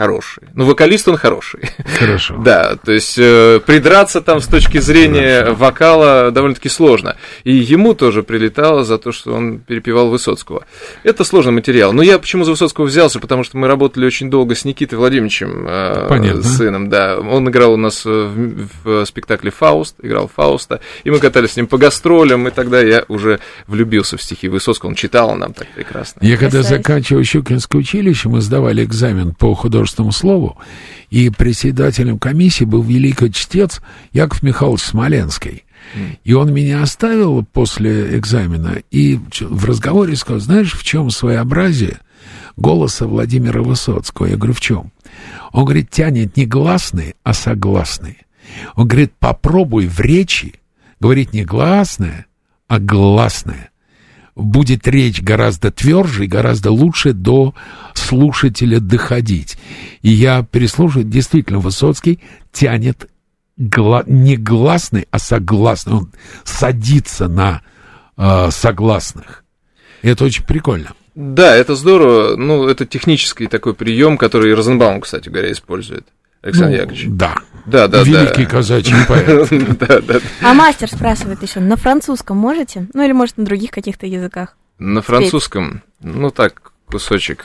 хороший. 0.00 0.44
Ну, 0.54 0.64
вокалист 0.64 1.08
он 1.08 1.18
хороший. 1.18 1.60
Хорошо. 1.98 2.36
да, 2.44 2.76
то 2.76 2.90
есть 2.90 3.18
э, 3.18 3.60
придраться 3.66 4.22
там 4.22 4.40
с 4.40 4.46
точки 4.46 4.78
зрения 4.78 5.40
Хорошо. 5.40 5.56
вокала 5.56 6.30
довольно-таки 6.30 6.70
сложно. 6.70 7.16
И 7.44 7.52
ему 7.52 7.92
тоже 7.92 8.22
прилетало 8.22 8.82
за 8.82 8.96
то, 8.96 9.12
что 9.12 9.34
он 9.34 9.58
перепевал 9.58 10.08
Высоцкого. 10.08 10.64
Это 11.04 11.22
сложный 11.22 11.52
материал. 11.52 11.92
Но 11.92 12.02
я 12.02 12.18
почему 12.18 12.44
за 12.44 12.52
Высоцкого 12.52 12.86
взялся? 12.86 13.20
Потому 13.20 13.44
что 13.44 13.58
мы 13.58 13.68
работали 13.68 14.06
очень 14.06 14.30
долго 14.30 14.54
с 14.54 14.64
Никитой 14.64 14.98
Владимировичем, 14.98 15.66
э, 15.68 16.06
Понятно. 16.08 16.44
сыном, 16.44 16.88
да. 16.88 17.18
Он 17.18 17.46
играл 17.50 17.74
у 17.74 17.76
нас 17.76 18.06
в, 18.06 18.68
в 18.84 19.04
спектакле 19.04 19.50
«Фауст», 19.50 19.96
играл 20.02 20.30
Фауста, 20.34 20.80
и 21.04 21.10
мы 21.10 21.18
катались 21.18 21.50
с 21.50 21.56
ним 21.56 21.66
по 21.66 21.76
гастролям, 21.76 22.48
и 22.48 22.50
тогда 22.50 22.80
я 22.80 23.04
уже 23.08 23.38
влюбился 23.66 24.16
в 24.16 24.22
стихи 24.22 24.48
Высоцкого. 24.48 24.88
Он 24.88 24.94
читал 24.94 25.34
нам 25.36 25.52
так 25.52 25.68
прекрасно. 25.74 26.20
Я 26.22 26.38
когда 26.38 26.62
заканчивал 26.62 27.22
Щукинское 27.22 27.80
училище, 27.82 28.30
мы 28.30 28.40
сдавали 28.40 28.82
экзамен 28.82 29.34
по 29.34 29.54
художественному 29.54 29.89
художественному 29.90 30.12
слову, 30.12 30.58
и 31.10 31.30
председателем 31.30 32.18
комиссии 32.18 32.64
был 32.64 32.82
великий 32.82 33.32
чтец 33.32 33.80
Яков 34.12 34.42
Михайлович 34.42 34.82
Смоленский. 34.82 35.64
И 36.24 36.34
он 36.34 36.52
меня 36.52 36.82
оставил 36.82 37.44
после 37.44 38.18
экзамена 38.18 38.82
и 38.90 39.18
в 39.40 39.64
разговоре 39.64 40.14
сказал, 40.14 40.40
знаешь, 40.40 40.74
в 40.74 40.84
чем 40.84 41.10
своеобразие 41.10 41.98
голоса 42.56 43.06
Владимира 43.06 43.62
Высоцкого? 43.62 44.26
Я 44.26 44.36
говорю, 44.36 44.52
в 44.52 44.60
чем? 44.60 44.92
Он 45.52 45.64
говорит, 45.64 45.90
тянет 45.90 46.36
не 46.36 46.46
гласные, 46.46 47.14
а 47.24 47.32
согласные. 47.32 48.16
Он 48.76 48.86
говорит, 48.86 49.14
попробуй 49.18 49.86
в 49.86 49.98
речи 50.00 50.60
говорить 51.00 51.32
не 51.32 51.44
гласное, 51.44 52.26
а 52.68 52.78
гласное 52.78 53.70
будет 54.34 54.86
речь 54.88 55.20
гораздо 55.20 55.70
тверже 55.70 56.24
и 56.24 56.28
гораздо 56.28 56.70
лучше 56.70 57.12
до 57.12 57.54
слушателя 57.94 58.80
доходить. 58.80 59.58
И 60.02 60.10
я 60.10 60.42
переслушаю, 60.42 61.04
действительно, 61.04 61.58
Высоцкий 61.58 62.20
тянет 62.52 63.08
гла- 63.56 64.04
не 64.06 64.36
гласный, 64.36 65.06
а 65.10 65.18
согласный. 65.18 65.94
Он 65.94 66.12
садится 66.44 67.28
на 67.28 67.62
э, 68.16 68.50
согласных. 68.50 69.44
И 70.02 70.08
это 70.08 70.24
очень 70.24 70.44
прикольно. 70.44 70.92
Да, 71.14 71.54
это 71.54 71.74
здорово. 71.74 72.36
Ну, 72.36 72.66
это 72.66 72.86
технический 72.86 73.46
такой 73.46 73.74
прием, 73.74 74.16
который 74.16 74.54
Розенбаум, 74.54 75.00
кстати 75.00 75.28
говоря, 75.28 75.52
использует. 75.52 76.06
Александр 76.42 76.70
ну, 76.70 76.76
Яковлевич. 76.76 77.06
Да. 77.10 77.34
Да, 77.66 77.88
да, 77.88 78.02
Великий 78.02 78.44
да. 78.44 78.50
казачий 78.50 78.96
поэт. 79.06 79.48
да, 79.78 80.00
да. 80.00 80.20
А 80.42 80.54
мастер 80.54 80.88
спрашивает 80.88 81.42
еще, 81.42 81.60
на 81.60 81.76
французском 81.76 82.36
можете? 82.36 82.88
Ну 82.94 83.04
или 83.04 83.12
может 83.12 83.36
на 83.36 83.44
других 83.44 83.70
каких-то 83.70 84.06
языках? 84.06 84.56
На 84.78 85.02
французском, 85.02 85.82
ну 86.00 86.30
так, 86.30 86.72
кусочек. 86.86 87.44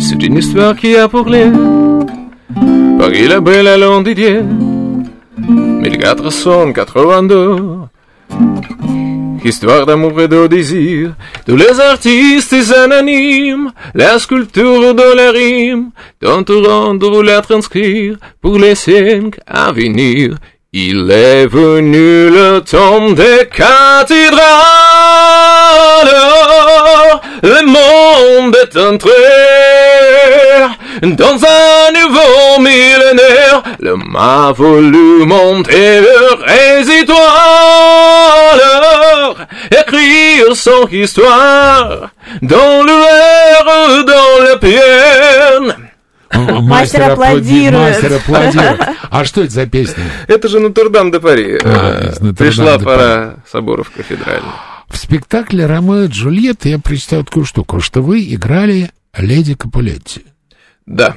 C'est 0.00 0.22
une 0.22 0.38
histoire 0.38 0.76
qui 0.76 0.96
a 0.96 1.08
pour 1.08 1.28
l'air 1.28 1.52
Paris 2.98 3.28
la 3.28 3.40
belle 3.40 3.68
à 3.68 3.76
Londidier 3.76 4.42
1482 5.36 7.88
Histoire 9.42 9.86
d'amour 9.86 10.20
et 10.20 10.28
de 10.28 10.46
désir, 10.46 11.14
tous 11.46 11.56
les 11.56 11.80
artistes 11.80 12.54
anonymes, 12.76 13.72
la 13.94 14.18
sculpture 14.18 14.94
de 14.94 15.16
la 15.16 15.30
rime, 15.30 15.90
tenteront 16.20 16.94
de 16.94 17.22
la 17.22 17.40
transcrire 17.40 18.16
pour 18.42 18.58
les 18.58 18.74
cinq 18.74 19.40
à 19.46 19.72
venir. 19.72 20.36
Il 20.72 21.10
est 21.10 21.46
venu 21.46 22.28
le 22.28 22.60
temps 22.60 23.10
des 23.12 23.48
cathédrales, 23.50 24.40
le 27.42 27.66
monde 27.66 28.56
est 28.62 28.76
entré 28.76 29.10
dans 31.02 31.44
un 31.44 31.92
nouveau 31.92 32.58
millénaire, 32.58 33.62
le 33.78 33.96
m'a 33.96 34.52
voulu 34.52 35.24
monter 35.26 36.00
les 36.00 37.00
étoiles, 37.00 37.16
écrire 39.70 40.54
son 40.54 40.86
histoire, 40.88 42.10
dans 42.42 42.82
le 42.82 42.92
verre, 42.92 44.04
dans 44.04 44.44
la 44.44 44.56
peine. 44.56 45.90
Мастер 46.32 47.10
аплодирует. 47.10 47.72
Мастер 47.72 48.12
аплодирует. 48.14 48.80
А 49.10 49.24
что 49.24 49.42
это 49.42 49.52
за 49.52 49.66
песня? 49.66 50.04
Это 50.28 50.46
же 50.48 50.60
Нотр-Дам 50.60 51.10
де 51.10 51.18
Пари. 51.18 51.58
А, 51.64 52.12
Пришла 52.38 52.78
пора 52.78 53.36
соборов 53.50 53.90
кафедральных. 53.90 54.54
В 54.88 54.96
спектакле 54.96 55.66
«Ромео 55.66 56.04
и 56.04 56.06
Джульетта» 56.08 56.68
я 56.68 56.78
представил 56.78 57.24
такую 57.24 57.44
штуку, 57.46 57.80
что 57.80 58.02
вы 58.02 58.22
играли 58.22 58.90
леди 59.16 59.54
Капулетти. 59.54 60.24
Да. 60.90 61.16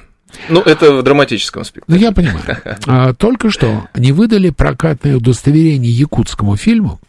Ну, 0.50 0.62
это 0.62 0.94
в 0.94 1.04
драматическом 1.04 1.64
спектакле. 1.64 1.96
Ну, 1.96 2.02
я 2.02 2.12
понимаю. 2.12 2.58
А, 2.86 3.14
только 3.14 3.50
что 3.50 3.88
не 3.96 4.12
выдали 4.12 4.50
прокатное 4.50 5.18
удостоверение 5.18 5.92
якутскому 5.92 6.58
фильму 6.58 7.00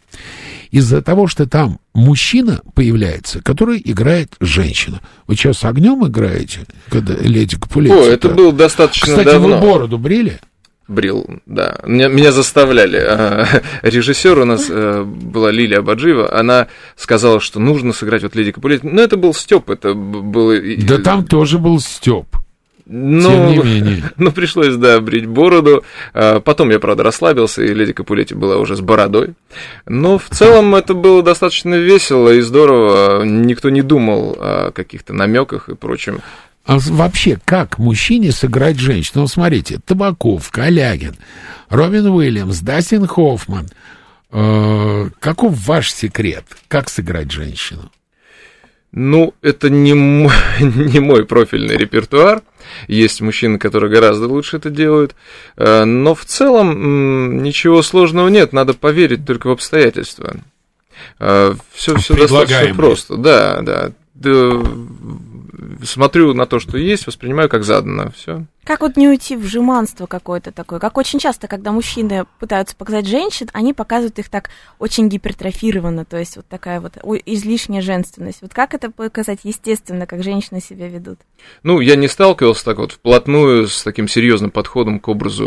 Из-за 0.70 1.03
того, 1.03 1.27
что 1.27 1.46
там 1.46 1.79
мужчина 1.94 2.61
появляется, 2.74 3.42
который 3.42 3.81
играет 3.85 4.35
женщину. 4.40 5.00
Вы 5.27 5.37
что, 5.37 5.53
с 5.53 5.64
огнем 5.64 6.07
играете, 6.07 6.61
когда 6.88 7.14
леди 7.14 7.59
Капулетти? 7.59 7.94
О, 7.94 8.03
это 8.05 8.29
было 8.29 8.53
достаточно 8.53 9.09
Кстати, 9.09 9.27
давно. 9.27 9.57
вы 9.57 9.61
бороду 9.61 9.98
брили? 9.98 10.40
Брил, 10.87 11.27
да. 11.46 11.81
Меня, 11.87 12.09
меня 12.09 12.31
заставляли. 12.31 12.98
А, 12.98 13.46
Режиссер 13.83 14.38
у 14.38 14.44
нас 14.44 14.66
э, 14.68 15.03
была 15.03 15.50
Лилия 15.50 15.79
Абаджиева. 15.79 16.38
Она 16.38 16.68
сказала, 16.96 17.40
что 17.40 17.59
нужно 17.59 17.92
сыграть 17.92 18.22
вот 18.22 18.37
Леди 18.37 18.53
Капулетти. 18.53 18.87
Но 18.87 19.00
это 19.00 19.16
был 19.16 19.33
Степ, 19.33 19.70
это 19.70 19.94
было... 19.94 20.55
Да 20.87 20.98
там 20.98 21.24
тоже 21.24 21.59
был 21.59 21.81
Степ. 21.81 22.27
Ну, 22.87 23.31
Тем 23.31 23.47
не 23.49 23.59
менее. 23.59 24.11
ну, 24.16 24.31
пришлось, 24.31 24.77
да, 24.77 25.01
брить 25.01 25.27
бороду. 25.27 25.85
А, 26.12 26.40
Потом 26.40 26.70
я, 26.70 26.79
правда, 26.79 27.03
расслабился, 27.03 27.62
и 27.62 27.73
Леди 27.73 27.92
Капулетти 27.92 28.35
была 28.35 28.59
уже 28.59 28.77
с 28.77 28.81
бородой. 28.81 29.35
Но 29.87 30.18
в 30.18 30.29
целом 30.31 30.75
это 30.75 30.94
было 30.94 31.23
достаточно 31.23 31.75
весело 31.75 32.31
и 32.31 32.40
здорово. 32.40 33.25
Никто 33.25 33.70
не 33.70 33.83
думал 33.83 34.37
о 34.38 34.70
каких-то 34.73 35.14
намеках 35.14 35.68
и 35.68 35.75
прочем. 35.75 36.20
А 36.66 36.79
вообще, 36.79 37.38
как 37.44 37.79
мужчине 37.79 38.33
сыграть 38.33 38.79
женщину? 38.79 39.23
Ну, 39.23 39.27
смотрите, 39.29 39.81
Табаков, 39.85 40.51
Калягин, 40.51 41.16
Робин 41.68 42.07
Уильямс, 42.07 42.61
Дастин 42.61 43.07
Хоффман. 43.07 43.68
Э, 44.31 45.11
каков 45.20 45.66
ваш 45.66 45.92
секрет? 45.92 46.44
Как 46.68 46.88
сыграть 46.88 47.31
женщину? 47.31 47.90
Ну, 48.96 49.35
это 49.42 49.70
не 49.70 49.92
мой, 49.92 50.33
не 50.61 51.00
мой 51.00 51.24
профильный 51.26 51.76
репертуар. 51.76 52.42
Есть 52.87 53.20
мужчины, 53.20 53.59
которые 53.59 53.90
гораздо 53.90 54.28
лучше 54.28 54.59
это 54.59 54.70
делают. 54.70 55.16
Э, 55.57 55.85
Но 55.85 56.14
в 56.14 56.24
целом 56.24 57.42
ничего 57.42 57.83
сложного 57.83 58.28
нет. 58.28 58.52
Надо 58.52 58.74
поверить 58.74 59.26
только 59.26 59.48
в 59.48 59.50
обстоятельства. 59.50 60.37
Все, 61.18 61.96
все 61.96 62.14
достаточно 62.14 62.74
просто. 62.74 63.16
Да, 63.16 63.61
да. 63.62 63.90
Смотрю 65.85 66.35
на 66.35 66.46
то, 66.46 66.59
что 66.59 66.77
есть, 66.79 67.07
воспринимаю 67.07 67.48
как 67.48 67.64
заданно. 67.64 68.11
Все. 68.12 68.44
Как 68.64 68.81
вот 68.81 68.96
не 68.96 69.09
уйти 69.09 69.37
в 69.37 69.44
жеманство 69.44 70.07
какое-то 70.07 70.50
такое? 70.50 70.79
Как 70.79 70.96
очень 70.96 71.18
часто, 71.18 71.48
когда 71.48 71.70
мужчины 71.70 72.24
пытаются 72.40 72.74
показать 72.74 73.07
женщин, 73.07 73.48
они 73.53 73.74
показывают 73.74 74.18
их 74.18 74.31
так 74.31 74.48
очень 74.79 75.09
гипертрофированно, 75.11 76.07
то 76.07 76.16
есть 76.16 76.37
вот 76.37 76.46
такая 76.46 76.81
вот 76.81 76.96
излишняя 77.27 77.83
женственность. 77.83 78.38
Вот 78.40 78.55
как 78.55 78.72
это 78.72 78.90
показать 78.90 79.40
естественно, 79.42 80.07
как 80.07 80.22
женщины 80.22 80.62
себя 80.62 80.88
ведут? 80.88 81.18
Ну, 81.62 81.81
я 81.81 81.96
не 81.96 82.09
сталкивался 82.09 82.64
так 82.64 82.79
вот 82.79 82.92
вплотную 82.92 83.66
с 83.68 83.83
таким 83.83 84.09
серьезным 84.09 84.50
подходом 84.50 84.98
к 84.98 85.09
образу 85.09 85.44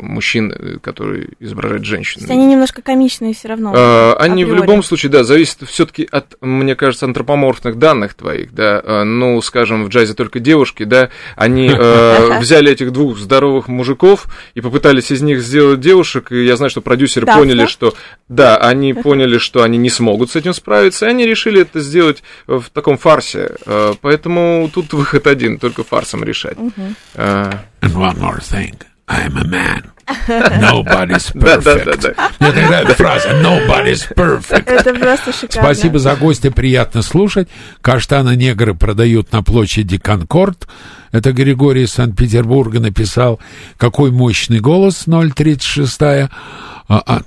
э, 0.00 0.04
мужчин, 0.04 0.52
э, 0.52 0.78
который 0.80 1.30
изображает 1.40 1.80
То 1.82 1.88
женщину. 1.88 2.20
есть 2.22 2.30
они 2.30 2.44
немножко 2.44 2.82
комичные 2.82 3.32
все 3.32 3.48
равно. 3.48 3.72
А, 3.74 4.16
Они 4.18 4.44
в 4.44 4.48
априори. 4.48 4.60
любом 4.66 4.82
случае, 4.82 5.10
да, 5.10 5.24
зависит 5.24 5.62
все-таки 5.66 6.06
от, 6.10 6.36
мне 6.42 6.76
кажется, 6.76 7.06
антропоморфных 7.06 7.78
данных 7.78 8.12
твоих, 8.12 8.52
да. 8.52 8.82
А, 8.84 9.04
Ну, 9.04 9.40
скажем, 9.40 9.59
в 9.64 9.88
джазе 9.88 10.14
только 10.14 10.40
девушки, 10.40 10.84
да, 10.84 11.10
они 11.36 11.68
э, 11.68 12.38
взяли 12.40 12.70
этих 12.72 12.92
двух 12.92 13.18
здоровых 13.18 13.68
мужиков 13.68 14.26
и 14.54 14.60
попытались 14.60 15.10
из 15.10 15.22
них 15.22 15.40
сделать 15.42 15.80
девушек, 15.80 16.32
и 16.32 16.44
я 16.44 16.56
знаю, 16.56 16.70
что 16.70 16.80
продюсеры 16.80 17.26
Да, 17.26 17.36
поняли, 17.36 17.60
да. 17.62 17.66
что, 17.68 17.94
да, 18.28 18.56
они 18.56 18.94
поняли, 18.94 19.38
что 19.38 19.62
они 19.62 19.78
не 19.78 19.90
смогут 19.90 20.30
с 20.30 20.36
этим 20.36 20.54
справиться, 20.54 21.06
и 21.06 21.10
они 21.10 21.26
решили 21.26 21.62
это 21.62 21.80
сделать 21.80 22.22
в 22.46 22.64
таком 22.72 22.98
фарсе. 22.98 23.56
Э, 23.66 23.94
Поэтому 24.00 24.70
тут 24.72 24.92
выход 24.92 25.26
один, 25.26 25.58
только 25.58 25.84
фарсом 25.84 26.24
решать. 26.24 26.56
Э, 27.14 27.52
And 27.82 27.94
one 27.94 28.18
more 28.18 28.40
thing. 28.40 28.74
I'm 29.10 29.36
a 29.36 29.44
man. 29.44 29.90
Nobody's 30.28 31.30
perfect. 31.34 32.16
Мне 32.38 32.52
нравится 32.68 32.94
фраза 32.94 33.28
Nobody's 33.30 34.14
perfect. 34.14 34.68
Это 34.68 34.94
просто 34.94 35.32
шикарно. 35.32 35.74
Спасибо 35.74 35.98
за 35.98 36.14
гости, 36.16 36.48
приятно 36.48 37.02
слушать. 37.02 37.48
Каштаны 37.80 38.36
негры 38.36 38.74
продают 38.74 39.32
на 39.32 39.42
площади 39.42 39.98
Конкорд. 39.98 40.68
Это 41.12 41.32
Григорий 41.32 41.84
из 41.84 41.92
Санкт-Петербурга 41.92 42.78
написал. 42.78 43.40
Какой 43.76 44.12
мощный 44.12 44.60
голос, 44.60 45.06
036 45.06 46.02
а, 46.02 46.30
а, 46.88 47.02
а, 47.06 47.22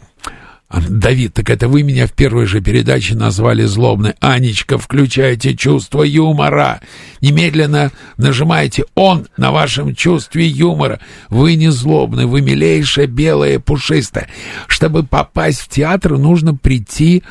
Давид, 0.73 1.36
так 1.36 1.51
это 1.51 1.67
вы 1.67 1.83
меня 1.83 2.07
в 2.07 2.13
первой 2.13 2.47
же 2.47 2.59
передаче 2.59 3.15
назвали 3.15 3.63
злобной. 3.63 4.15
Анечка, 4.19 4.79
включайте 4.79 5.55
чувство 5.55 6.01
юмора. 6.01 6.81
Немедленно 7.21 7.91
нажимайте 8.17 8.86
«Он» 8.95 9.27
на 9.38 9.51
вашем 9.51 9.93
чувстве 9.93 10.47
юмора. 10.47 10.99
Вы 11.29 11.55
не 11.55 11.69
злобны, 11.69 12.25
вы 12.25 12.41
милейшая, 12.41 13.05
белая, 13.05 13.59
пушистая. 13.59 14.29
Чтобы 14.67 15.03
попасть 15.03 15.62
в 15.62 15.69
театр, 15.69 16.17
нужно 16.17 16.55
прийти 16.55 17.23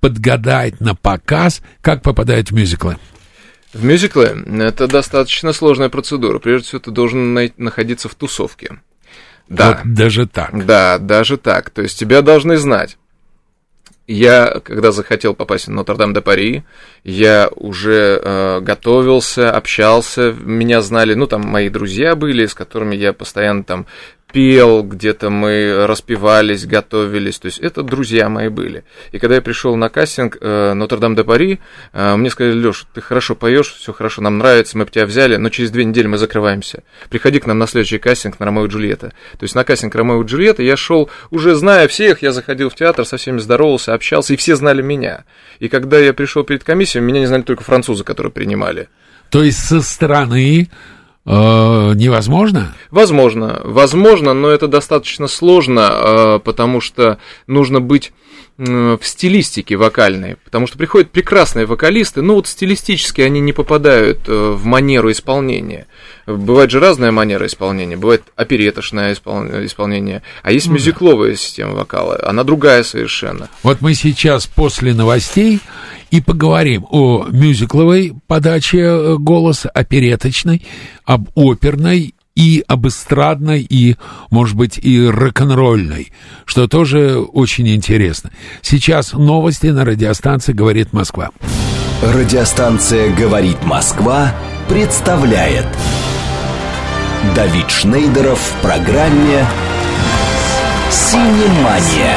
подгадать 0.00 0.80
на 0.80 0.94
показ, 0.94 1.60
как 1.82 2.02
попадают 2.02 2.50
в 2.50 2.54
мюзиклы. 2.54 2.96
В 3.74 3.84
мюзикле 3.84 4.34
это 4.60 4.86
достаточно 4.86 5.52
сложная 5.52 5.90
процедура. 5.90 6.38
Прежде 6.38 6.68
всего, 6.68 6.80
ты 6.80 6.90
должен 6.90 7.34
най- 7.34 7.52
находиться 7.58 8.08
в 8.08 8.14
тусовке. 8.14 8.78
Да, 9.48 9.80
Вот 9.84 9.94
даже 9.94 10.26
так. 10.26 10.66
да, 10.66 10.98
даже 10.98 11.36
так. 11.36 11.70
То 11.70 11.82
есть 11.82 11.98
тебя 11.98 12.22
должны 12.22 12.56
знать. 12.56 12.96
Я, 14.08 14.60
когда 14.62 14.92
захотел 14.92 15.34
попасть 15.34 15.66
в 15.66 15.72
Нотр-Дам-де-Пари, 15.72 16.62
я 17.02 17.50
уже 17.56 18.20
э, 18.22 18.60
готовился, 18.60 19.50
общался, 19.50 20.32
меня 20.32 20.80
знали, 20.80 21.14
ну, 21.14 21.26
там 21.26 21.40
мои 21.42 21.68
друзья 21.68 22.14
были, 22.14 22.46
с 22.46 22.54
которыми 22.54 22.94
я 22.94 23.12
постоянно 23.12 23.64
там 23.64 23.86
пел, 24.32 24.82
где-то 24.82 25.30
мы 25.30 25.86
распевались, 25.86 26.66
готовились, 26.66 27.38
то 27.38 27.46
есть 27.46 27.58
это 27.58 27.82
друзья 27.82 28.28
мои 28.28 28.48
были. 28.48 28.84
И 29.12 29.18
когда 29.18 29.36
я 29.36 29.42
пришел 29.42 29.76
на 29.76 29.88
кастинг 29.88 30.36
э, 30.40 30.74
Нотр-Дам-де-Пари, 30.74 31.60
э, 31.92 32.16
мне 32.16 32.30
сказали, 32.30 32.54
Леш, 32.54 32.86
ты 32.92 33.00
хорошо 33.00 33.34
поешь, 33.34 33.72
все 33.72 33.92
хорошо, 33.92 34.22
нам 34.22 34.38
нравится, 34.38 34.76
мы 34.76 34.84
бы 34.84 34.90
тебя 34.90 35.06
взяли, 35.06 35.36
но 35.36 35.48
через 35.48 35.70
две 35.70 35.84
недели 35.84 36.06
мы 36.06 36.18
закрываемся. 36.18 36.82
Приходи 37.08 37.38
к 37.38 37.46
нам 37.46 37.58
на 37.58 37.66
следующий 37.66 37.98
кастинг 37.98 38.40
на 38.40 38.46
Ромео 38.46 38.66
и 38.66 38.68
Джульетта. 38.68 39.10
То 39.38 39.42
есть 39.42 39.54
на 39.54 39.64
кастинг 39.64 39.94
Ромео 39.94 40.22
и 40.22 40.26
Джульетта 40.26 40.62
я 40.62 40.76
шел, 40.76 41.08
уже 41.30 41.54
зная 41.54 41.88
всех, 41.88 42.22
я 42.22 42.32
заходил 42.32 42.68
в 42.68 42.74
театр, 42.74 43.04
со 43.04 43.16
всеми 43.16 43.38
здоровался, 43.38 43.94
общался, 43.94 44.34
и 44.34 44.36
все 44.36 44.56
знали 44.56 44.82
меня. 44.82 45.24
И 45.60 45.68
когда 45.68 45.98
я 45.98 46.12
пришел 46.12 46.42
перед 46.42 46.64
комиссией, 46.64 47.02
меня 47.02 47.20
не 47.20 47.26
знали 47.26 47.42
только 47.42 47.64
французы, 47.64 48.04
которые 48.04 48.32
принимали. 48.32 48.88
То 49.30 49.42
есть 49.42 49.58
со 49.58 49.80
стороны 49.80 50.68
э, 51.26 51.92
невозможно? 51.94 52.74
Возможно, 52.90 53.60
возможно, 53.64 54.32
но 54.32 54.48
это 54.48 54.68
достаточно 54.68 55.26
сложно, 55.26 55.90
э, 55.90 56.40
потому 56.42 56.80
что 56.80 57.18
нужно 57.46 57.80
быть 57.80 58.12
в 58.58 59.00
стилистике 59.02 59.76
вокальной, 59.76 60.36
потому 60.44 60.66
что 60.66 60.78
приходят 60.78 61.10
прекрасные 61.10 61.66
вокалисты, 61.66 62.22
но 62.22 62.34
вот 62.36 62.46
стилистически 62.46 63.20
они 63.20 63.40
не 63.40 63.52
попадают 63.52 64.28
э, 64.28 64.32
в 64.32 64.64
манеру 64.64 65.10
исполнения. 65.10 65.86
Бывает 66.26 66.70
же 66.70 66.80
разная 66.80 67.12
манера 67.12 67.46
исполнения, 67.46 67.96
бывает 67.96 68.22
оперетошное 68.34 69.14
испол- 69.14 69.64
исполнение, 69.66 70.22
а 70.42 70.52
есть 70.52 70.68
мюзикловая 70.68 71.36
система 71.36 71.74
вокала, 71.74 72.18
она 72.26 72.44
другая 72.44 72.82
совершенно. 72.82 73.48
Вот 73.62 73.82
мы 73.82 73.94
сейчас 73.94 74.46
после 74.46 74.94
новостей 74.94 75.60
и 76.10 76.22
поговорим 76.22 76.86
о 76.90 77.26
мюзикловой 77.28 78.14
подаче 78.26 78.80
э, 78.80 79.16
голоса, 79.18 79.68
опереточной, 79.68 80.62
об 81.04 81.28
оперной 81.34 82.15
и 82.36 82.62
об 82.68 82.86
эстрадной, 82.86 83.66
и, 83.68 83.96
может 84.30 84.54
быть, 84.56 84.78
и 84.78 85.04
рок-н-ролльной, 85.04 86.12
что 86.44 86.68
тоже 86.68 87.18
очень 87.18 87.68
интересно. 87.74 88.30
Сейчас 88.62 89.14
новости 89.14 89.66
на 89.68 89.84
радиостанции 89.84 90.52
«Говорит 90.52 90.92
Москва». 90.92 91.30
Радиостанция 92.02 93.12
«Говорит 93.14 93.64
Москва» 93.64 94.32
представляет 94.68 95.66
Давид 97.34 97.70
Шнейдеров 97.70 98.38
в 98.38 98.62
программе 98.62 99.44
«Синемания». 100.90 102.16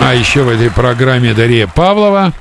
А 0.00 0.14
еще 0.14 0.42
в 0.42 0.48
этой 0.48 0.70
программе 0.70 1.32
Дарья 1.34 1.68
Павлова 1.68 2.32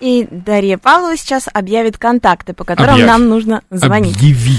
И 0.00 0.28
Дарья 0.30 0.78
Павлова 0.78 1.16
сейчас 1.16 1.48
объявит 1.52 1.98
контакты, 1.98 2.52
по 2.52 2.64
которым 2.64 2.94
Объявь. 2.94 3.08
нам 3.08 3.28
нужно 3.28 3.62
звонить. 3.70 4.16
объяви. 4.16 4.58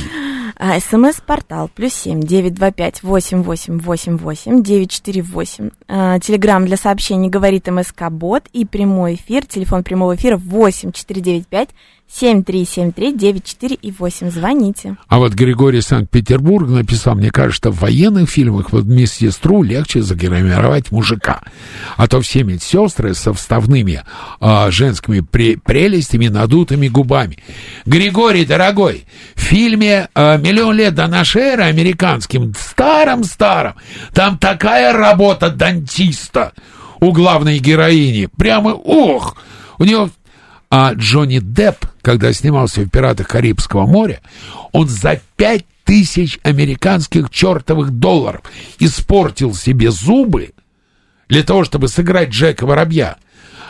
А, 0.56 0.80
СМС-портал 0.80 1.70
плюс 1.74 1.94
семь 1.94 2.22
девять 2.22 2.54
два 2.54 2.72
пять 2.72 3.02
восемь 3.02 3.42
восемь 3.42 3.80
восемь 3.80 4.18
восемь 4.18 4.62
девять 4.62 4.92
четыре 4.92 5.22
восемь. 5.24 5.72
А, 5.88 6.20
Телеграмм 6.20 6.66
для 6.66 6.78
сообщений 6.78 7.30
говорит 7.30 7.68
МСК 7.68 8.10
Бот 8.12 8.44
и 8.54 8.64
прямой 8.64 9.16
эфир. 9.16 9.46
Телефон 9.46 9.84
прямого 9.84 10.16
эфира 10.16 10.38
восемь 10.38 10.92
четыре 10.92 11.22
девять 11.22 11.48
пять 11.48 11.70
семь 12.14 12.44
три 12.44 12.66
семь 12.66 12.92
три 12.92 13.12
девять 13.12 13.46
четыре 13.46 13.76
и 13.76 13.92
восемь. 13.92 14.30
Звоните. 14.30 14.98
А 15.08 15.18
вот 15.18 15.34
Григорий 15.34 15.82
Санкт-Петербург 15.82 16.70
написал, 16.70 17.16
мне 17.16 17.32
кажется, 17.32 17.72
в 17.72 17.80
военных 17.80 18.30
фильмах 18.30 18.72
вот 18.72 18.86
медсестру 18.86 19.64
легче 19.64 20.02
загримировать 20.02 20.92
мужика. 20.92 21.42
А 21.98 22.08
то 22.08 22.22
все 22.22 22.44
медсестры 22.44 23.14
со 23.16 23.34
вставными 23.34 24.04
а, 24.40 24.70
женскими 24.70 25.20
пре- 25.20 25.60
прелестями, 25.60 26.28
надутыми 26.28 26.88
губами. 26.88 27.40
Григорий, 27.86 28.46
дорогой, 28.46 29.06
в 29.36 29.42
фильме 29.42 30.10
а, 30.14 30.38
миллион 30.38 30.76
лет 30.76 30.96
до 30.96 31.08
нашей 31.08 31.42
эры 31.42 31.64
американским, 31.64 32.54
старым-старым, 32.58 33.74
там 34.14 34.38
такая 34.38 34.94
работа 34.94 35.50
дантиста 35.50 36.54
у 37.00 37.12
главной 37.12 37.60
героини. 37.60 38.30
Прямо, 38.38 38.74
ох, 38.74 39.36
у 39.80 39.84
нее... 39.84 40.10
А 40.76 40.94
Джонни 40.96 41.38
Депп, 41.38 41.86
когда 42.04 42.34
снимался 42.34 42.82
в 42.82 42.90
«Пиратах 42.90 43.30
Карибского 43.30 43.88
моря», 43.88 44.20
он 44.74 44.88
за 44.88 45.20
пять 45.38 45.66
тысяч 45.86 46.38
американских 46.44 47.30
чертовых 47.30 47.92
долларов 47.92 48.42
испортил 48.78 49.56
себе 49.56 49.90
зубы 49.90 50.52
для 51.30 51.44
того, 51.44 51.64
чтобы 51.64 51.88
сыграть 51.88 52.30
Джека 52.30 52.66
Воробья 52.66 53.18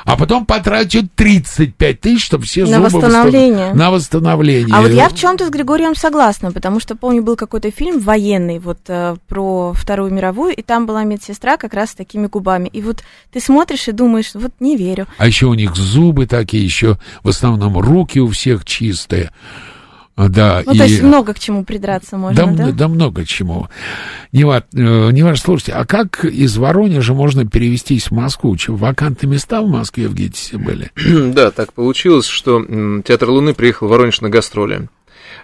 а 0.03 0.17
потом 0.17 0.45
потратят 0.45 1.13
35 1.15 2.01
тысяч, 2.01 2.25
чтобы 2.25 2.43
все 2.45 2.65
на 2.65 2.77
зубы 2.77 2.99
восстановление. 3.01 3.57
Восстан... 3.57 3.77
На 3.77 3.91
восстановление. 3.91 4.75
А 4.75 4.81
вот 4.81 4.91
я 4.91 5.09
в 5.09 5.15
чем-то 5.15 5.47
с 5.47 5.49
Григорием 5.49 5.95
согласна, 5.95 6.51
потому 6.51 6.79
что 6.79 6.95
помню, 6.95 7.23
был 7.23 7.35
какой-то 7.35 7.71
фильм 7.71 7.99
военный 7.99 8.59
вот 8.59 8.79
э, 8.87 9.15
про 9.27 9.73
Вторую 9.73 10.13
мировую, 10.13 10.55
и 10.55 10.61
там 10.61 10.85
была 10.85 11.03
медсестра 11.03 11.57
как 11.57 11.73
раз 11.73 11.91
с 11.91 11.95
такими 11.95 12.27
губами. 12.27 12.67
И 12.67 12.81
вот 12.81 13.03
ты 13.31 13.39
смотришь 13.39 13.87
и 13.87 13.91
думаешь, 13.91 14.31
вот 14.33 14.51
не 14.59 14.75
верю. 14.77 15.07
А 15.17 15.27
еще 15.27 15.47
у 15.47 15.53
них 15.53 15.75
зубы 15.75 16.25
такие, 16.27 16.63
еще 16.63 16.97
в 17.23 17.29
основном 17.29 17.77
руки 17.77 18.19
у 18.19 18.27
всех 18.27 18.65
чистые. 18.65 19.31
А, 20.15 20.29
да, 20.29 20.61
ну, 20.65 20.73
и... 20.73 20.77
то 20.77 20.83
есть 20.83 21.01
много 21.01 21.33
к 21.33 21.39
чему 21.39 21.63
придраться 21.63 22.17
можно, 22.17 22.45
да? 22.45 22.65
Да, 22.65 22.71
да 22.71 22.87
много 22.87 23.23
к 23.23 23.27
чему. 23.27 23.67
Не, 24.31 24.43
ва... 24.43 24.63
Э, 24.73 25.09
не 25.11 25.23
важно, 25.23 25.43
слушайте, 25.43 25.71
а 25.71 25.85
как 25.85 26.23
из 26.23 26.55
Воронежа 26.57 27.15
можно 27.15 27.47
перевестись 27.47 28.07
в 28.07 28.11
Москву? 28.11 28.55
Что, 28.55 28.75
вакантные 28.75 29.31
места 29.31 29.61
в 29.61 29.67
Москве 29.67 30.07
в 30.07 30.13
ГИТИСе 30.13 30.57
были? 30.57 30.91
да, 31.33 31.49
так 31.49 31.73
получилось, 31.73 32.27
что 32.27 32.63
Театр 33.03 33.29
Луны 33.29 33.55
приехал 33.55 33.87
в 33.87 33.89
Воронеж 33.89 34.21
на 34.21 34.29
гастроли, 34.29 34.87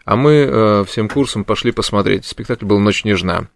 а 0.05 0.15
мы 0.15 0.31
э, 0.33 0.85
всем 0.87 1.09
курсом 1.09 1.45
пошли 1.45 1.71
посмотреть. 1.71 2.25
Спектакль 2.25 2.65
был 2.65 2.79
«Ночь 2.79 3.03
нежна». 3.03 3.47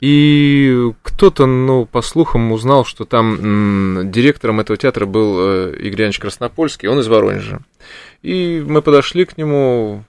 И 0.00 0.92
кто-то, 1.02 1.46
ну, 1.46 1.86
по 1.86 2.02
слухам 2.02 2.52
узнал, 2.52 2.84
что 2.84 3.06
там 3.06 4.00
м, 4.00 4.10
директором 4.10 4.60
этого 4.60 4.76
театра 4.76 5.06
был 5.06 5.36
э, 5.38 5.76
Игорь 5.78 6.02
Иванович 6.02 6.18
Краснопольский, 6.18 6.88
он 6.88 7.00
из 7.00 7.08
Воронежа. 7.08 7.60
И 8.22 8.62
мы 8.66 8.82
подошли 8.82 9.24
к 9.24 9.38
нему, 9.38 10.04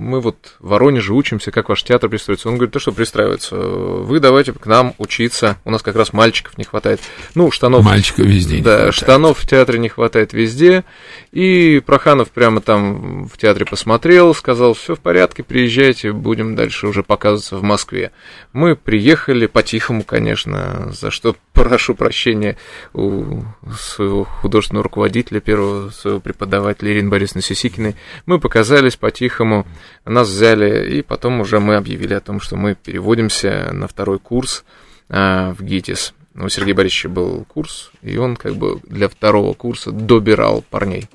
мы 0.00 0.20
вот 0.20 0.56
в 0.58 0.68
Воронеже 0.68 1.12
учимся, 1.12 1.50
как 1.50 1.68
ваш 1.68 1.84
театр 1.84 2.08
пристроится. 2.08 2.48
Он 2.48 2.56
говорит, 2.56 2.72
то 2.72 2.80
что 2.80 2.90
пристраивается, 2.90 3.54
вы 3.54 4.18
давайте 4.18 4.52
к 4.52 4.66
нам 4.66 4.94
учиться, 4.98 5.58
у 5.64 5.70
нас 5.70 5.82
как 5.82 5.94
раз 5.94 6.12
мальчиков 6.12 6.56
не 6.56 6.64
хватает. 6.64 7.00
Ну, 7.34 7.50
штанов... 7.50 7.84
Мальчиков 7.84 8.24
везде 8.24 8.62
Да, 8.62 8.92
штанов 8.92 9.38
в 9.38 9.46
театре 9.46 9.78
не 9.78 9.88
хватает 9.88 10.32
везде. 10.32 10.84
И 11.32 11.82
Проханов 11.84 12.30
прямо 12.30 12.60
там 12.60 13.28
в 13.28 13.36
театре 13.36 13.66
посмотрел, 13.66 14.34
сказал, 14.34 14.74
все 14.74 14.96
в 14.96 15.00
порядке, 15.00 15.42
приезжайте, 15.42 16.12
будем 16.12 16.56
дальше 16.56 16.86
уже 16.86 17.02
показываться 17.02 17.56
в 17.58 17.62
Москве. 17.62 18.10
Мы 18.52 18.76
приехали 18.76 19.46
по-тихому, 19.46 20.02
конечно, 20.02 20.90
за 20.92 21.10
что 21.10 21.36
прошу 21.52 21.94
прощения 21.94 22.56
у 22.94 23.42
своего 23.78 24.24
художественного 24.24 24.84
руководителя, 24.84 25.40
первого 25.40 25.90
своего 25.90 26.20
преподавателя 26.20 26.92
Ирины 26.92 27.10
Борисовны 27.10 27.42
Сисикиной. 27.42 27.96
Мы 28.24 28.40
показались 28.40 28.96
по-тихому, 28.96 29.66
нас 30.04 30.28
взяли, 30.28 30.98
и 30.98 31.02
потом 31.02 31.40
уже 31.40 31.60
мы 31.60 31.76
объявили 31.76 32.14
о 32.14 32.20
том, 32.20 32.40
что 32.40 32.56
мы 32.56 32.74
переводимся 32.74 33.70
на 33.72 33.86
второй 33.86 34.18
курс 34.18 34.64
а, 35.08 35.54
в 35.54 35.62
ГИТИС. 35.62 36.14
У 36.34 36.48
Сергея 36.48 36.74
Борисовича 36.74 37.08
был 37.08 37.44
курс, 37.46 37.90
и 38.02 38.16
он 38.16 38.36
как 38.36 38.54
бы 38.54 38.80
для 38.84 39.08
второго 39.08 39.52
курса 39.52 39.90
добирал 39.90 40.64
парней. 40.70 41.08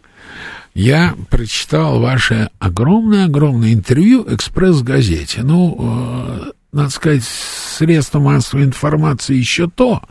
Я 0.73 1.15
прочитал 1.29 2.01
ваше 2.01 2.49
огромное-огромное 2.59 3.71
интервью 3.71 4.25
«Экспресс-газете». 4.27 5.41
Ну, 5.41 5.77
э, 5.79 6.51
надо 6.73 6.89
сказать, 6.89 7.23
средства 7.23 8.19
массовой 8.19 8.65
информации 8.65 9.35
еще 9.35 9.69
то, 9.69 10.01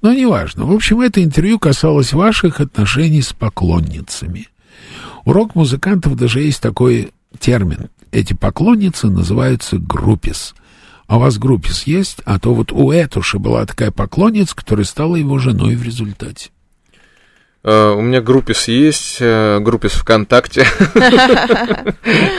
но 0.00 0.12
неважно. 0.12 0.64
В 0.64 0.72
общем, 0.72 1.00
это 1.00 1.22
интервью 1.22 1.58
касалось 1.58 2.12
ваших 2.12 2.60
отношений 2.60 3.20
с 3.20 3.32
поклонницами. 3.32 4.48
У 5.24 5.32
рок-музыкантов 5.32 6.16
даже 6.16 6.40
есть 6.40 6.62
такой 6.62 7.10
термин. 7.40 7.90
Эти 8.12 8.34
поклонницы 8.34 9.08
называются 9.08 9.78
группис. 9.78 10.54
А 11.06 11.16
у 11.16 11.20
вас 11.20 11.38
группис 11.38 11.84
есть? 11.84 12.18
А 12.24 12.38
то 12.38 12.54
вот 12.54 12.70
у 12.70 12.92
Этуши 12.92 13.38
была 13.38 13.66
такая 13.66 13.90
поклонница, 13.90 14.54
которая 14.54 14.84
стала 14.84 15.16
его 15.16 15.38
женой 15.38 15.74
в 15.74 15.82
результате. 15.82 16.50
Uh, 17.62 17.94
у 17.94 18.00
меня 18.00 18.22
группис 18.22 18.68
есть, 18.68 19.20
uh, 19.20 19.60
группис 19.60 19.92
ВКонтакте. 19.92 20.66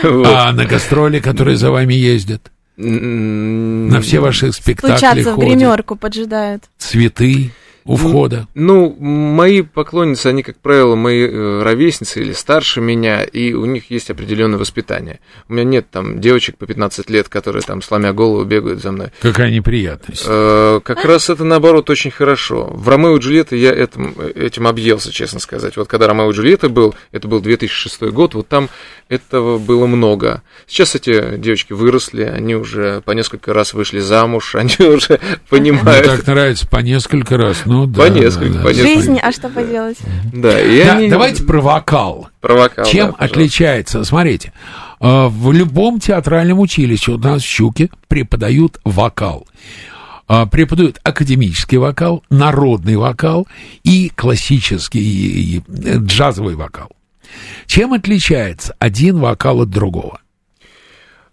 А 0.03 0.51
на 0.51 0.65
гастроли, 0.65 1.19
которые 1.19 1.57
за 1.57 1.69
вами 1.69 1.93
ездят? 1.93 2.51
На 2.77 4.01
все 4.01 4.19
ваши 4.19 4.51
спектакли 4.51 4.97
Стучатся 4.97 5.35
в 5.35 5.37
гримерку, 5.37 5.95
поджидают. 5.95 6.63
Цветы 6.79 7.51
у 7.85 7.95
входа? 7.95 8.47
Ну, 8.53 8.95
мои 8.99 9.61
поклонницы, 9.61 10.27
они, 10.27 10.43
как 10.43 10.57
правило, 10.57 10.95
мои 10.95 11.21
э, 11.27 11.61
ровесницы 11.63 12.21
или 12.21 12.33
старше 12.33 12.81
меня, 12.81 13.23
и 13.23 13.53
у 13.53 13.65
них 13.65 13.89
есть 13.89 14.09
определенное 14.09 14.59
воспитание. 14.59 15.19
У 15.49 15.53
меня 15.53 15.63
нет 15.63 15.89
там 15.89 16.21
девочек 16.21 16.57
по 16.57 16.65
15 16.65 17.09
лет, 17.09 17.29
которые 17.29 17.63
там, 17.63 17.81
сломя 17.81 18.13
голову, 18.13 18.43
бегают 18.43 18.81
за 18.81 18.91
мной. 18.91 19.07
Какая 19.21 19.51
неприятность. 19.51 20.25
Э, 20.27 20.79
как 20.83 21.05
раз 21.05 21.29
это, 21.29 21.43
наоборот, 21.43 21.89
очень 21.89 22.11
хорошо. 22.11 22.69
В 22.73 22.87
«Ромео 22.87 23.17
и 23.17 23.19
Джульетта» 23.19 23.55
я 23.55 23.71
этим, 23.73 24.15
этим 24.35 24.67
объелся, 24.67 25.11
честно 25.11 25.39
сказать. 25.39 25.77
Вот 25.77 25.87
когда 25.87 26.07
«Ромео 26.07 26.29
и 26.31 26.33
Джульетта» 26.33 26.69
был, 26.69 26.95
это 27.11 27.27
был 27.27 27.41
2006 27.41 28.01
год, 28.03 28.35
вот 28.35 28.47
там 28.47 28.69
этого 29.09 29.57
было 29.57 29.87
много. 29.87 30.41
Сейчас 30.67 30.95
эти 30.95 31.35
девочки 31.37 31.73
выросли, 31.73 32.23
они 32.23 32.55
уже 32.55 33.01
по 33.01 33.11
несколько 33.11 33.53
раз 33.53 33.73
вышли 33.73 33.99
замуж, 33.99 34.55
они 34.55 34.75
уже 34.79 35.19
понимают. 35.49 36.05
Мне 36.05 36.17
так 36.17 36.27
нравится 36.27 36.67
по 36.67 36.77
несколько 36.77 37.37
раз. 37.37 37.65
Ну, 37.71 37.85
да, 37.85 38.01
по 38.01 38.09
несколько, 38.09 38.55
да, 38.55 38.63
по 38.63 38.67
несколько. 38.67 38.87
Жизнь, 38.87 39.17
а 39.17 39.31
что 39.31 39.47
поделать? 39.47 39.97
Да, 40.33 40.59
и 40.59 40.83
да, 40.83 40.97
они... 40.97 41.09
Давайте 41.09 41.43
про 41.43 41.61
вокал. 41.61 42.27
Про 42.41 42.55
вокал, 42.55 42.83
Чем 42.83 43.11
да, 43.11 43.15
отличается? 43.25 44.03
Смотрите, 44.03 44.51
э, 44.99 45.27
в 45.29 45.53
любом 45.53 46.01
театральном 46.01 46.59
училище 46.59 47.13
у 47.13 47.17
нас 47.17 47.41
в 47.41 47.45
Щуке 47.45 47.89
преподают 48.09 48.81
вокал 48.83 49.47
э, 50.27 50.45
преподают 50.47 50.99
академический 51.03 51.77
вокал, 51.77 52.25
народный 52.29 52.97
вокал 52.97 53.47
и 53.85 54.11
классический 54.13 54.99
и 54.99 55.63
джазовый 55.69 56.55
вокал. 56.55 56.91
Чем 57.67 57.93
отличается 57.93 58.75
один 58.79 59.17
вокал 59.19 59.61
от 59.61 59.69
другого? 59.69 60.19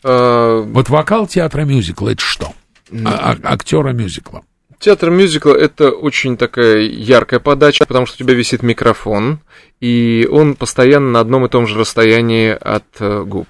А... 0.04 0.62
Вот 0.62 0.88
вокал 0.88 1.26
театра 1.26 1.62
мюзикла 1.62 2.10
это 2.10 2.22
что? 2.22 2.52
А, 2.92 3.36
а, 3.42 3.52
актера 3.54 3.92
мюзикла. 3.92 4.42
Театр 4.78 5.10
мюзикла 5.10 5.54
это 5.54 5.90
очень 5.90 6.36
такая 6.36 6.82
яркая 6.82 7.40
подача, 7.40 7.84
потому 7.84 8.06
что 8.06 8.16
у 8.16 8.18
тебя 8.18 8.34
висит 8.34 8.62
микрофон, 8.62 9.40
и 9.80 10.28
он 10.30 10.54
постоянно 10.54 11.10
на 11.10 11.20
одном 11.20 11.46
и 11.46 11.48
том 11.48 11.66
же 11.66 11.78
расстоянии 11.78 12.50
от 12.50 12.84
э, 13.00 13.24
губ. 13.24 13.48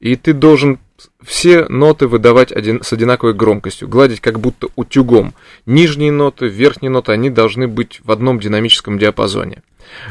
И 0.00 0.14
ты 0.16 0.34
должен 0.34 0.78
все 1.24 1.66
ноты 1.68 2.06
выдавать 2.06 2.52
один, 2.52 2.82
с 2.82 2.92
одинаковой 2.92 3.34
громкостью, 3.34 3.88
гладить 3.88 4.20
как 4.20 4.40
будто 4.40 4.68
утюгом. 4.76 5.34
Нижние 5.66 6.12
ноты, 6.12 6.46
верхние 6.46 6.90
ноты, 6.90 7.12
они 7.12 7.30
должны 7.30 7.66
быть 7.66 8.00
в 8.04 8.10
одном 8.12 8.38
динамическом 8.38 8.98
диапазоне. 8.98 9.62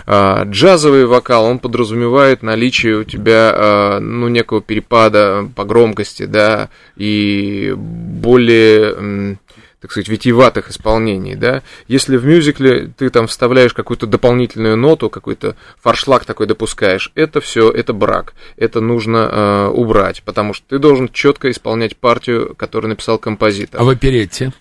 А, 0.05 0.43
джазовый 0.43 1.05
вокал, 1.05 1.45
он 1.45 1.59
подразумевает 1.59 2.41
наличие 2.41 2.97
у 2.97 3.03
тебя, 3.03 3.51
а, 3.53 3.99
ну, 3.99 4.27
некого 4.27 4.61
перепада 4.61 5.47
по 5.55 5.65
громкости, 5.65 6.25
да, 6.25 6.69
и 6.95 7.73
более 7.77 9.37
так 9.81 9.91
сказать, 9.91 10.07
витиеватых 10.07 10.69
исполнений, 10.69 11.35
да. 11.35 11.61
Если 11.87 12.17
в 12.17 12.25
мюзикле 12.25 12.91
ты 12.97 13.09
там 13.09 13.27
вставляешь 13.27 13.73
какую-то 13.73 14.07
дополнительную 14.07 14.75
ноту, 14.75 15.09
какой-то 15.09 15.55
фаршлаг 15.79 16.25
такой 16.25 16.47
допускаешь, 16.47 17.11
это 17.13 17.41
все, 17.41 17.69
это 17.69 17.93
брак, 17.93 18.33
это 18.57 18.81
нужно 18.81 19.29
э, 19.31 19.67
убрать, 19.67 20.23
потому 20.23 20.53
что 20.53 20.65
ты 20.67 20.79
должен 20.79 21.09
четко 21.09 21.51
исполнять 21.51 21.95
партию, 21.95 22.55
которую 22.55 22.89
написал 22.89 23.19
композитор. 23.19 23.79
А 23.79 23.83
в 23.83 23.89
оперетте? 23.89 24.51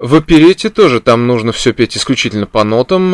В 0.00 0.14
оперете 0.14 0.70
тоже 0.70 1.00
там 1.00 1.26
нужно 1.26 1.52
все 1.52 1.74
петь 1.74 1.94
исключительно 1.94 2.46
по 2.46 2.64
нотам, 2.64 3.12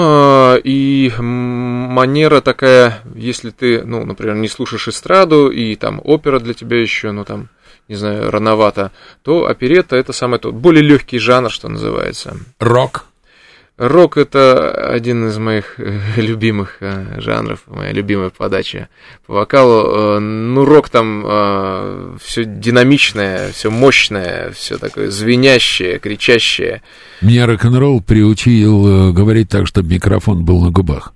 и 0.63 1.13
манера 1.19 2.41
такая, 2.41 3.03
если 3.13 3.51
ты, 3.51 3.83
ну, 3.83 4.05
например, 4.05 4.37
не 4.37 4.47
слушаешь 4.47 4.87
эстраду, 4.87 5.51
и 5.51 5.75
там 5.75 6.01
опера 6.05 6.39
для 6.39 6.55
тебя 6.55 6.81
еще, 6.81 7.11
ну, 7.11 7.25
там, 7.25 7.49
не 7.89 7.97
знаю, 7.97 8.31
рановато, 8.31 8.93
то 9.23 9.47
оперета 9.47 9.97
это 9.97 10.13
самый 10.13 10.39
тот, 10.39 10.55
более 10.55 10.83
легкий 10.83 11.19
жанр, 11.19 11.51
что 11.51 11.69
называется. 11.69 12.37
Рок? 12.59 13.07
Рок 13.79 14.17
это 14.17 14.71
один 14.71 15.29
из 15.29 15.37
моих 15.37 15.79
э, 15.79 16.01
любимых 16.17 16.79
э, 16.81 17.21
жанров, 17.21 17.61
моя 17.67 17.93
любимая 17.93 18.31
подача 18.31 18.89
по 19.27 19.35
вокалу. 19.35 20.17
Э, 20.17 20.19
ну, 20.19 20.65
рок 20.65 20.89
там 20.89 22.17
все 22.19 22.45
динамичное, 22.45 23.53
все 23.53 23.71
мощное, 23.71 24.51
все 24.53 24.79
такое 24.79 25.11
звенящее, 25.11 25.99
кричащее. 25.99 26.83
Меня 27.21 27.47
рок-н-ролл 27.47 28.01
приучил 28.01 29.13
говорить 29.13 29.51
так, 29.51 29.67
чтобы 29.67 29.91
микрофон 29.91 30.45
был 30.45 30.63
на 30.65 30.71
губах. 30.71 31.13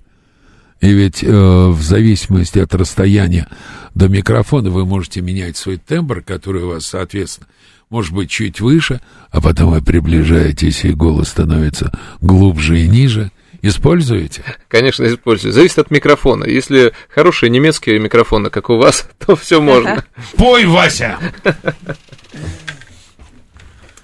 И 0.81 0.91
ведь 0.91 1.23
э, 1.23 1.27
в 1.29 1.81
зависимости 1.81 2.57
от 2.57 2.73
расстояния 2.73 3.47
до 3.93 4.09
микрофона 4.09 4.71
вы 4.71 4.85
можете 4.85 5.21
менять 5.21 5.55
свой 5.55 5.77
тембр, 5.77 6.21
который 6.21 6.63
у 6.63 6.69
вас, 6.69 6.87
соответственно, 6.87 7.47
может 7.89 8.13
быть 8.13 8.31
чуть 8.31 8.61
выше, 8.61 8.99
а 9.29 9.41
потом 9.41 9.71
вы 9.71 9.81
приближаетесь, 9.81 10.83
и 10.85 10.93
голос 10.93 11.29
становится 11.29 11.91
глубже 12.19 12.79
и 12.79 12.87
ниже. 12.87 13.31
Используете? 13.61 14.43
Конечно, 14.67 15.05
использую. 15.05 15.53
Зависит 15.53 15.77
от 15.77 15.91
микрофона. 15.91 16.45
Если 16.45 16.93
хорошие 17.09 17.51
немецкие 17.51 17.99
микрофоны, 17.99 18.49
как 18.49 18.71
у 18.71 18.77
вас, 18.77 19.07
то 19.19 19.35
все 19.35 19.61
можно. 19.61 20.03
Пой, 20.35 20.65
Вася! 20.65 21.19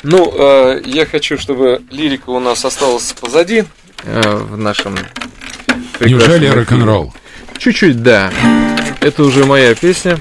Ну, 0.03 0.31
э, 0.37 0.83
я 0.85 1.07
хочу, 1.07 1.39
чтобы 1.39 1.81
лирика 1.89 2.29
у 2.29 2.39
нас 2.39 2.63
осталась 2.63 3.13
позади 3.13 3.63
э, 4.03 4.35
в 4.35 4.57
нашем 4.57 4.95
Неужели 5.99 6.47
рок-н-ролл? 6.47 7.13
Чуть-чуть, 7.57 8.03
да. 8.03 8.31
Это 9.01 9.23
уже 9.23 9.45
моя 9.45 9.73
песня. 9.75 10.19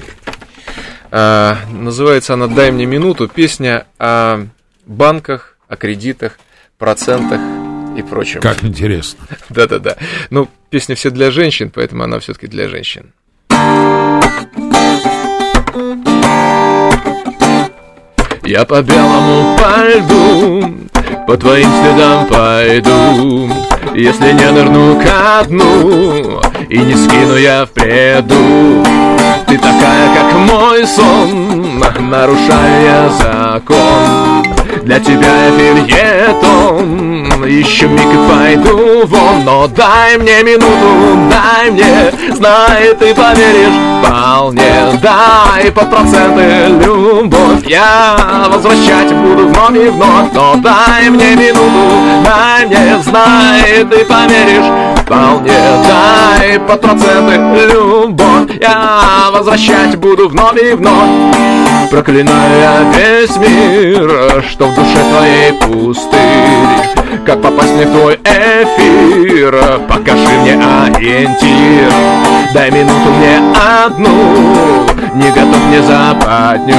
А, 1.11 1.57
называется 1.71 2.33
она 2.33 2.47
«Дай 2.47 2.71
мне 2.71 2.85
минуту». 2.85 3.27
Песня 3.27 3.85
о 3.99 4.45
банках, 4.85 5.57
о 5.67 5.75
кредитах, 5.75 6.39
процентах 6.77 7.39
и 7.97 8.01
прочем. 8.01 8.41
Как 8.41 8.63
интересно. 8.63 9.25
Да-да-да. 9.49 9.97
Ну, 10.29 10.49
песня 10.69 10.95
все 10.95 11.09
для 11.09 11.31
женщин, 11.31 11.71
поэтому 11.73 12.03
она 12.03 12.19
все-таки 12.19 12.47
для 12.47 12.67
женщин. 12.67 13.13
Я 18.43 18.63
по 18.63 18.81
белому 18.81 19.57
пойду, 19.57 20.77
по 21.27 21.35
твоим 21.37 21.69
следам 21.69 22.27
пойду, 22.27 23.51
Если 23.97 24.31
не 24.31 24.51
нырну 24.51 25.01
ко 25.01 25.43
дну 25.47 26.39
и 26.69 26.77
не 26.77 26.95
скину 26.95 27.35
я 27.35 27.65
в 27.65 27.71
преду. 27.71 28.85
Ты 29.47 29.57
такая, 29.57 30.15
как 30.15 30.33
мой 30.33 30.85
сон, 30.85 31.79
нарушая 32.07 33.09
закон. 33.09 34.16
Для 34.87 34.99
тебя 35.01 35.51
фильетон 35.57 37.43
Еще 37.45 37.87
миг 37.87 38.05
и 38.05 38.31
пойду 38.31 39.05
вон 39.05 39.43
Но 39.43 39.67
дай 39.67 40.17
мне 40.17 40.41
минуту, 40.43 41.29
дай 41.29 41.69
мне 41.71 42.13
Знай, 42.33 42.95
ты 42.97 43.13
поверишь 43.13 43.75
вполне. 44.01 44.97
Дай 45.01 45.69
под 45.73 45.89
проценты 45.89 46.85
любовь 46.85 47.65
Я 47.65 48.47
возвращать 48.49 49.11
буду 49.13 49.49
вновь 49.49 49.75
и 49.75 49.89
вновь. 49.89 50.31
Но 50.33 50.55
дай 50.55 51.09
мне 51.09 51.35
минуту, 51.35 52.23
дай 52.23 52.65
мне 52.65 52.97
Знай, 53.03 53.83
ты 53.91 54.05
поверишь 54.05 55.01
вполне. 55.01 55.51
Дай 55.85 56.59
под 56.61 56.79
проценты 56.79 57.65
любовь 57.73 58.57
Я 58.61 59.31
возвращать 59.33 59.97
буду 59.97 60.29
вновь 60.29 60.63
и 60.63 60.71
вновь 60.75 61.66
Проклинаю 61.89 62.59
я 62.59 62.83
весь 62.91 63.37
мир 63.37 64.43
Что 64.49 64.67
в 64.67 64.75
душе 64.75 64.99
твоей 65.09 65.53
пустырь 65.53 67.25
Как 67.25 67.41
попасть 67.41 67.73
мне 67.73 67.85
в 67.85 67.91
твой 67.91 68.15
эфир. 68.15 69.55
Покажи 69.87 70.37
мне 70.41 70.53
ориентир 70.53 71.91
Дай 72.53 72.71
минуту 72.71 73.09
мне 73.17 73.39
одну 73.85 74.85
Не 75.13 75.29
готов 75.31 75.63
мне 75.67 75.81
западню 75.81 76.75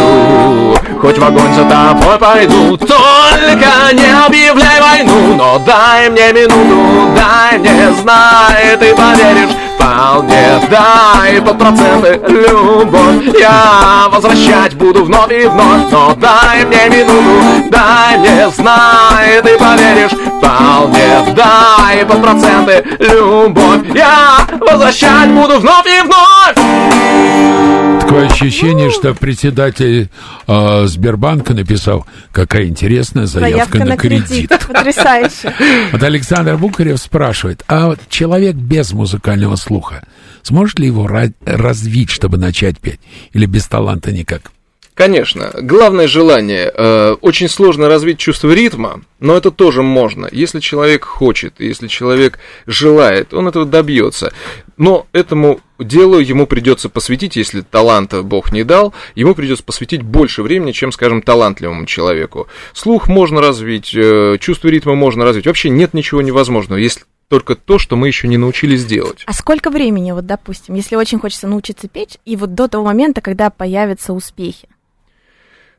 Хоть 1.00 1.16
в 1.16 1.24
огонь 1.24 1.54
за 1.54 1.64
тобой 1.64 2.18
пойду. 2.18 2.76
Только 2.76 3.92
не 3.92 4.26
объявляй 4.26 4.80
войну 4.80 5.36
Но 5.36 5.58
дай 5.60 6.10
мне 6.10 6.32
минуту, 6.32 7.12
дай 7.14 7.56
мне 7.58 7.92
знай 7.92 8.76
Ты 8.78 8.94
поверишь 8.96 9.54
вполне. 9.76 10.60
Дай 10.68 11.40
под 11.40 11.56
проценты 11.56 12.20
любовь. 12.26 13.38
Я 13.38 14.08
возвращать 14.10 14.74
буду 14.74 15.04
вновь 15.04 15.30
и 15.30 15.46
вновь 15.46 15.90
Но 15.92 16.14
дай 16.16 16.64
мне 16.64 16.88
минуту, 16.88 17.68
дай 17.70 18.18
мне 18.18 18.48
знай 18.50 19.40
Ты 19.42 19.56
поверишь 19.56 20.10
вполне. 20.10 21.34
Дай 21.36 22.04
под 22.04 22.22
проценты 22.22 22.84
любовь. 22.98 23.86
Я 23.94 24.38
возвращать 24.60 25.30
буду 25.30 25.60
вновь 25.60 25.86
и 25.86 26.02
вновь 26.02 27.97
Такое 28.08 28.26
ощущение, 28.26 28.90
что 28.90 29.12
председатель 29.12 30.08
э, 30.46 30.86
Сбербанка 30.86 31.52
написал, 31.52 32.06
какая 32.32 32.64
интересная 32.64 33.26
заявка, 33.26 33.50
заявка 33.50 33.78
на, 33.80 33.84
на 33.84 33.96
кредит. 33.98 34.28
кредит. 34.28 34.66
Потрясающе. 34.66 35.54
Вот 35.92 36.02
Александр 36.02 36.56
Букарев 36.56 36.98
спрашивает, 36.98 37.62
а 37.68 37.88
вот 37.88 37.98
человек 38.08 38.54
без 38.54 38.92
музыкального 38.94 39.56
слуха, 39.56 40.06
сможет 40.42 40.78
ли 40.78 40.86
его 40.86 41.06
развить, 41.06 42.08
чтобы 42.08 42.38
начать 42.38 42.78
петь? 42.78 43.00
Или 43.34 43.44
без 43.44 43.66
таланта 43.66 44.10
никак? 44.10 44.52
Конечно. 44.94 45.52
Главное 45.54 46.08
желание. 46.08 46.72
Э, 46.74 47.14
очень 47.20 47.48
сложно 47.48 47.88
развить 47.88 48.18
чувство 48.18 48.50
ритма, 48.52 49.02
но 49.20 49.36
это 49.36 49.50
тоже 49.50 49.82
можно. 49.82 50.28
Если 50.32 50.58
человек 50.60 51.04
хочет, 51.04 51.60
если 51.60 51.86
человек 51.86 52.38
желает, 52.66 53.32
он 53.34 53.46
этого 53.46 53.64
добьется. 53.64 54.32
Но 54.78 55.08
этому 55.12 55.60
делу 55.80 56.20
ему 56.20 56.46
придется 56.46 56.88
посвятить, 56.88 57.34
если 57.34 57.62
таланта 57.62 58.22
Бог 58.22 58.52
не 58.52 58.62
дал, 58.62 58.94
ему 59.16 59.34
придется 59.34 59.64
посвятить 59.64 60.02
больше 60.02 60.42
времени, 60.42 60.70
чем, 60.70 60.92
скажем, 60.92 61.20
талантливому 61.20 61.84
человеку. 61.84 62.46
Слух 62.72 63.08
можно 63.08 63.40
развить, 63.40 63.92
э, 63.92 64.38
чувство 64.40 64.68
ритма 64.68 64.94
можно 64.94 65.24
развить. 65.24 65.46
Вообще 65.46 65.68
нет 65.68 65.94
ничего 65.94 66.22
невозможного, 66.22 66.78
если 66.78 67.02
только 67.28 67.56
то, 67.56 67.78
что 67.78 67.96
мы 67.96 68.06
еще 68.06 68.28
не 68.28 68.38
научились 68.38 68.84
делать. 68.86 69.24
А 69.26 69.32
сколько 69.32 69.70
времени, 69.70 70.12
вот, 70.12 70.26
допустим, 70.26 70.76
если 70.76 70.94
очень 70.94 71.18
хочется 71.18 71.48
научиться 71.48 71.88
петь, 71.88 72.20
и 72.24 72.36
вот 72.36 72.54
до 72.54 72.68
того 72.68 72.84
момента, 72.84 73.20
когда 73.20 73.50
появятся 73.50 74.12
успехи? 74.12 74.68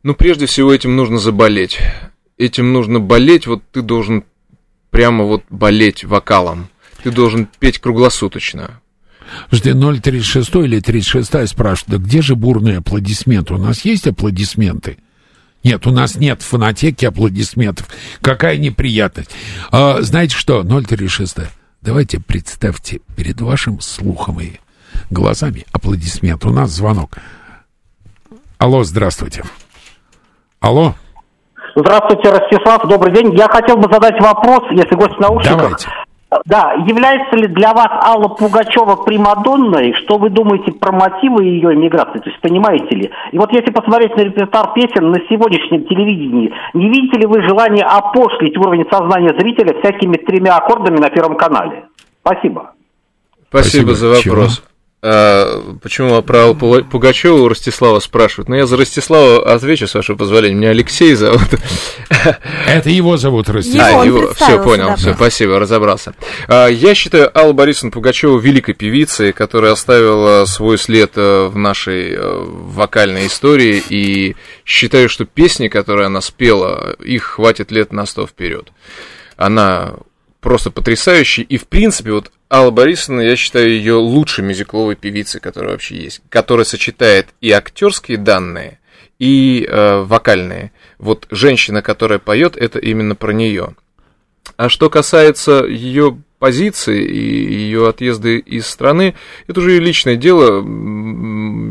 Ну, 0.04 0.14
прежде 0.14 0.46
всего, 0.46 0.74
этим 0.74 0.98
нужно 0.98 1.20
заболеть. 1.20 1.80
Этим 2.38 2.74
нужно 2.74 3.00
болеть, 3.00 3.48
вот 3.48 3.64
ты 3.72 3.82
должен 3.82 4.26
прямо 4.92 5.24
вот 5.24 5.44
болеть 5.50 6.04
вокалом. 6.04 6.68
Ты 7.02 7.12
должен 7.12 7.48
петь 7.60 7.80
круглосуточно. 7.80 8.82
Жди 9.52 9.74
036 9.74 10.56
или 10.56 10.80
36 10.80 11.50
спрашивают, 11.50 11.88
да 11.88 11.98
где 11.98 12.22
же 12.22 12.36
бурные 12.36 12.78
аплодисменты? 12.78 13.54
У 13.54 13.58
нас 13.58 13.86
есть 13.86 14.08
аплодисменты? 14.08 14.98
Нет, 15.64 15.86
у 15.88 15.92
нас 15.92 16.16
нет 16.16 16.42
в 16.42 16.46
фонотеке 16.46 17.10
аплодисментов. 17.10 17.88
Какая 18.22 18.58
неприятность. 18.58 19.32
А, 19.72 20.02
знаете 20.02 20.36
что, 20.36 20.64
036, 20.64 21.38
давайте 21.82 22.20
представьте 22.20 23.02
перед 23.16 23.42
вашим 23.42 23.82
слухом 23.82 24.40
и 24.40 24.54
глазами 25.10 25.66
аплодисмент. 25.72 26.46
У 26.46 26.52
нас 26.52 26.72
звонок. 26.72 27.18
Алло, 28.58 28.84
здравствуйте. 28.84 29.44
Алло. 30.60 30.96
Здравствуйте, 31.76 32.30
Ростислав, 32.30 32.88
добрый 32.88 33.14
день. 33.14 33.36
Я 33.38 33.48
хотел 33.48 33.78
бы 33.78 33.92
задать 33.92 34.20
вопрос, 34.20 34.64
если 34.72 34.96
гость 34.96 35.16
в 35.16 35.20
наушниках. 35.20 35.58
Давайте. 35.58 35.88
Да, 36.46 36.74
является 36.86 37.36
ли 37.36 37.48
для 37.48 37.74
вас 37.74 37.90
Алла 38.04 38.28
Пугачева 38.28 38.98
примадонной? 38.98 39.94
Что 39.94 40.20
вы 40.20 40.30
думаете 40.30 40.72
про 40.74 40.92
мотивы 40.92 41.44
ее 41.44 41.74
эмиграции? 41.74 42.20
То 42.20 42.30
есть 42.30 42.40
понимаете 42.42 42.96
ли? 42.96 43.12
И 43.32 43.38
вот 43.38 43.52
если 43.52 43.72
посмотреть 43.72 44.16
на 44.16 44.22
репертуар 44.22 44.74
песен 44.74 45.10
на 45.10 45.20
сегодняшнем 45.28 45.86
телевидении, 45.86 46.54
не 46.76 46.90
видите 46.90 47.20
ли 47.20 47.26
вы 47.26 47.42
желание 47.42 47.84
опошлить 47.84 48.56
уровень 48.58 48.86
сознания 48.92 49.34
зрителя 49.40 49.80
всякими 49.80 50.18
тремя 50.18 50.58
аккордами 50.58 51.00
на 51.00 51.10
Первом 51.10 51.36
канале? 51.36 51.86
Спасибо. 52.22 52.74
Спасибо, 53.50 53.94
Спасибо 53.94 53.94
за 53.96 54.08
вопрос. 54.10 54.24
Чего? 54.58 54.69
А, 55.02 55.78
почему 55.82 56.22
про 56.22 56.54
Пугачева 56.54 57.38
у 57.38 57.48
Ростислава 57.48 58.00
спрашивают? 58.00 58.50
Ну, 58.50 58.56
я 58.56 58.66
за 58.66 58.76
Ростислава 58.76 59.54
отвечу, 59.54 59.88
с 59.88 59.94
вашего 59.94 60.18
позволения. 60.18 60.56
Меня 60.56 60.70
Алексей 60.72 61.14
зовут. 61.14 61.48
Это 62.68 62.90
его 62.90 63.16
зовут 63.16 63.48
Ростислав. 63.50 64.02
А, 64.02 64.06
его, 64.06 64.34
все, 64.34 64.62
понял, 64.62 64.88
да, 64.88 64.96
все, 64.98 65.14
спасибо, 65.14 65.58
разобрался. 65.58 66.16
А, 66.48 66.68
я 66.68 66.96
считаю 66.96 67.32
Аллу 67.38 67.54
Борисовну 67.54 67.92
Пугачеву 67.92 68.40
великой 68.40 68.74
певицей, 68.74 69.32
которая 69.32 69.72
оставила 69.72 70.44
свой 70.46 70.78
след 70.78 71.14
э, 71.16 71.48
в 71.48 71.58
нашей 71.58 72.14
э, 72.14 72.20
вокальной 72.20 73.28
истории, 73.28 73.82
и 73.90 74.36
считаю, 74.66 75.08
что 75.08 75.24
песни, 75.24 75.70
которые 75.70 76.08
она 76.08 76.20
спела, 76.20 76.94
их 77.00 77.24
хватит 77.24 77.72
лет 77.72 77.94
на 77.94 78.06
сто 78.06 78.28
вперед. 78.28 78.74
Она 79.38 79.94
просто 80.42 80.72
потрясающий. 80.72 81.44
И, 81.44 81.58
в 81.58 81.68
принципе, 81.68 82.12
вот 82.12 82.32
Алла 82.52 82.72
Борисовна, 82.72 83.22
я 83.22 83.36
считаю 83.36 83.70
ее 83.70 83.94
лучшей 83.94 84.44
мюзикловой 84.44 84.96
певицей, 84.96 85.40
которая 85.40 85.74
вообще 85.74 85.98
есть, 85.98 86.22
которая 86.30 86.66
сочетает 86.66 87.28
и 87.42 87.52
актерские 87.52 88.18
данные, 88.18 88.80
и 89.20 89.68
э, 89.70 90.02
вокальные. 90.02 90.72
Вот 90.98 91.28
женщина, 91.30 91.84
которая 91.84 92.18
поет, 92.18 92.58
это 92.58 92.80
именно 92.80 93.14
про 93.14 93.34
нее. 93.34 93.76
А 94.58 94.68
что 94.68 94.90
касается 94.90 95.64
ее 95.64 96.18
позиции 96.40 97.04
и 97.04 97.54
ее 97.54 97.88
отъезда 97.88 98.30
из 98.30 98.66
страны, 98.66 99.14
это 99.46 99.60
уже 99.60 99.72
ее 99.74 99.80
личное 99.80 100.16
дело. 100.16 100.66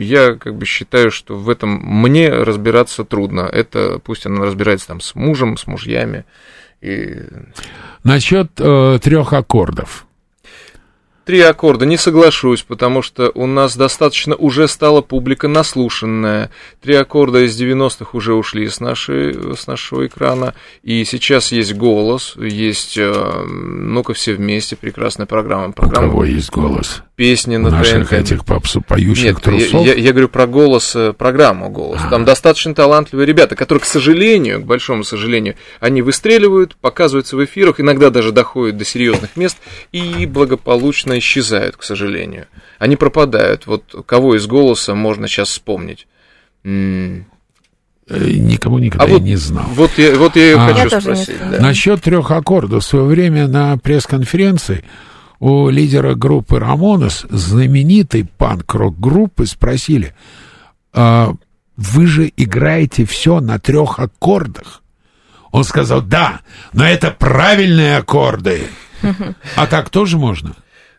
Я 0.00 0.34
как 0.34 0.54
бы 0.54 0.64
считаю, 0.64 1.10
что 1.10 1.36
в 1.36 1.50
этом 1.50 1.70
мне 1.70 2.28
разбираться 2.30 3.04
трудно. 3.04 3.40
Это 3.40 3.98
пусть 3.98 4.26
она 4.26 4.44
разбирается 4.44 4.88
там 4.88 5.00
с 5.00 5.16
мужем, 5.16 5.56
с 5.56 5.66
мужьями. 5.66 6.24
И... 6.80 7.16
Насчет 8.04 8.52
э, 8.58 9.00
трех 9.02 9.32
аккордов. 9.32 10.06
Три 11.28 11.42
аккорда 11.42 11.84
не 11.84 11.98
соглашусь, 11.98 12.62
потому 12.62 13.02
что 13.02 13.30
у 13.34 13.44
нас 13.44 13.76
достаточно 13.76 14.34
уже 14.34 14.66
стала 14.66 15.02
публика 15.02 15.46
наслушанная. 15.46 16.50
Три 16.80 16.94
аккорда 16.94 17.44
из 17.44 17.60
90-х 17.60 18.12
уже 18.14 18.32
ушли 18.32 18.66
с, 18.66 18.80
нашей, 18.80 19.54
с 19.54 19.66
нашего 19.66 20.06
экрана. 20.06 20.54
И 20.82 21.04
сейчас 21.04 21.52
есть 21.52 21.74
голос, 21.74 22.34
есть 22.38 22.96
э, 22.96 23.44
«Ну-ка 23.46 24.14
все 24.14 24.32
вместе», 24.32 24.74
прекрасная 24.74 25.26
программа. 25.26 25.72
программа 25.72 26.06
У 26.06 26.10
кого 26.12 26.24
есть 26.24 26.50
голос? 26.50 27.02
Песни 27.14 27.56
на 27.56 27.70
Наших 27.70 28.08
ТНТ. 28.08 28.20
этих 28.20 28.44
попсу 28.46 28.80
поющих 28.80 29.24
Нет, 29.24 29.42
трусов? 29.42 29.84
я, 29.84 29.92
я, 29.92 29.94
я 29.94 30.12
говорю 30.12 30.28
про 30.28 30.46
голос, 30.46 30.96
э, 30.96 31.12
программу 31.12 31.68
голос. 31.68 32.00
А. 32.04 32.08
Там 32.08 32.24
достаточно 32.24 32.74
талантливые 32.74 33.26
ребята, 33.26 33.54
которые, 33.54 33.82
к 33.82 33.86
сожалению, 33.86 34.62
к 34.62 34.64
большому 34.64 35.04
сожалению, 35.04 35.56
они 35.80 36.00
выстреливают, 36.00 36.76
показываются 36.76 37.36
в 37.36 37.44
эфирах, 37.44 37.80
иногда 37.80 38.08
даже 38.08 38.32
доходят 38.32 38.78
до 38.78 38.86
серьезных 38.86 39.36
мест 39.36 39.58
и 39.92 40.24
благополучно 40.24 41.17
исчезают, 41.18 41.76
к 41.76 41.82
сожалению. 41.82 42.46
Они 42.78 42.96
пропадают. 42.96 43.66
Вот 43.66 43.94
кого 44.06 44.36
из 44.36 44.46
голоса 44.46 44.94
можно 44.94 45.28
сейчас 45.28 45.48
вспомнить? 45.48 46.06
М, 46.64 47.26
Э, 48.10 48.24
Никого 48.24 48.78
никогда 48.80 49.04
А 49.04 49.06
вот, 49.06 49.20
не 49.20 49.36
знал. 49.36 49.66
вот 49.74 49.90
я, 49.98 50.14
вот 50.16 50.34
я 50.36 50.50
и 50.52 50.54
А. 50.54 50.68
хочу 50.72 50.88
Я 50.94 51.00
спросить. 51.02 51.36
да. 51.50 51.60
Насчет 51.60 52.00
трех 52.02 52.30
аккордов. 52.30 52.82
В 52.82 52.86
свое 52.86 53.04
время 53.04 53.48
на 53.48 53.76
пресс-конференции 53.76 54.82
у 55.40 55.68
лидера 55.68 56.14
группы 56.14 56.58
Рамонес, 56.58 57.26
знаменитой 57.28 58.24
панк-рок 58.38 58.98
группы, 58.98 59.44
спросили, 59.44 60.14
«А 60.94 61.34
вы 61.76 62.06
же 62.06 62.32
играете 62.34 63.04
все 63.04 63.40
на 63.40 63.58
трех 63.58 63.98
аккордах? 63.98 64.82
Он 65.52 65.62
сказал, 65.64 66.00
да, 66.00 66.40
но 66.72 66.84
это 66.86 67.10
правильные 67.10 67.98
аккорды. 67.98 68.68
А 69.54 69.66
так 69.66 69.90
тоже 69.90 70.16
можно? 70.16 70.54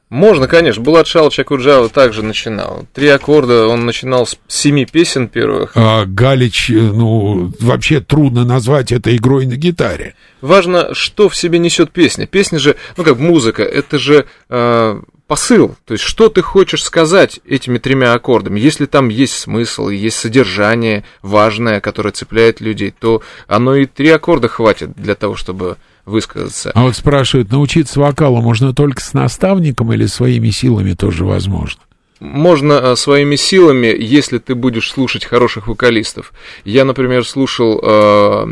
Можно, 0.09 0.47
конечно. 0.47 0.81
Булат 0.81 1.07
Шалыч 1.07 1.39
Акуджава 1.39 1.87
также 1.87 2.23
начинал. 2.23 2.87
Три 2.93 3.07
аккорда, 3.09 3.67
он 3.67 3.85
начинал 3.85 4.25
с 4.25 4.37
семи 4.47 4.85
песен 4.85 5.27
первых. 5.27 5.73
А 5.75 6.05
Галич, 6.05 6.71
э, 6.71 6.73
ну, 6.73 7.51
вообще 7.59 7.99
трудно 7.99 8.43
назвать 8.43 8.91
это 8.91 9.15
игрой 9.15 9.45
на 9.45 9.55
гитаре. 9.55 10.15
Важно, 10.41 10.95
что 10.95 11.29
в 11.29 11.35
себе 11.35 11.59
несет 11.59 11.91
песня. 11.91 12.25
Песня 12.25 12.57
же, 12.57 12.75
ну 12.97 13.03
как 13.03 13.19
музыка, 13.19 13.61
это 13.61 13.99
же 13.99 14.25
э, 14.49 15.01
посыл. 15.29 15.75
То 15.85 15.93
есть, 15.93 16.03
что 16.03 16.27
ты 16.29 16.41
хочешь 16.41 16.83
сказать 16.83 17.39
этими 17.45 17.77
тремя 17.77 18.13
аккордами. 18.13 18.59
Если 18.59 18.87
там 18.87 19.09
есть 19.09 19.33
смысл, 19.33 19.89
есть 19.89 20.17
содержание 20.17 21.05
важное, 21.21 21.79
которое 21.81 22.11
цепляет 22.11 22.59
людей, 22.59 22.91
то 22.99 23.21
оно 23.47 23.75
и 23.75 23.85
три 23.85 24.09
аккорда 24.09 24.47
хватит 24.47 24.93
для 24.95 25.13
того, 25.13 25.35
чтобы 25.35 25.77
высказаться. 26.03 26.71
А 26.73 26.81
вот 26.81 26.95
спрашивают, 26.95 27.51
научиться 27.51 27.99
вокалу 27.99 28.41
можно 28.41 28.73
только 28.73 29.01
с 29.01 29.13
наставником 29.13 29.93
или 29.93 30.07
своими 30.07 30.49
силами 30.49 30.93
тоже 30.93 31.23
возможно? 31.23 31.83
Можно 32.19 32.73
э, 32.73 32.95
своими 32.95 33.37
силами, 33.37 33.95
если 33.97 34.39
ты 34.39 34.53
будешь 34.53 34.91
слушать 34.91 35.23
хороших 35.23 35.67
вокалистов. 35.67 36.33
Я, 36.65 36.83
например, 36.83 37.25
слушал 37.25 37.79
э, 37.81 38.45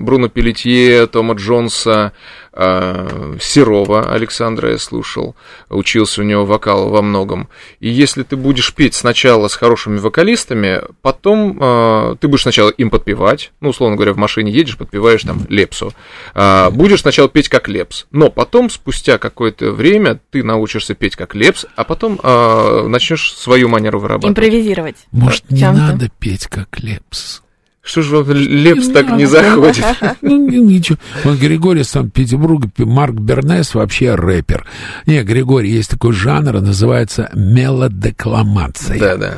Бруно 0.00 0.28
Пелетье, 0.28 1.06
Тома 1.06 1.34
Джонса, 1.34 2.12
Серова 2.54 4.12
Александра 4.12 4.70
я 4.70 4.78
слушал, 4.78 5.34
учился 5.68 6.20
у 6.20 6.24
него 6.24 6.44
вокалу 6.44 6.88
во 6.88 7.02
многом. 7.02 7.48
И 7.80 7.88
если 7.88 8.22
ты 8.22 8.36
будешь 8.36 8.74
петь 8.74 8.94
сначала 8.94 9.48
с 9.48 9.54
хорошими 9.54 9.98
вокалистами, 9.98 10.82
потом 11.02 11.58
э, 11.60 12.16
ты 12.20 12.28
будешь 12.28 12.42
сначала 12.42 12.70
им 12.70 12.90
подпевать, 12.90 13.52
ну, 13.60 13.70
условно 13.70 13.96
говоря, 13.96 14.12
в 14.12 14.18
машине 14.18 14.52
едешь, 14.52 14.78
подпеваешь 14.78 15.22
там 15.22 15.46
Лепсу, 15.48 15.92
э, 16.34 16.70
будешь 16.70 17.00
сначала 17.00 17.28
петь 17.28 17.48
как 17.48 17.68
Лепс, 17.68 18.06
но 18.10 18.30
потом, 18.30 18.70
спустя 18.70 19.18
какое-то 19.18 19.72
время, 19.72 20.20
ты 20.30 20.42
научишься 20.44 20.94
петь 20.94 21.16
как 21.16 21.34
Лепс, 21.34 21.66
а 21.76 21.84
потом 21.84 22.20
э, 22.22 22.86
начнешь 22.86 23.34
свою 23.34 23.68
манеру 23.68 23.98
вырабатывать. 23.98 24.30
Импровизировать. 24.30 24.96
Может, 25.10 25.50
не 25.50 25.70
надо 25.70 26.08
петь 26.18 26.46
как 26.46 26.78
Лепс? 26.80 27.43
Что 27.84 28.00
же 28.00 28.16
вам 28.16 28.30
Лепс 28.32 28.88
так 28.88 29.10
не 29.16 29.26
заходит? 29.26 29.84
Ну, 30.22 30.48
ни- 30.48 30.56
ничего. 30.56 30.96
Вот 31.22 31.38
Григорий 31.38 31.82
из 31.82 31.88
Санкт-Петербурга, 31.90 32.68
П- 32.74 32.86
Марк 32.86 33.14
Бернес 33.14 33.74
вообще 33.74 34.14
рэпер. 34.14 34.66
Не, 35.06 35.22
Григорий, 35.22 35.70
есть 35.70 35.90
такой 35.90 36.12
жанр, 36.14 36.60
называется 36.62 37.30
мелодекламация. 37.34 38.98
Да, 38.98 39.16
да. 39.16 39.34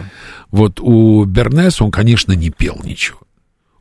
Вот 0.50 0.80
у 0.80 1.24
Бернес 1.24 1.80
он, 1.82 1.90
конечно, 1.90 2.32
не 2.32 2.50
пел 2.50 2.80
ничего. 2.84 3.18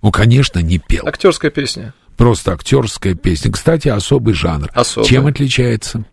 Он, 0.01 0.11
конечно, 0.11 0.59
не 0.59 0.79
пел. 0.79 1.07
Актерская 1.07 1.51
песня. 1.51 1.93
Просто 2.17 2.53
актерская 2.53 3.13
песня. 3.13 3.51
Кстати, 3.51 3.87
особый 3.87 4.33
жанр. 4.33 4.69
Особый. 4.73 5.07
Чем 5.07 5.27
отличается? 5.27 6.05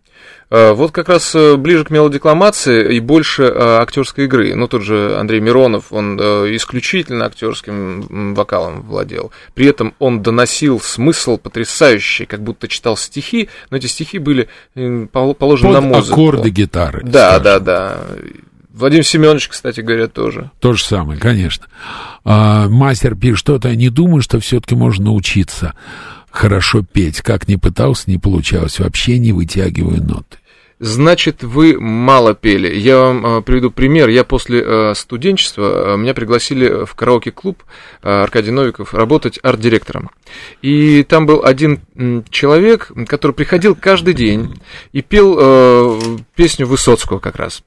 Э, 0.49 0.73
Вот 0.73 0.91
как 0.91 1.09
раз 1.09 1.33
э, 1.35 1.55
ближе 1.55 1.83
к 1.83 1.89
мелодекламации 1.89 2.95
и 2.95 2.99
больше 2.99 3.43
э, 3.43 3.77
актерской 3.81 4.25
игры. 4.25 4.53
Ну, 4.55 4.67
тот 4.67 4.83
же 4.83 5.17
Андрей 5.17 5.39
Миронов, 5.39 5.85
он 5.91 6.17
исключительно 6.55 7.25
актерским 7.25 8.33
вокалом 8.35 8.83
владел. 8.83 9.31
При 9.55 9.65
этом 9.65 9.93
он 9.99 10.21
доносил 10.21 10.79
смысл 10.79 11.37
потрясающий, 11.37 12.25
как 12.25 12.41
будто 12.41 12.67
читал 12.67 12.97
стихи, 12.97 13.49
но 13.71 13.77
эти 13.77 13.87
стихи 13.87 14.19
были 14.19 14.47
положены 14.75 15.73
Под 15.73 15.81
на 15.81 15.81
музыку. 15.81 16.13
аккорды 16.13 16.49
гитары. 16.49 17.01
Да, 17.03 17.39
скажем. 17.39 17.43
да, 17.43 17.59
да. 17.59 17.97
Владимир 18.73 19.05
Семенович, 19.05 19.49
кстати 19.49 19.81
говоря, 19.81 20.07
тоже. 20.07 20.49
То 20.59 20.73
же 20.73 20.83
самое, 20.83 21.19
конечно. 21.19 21.67
А, 22.25 22.67
мастер 22.67 23.15
пишет, 23.15 23.37
что-то 23.39 23.69
я 23.69 23.75
не 23.75 23.89
думаю, 23.89 24.21
что 24.23 24.39
все-таки 24.39 24.73
можно 24.75 25.05
научиться 25.05 25.73
хорошо 26.33 26.81
петь. 26.81 27.21
Как 27.21 27.47
ни 27.47 27.55
пытался, 27.55 28.09
не 28.09 28.17
получалось. 28.17 28.79
Вообще 28.79 29.19
не 29.19 29.31
вытягиваю 29.31 30.03
ноты. 30.03 30.37
Значит, 30.83 31.43
вы 31.43 31.79
мало 31.79 32.33
пели. 32.33 32.75
Я 32.75 32.99
вам 32.99 33.25
э, 33.25 33.41
приведу 33.41 33.71
пример. 33.71 34.09
Я 34.09 34.25
после 34.25 34.61
э, 34.61 34.93
студенчества, 34.95 35.93
э, 35.93 35.97
меня 35.97 36.13
пригласили 36.13 36.83
в 36.83 36.93
караоке-клуб 36.93 37.63
э, 38.01 38.09
Аркадий 38.09 38.51
Новиков 38.51 38.93
работать 38.93 39.39
арт-директором. 39.41 40.09
И 40.61 41.03
там 41.03 41.25
был 41.25 41.41
один 41.41 41.79
м, 41.95 42.25
человек, 42.29 42.91
который 43.07 43.31
приходил 43.31 43.75
каждый 43.79 44.13
день 44.13 44.59
и 44.91 45.01
пел 45.01 45.37
э, 45.39 45.99
песню 46.35 46.67
Высоцкого 46.67 47.19
как 47.19 47.37
раз. 47.37 47.63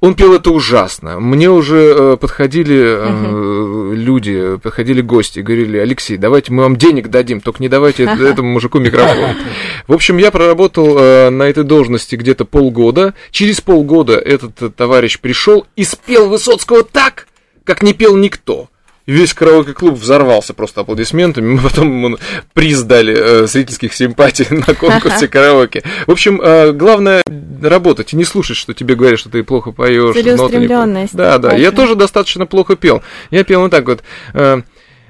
Он 0.00 0.16
пел 0.16 0.34
это 0.34 0.50
ужасно. 0.50 1.20
Мне 1.20 1.48
уже 1.48 1.94
э, 1.96 2.16
подходили 2.16 2.82
э, 2.82 3.94
люди, 3.94 4.56
подходили 4.60 5.02
гости 5.02 5.38
говорили, 5.38 5.78
Алексей, 5.78 6.16
давайте 6.16 6.52
мы 6.52 6.64
вам 6.64 6.74
денег 6.74 7.10
дадим, 7.10 7.40
только 7.40 7.62
не 7.62 7.68
давайте 7.68 8.04
этому 8.20 8.50
мужику 8.50 8.80
микрофон. 8.80 9.36
В 9.86 9.92
общем, 9.92 10.16
я 10.16 10.32
проработал 10.32 10.98
э, 10.98 11.30
на 11.30 11.44
этой 11.44 11.62
должности 11.62 12.16
где-то 12.16 12.44
полгода. 12.56 13.12
Через 13.30 13.60
полгода 13.60 14.14
этот 14.14 14.62
э, 14.62 14.70
товарищ 14.70 15.18
пришел 15.20 15.66
и 15.76 15.84
спел 15.84 16.30
Высоцкого 16.30 16.84
так, 16.84 17.28
как 17.64 17.82
не 17.82 17.92
пел 17.92 18.16
никто. 18.16 18.70
И 19.04 19.12
Весь 19.12 19.34
караоке-клуб 19.34 19.92
взорвался 19.94 20.54
просто 20.54 20.80
аплодисментами. 20.80 21.46
Мы 21.54 21.60
потом 21.60 21.88
ему 21.88 22.16
приз 22.54 22.80
дали 22.82 23.14
э, 23.14 23.46
зрительских 23.46 23.92
симпатий 23.92 24.46
на 24.50 24.74
конкурсе 24.74 25.28
караоке. 25.28 25.82
В 26.06 26.12
общем, 26.12 26.40
э, 26.40 26.72
главное 26.72 27.22
работать 27.62 28.14
и 28.14 28.16
не 28.16 28.24
слушать, 28.24 28.56
что 28.56 28.72
тебе 28.72 28.94
говорят, 28.94 29.18
что 29.18 29.28
ты 29.28 29.44
плохо 29.44 29.72
поешь. 29.72 30.14
Целеустремлённость. 30.14 31.14
Да, 31.14 31.36
да. 31.36 31.54
Я 31.54 31.72
тоже 31.72 31.94
достаточно 31.94 32.46
плохо 32.46 32.74
пел. 32.74 33.02
Я 33.30 33.44
пел 33.44 33.60
вот 33.60 33.70
так 33.70 33.84
вот. 33.84 34.02
э, 34.32 34.62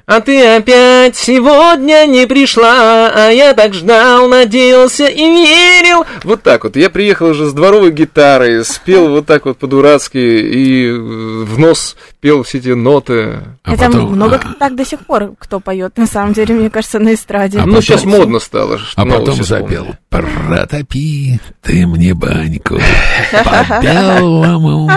а 0.06 0.20
ты 0.20 0.56
опять 0.56 1.16
сегодня 1.16 2.06
не 2.06 2.28
пришла, 2.28 3.10
а 3.12 3.30
я 3.30 3.54
так 3.54 3.74
ждал, 3.74 4.28
надеялся 4.28 5.06
и 5.08 5.18
верил. 5.20 6.04
Вот 6.22 6.44
так 6.44 6.62
вот. 6.62 6.76
Я 6.76 6.90
приехал 6.90 7.30
уже 7.30 7.46
с 7.46 7.52
дворовой 7.52 7.90
гитарой, 7.90 8.64
спел 8.64 9.08
вот 9.08 9.26
так 9.26 9.46
вот 9.46 9.58
по-дурацки 9.58 10.16
и 10.16 10.92
в 10.92 11.58
нос 11.58 11.96
пел 12.20 12.44
все 12.44 12.58
эти 12.58 12.68
ноты. 12.68 13.40
А 13.64 13.70
Хотя 13.70 13.86
потом, 13.86 14.12
много 14.12 14.36
а, 14.36 14.54
так 14.60 14.76
до 14.76 14.84
сих 14.84 15.00
пор 15.00 15.32
кто 15.40 15.58
поет, 15.58 15.96
на 15.96 16.06
самом 16.06 16.34
деле, 16.34 16.54
мне 16.54 16.70
кажется, 16.70 17.00
на 17.00 17.14
эстраде. 17.14 17.58
А 17.58 17.66
ну, 17.66 17.74
потом- 17.74 17.82
сейчас 17.82 18.04
модно 18.04 18.38
стало. 18.38 18.78
что 18.78 19.02
а 19.02 19.06
потом 19.06 19.42
запел. 19.42 19.96
«Протопи 20.08 21.40
ты 21.62 21.86
мне 21.86 22.14
баньку 22.14 22.78
по 23.44 23.80
белому». 23.82 24.88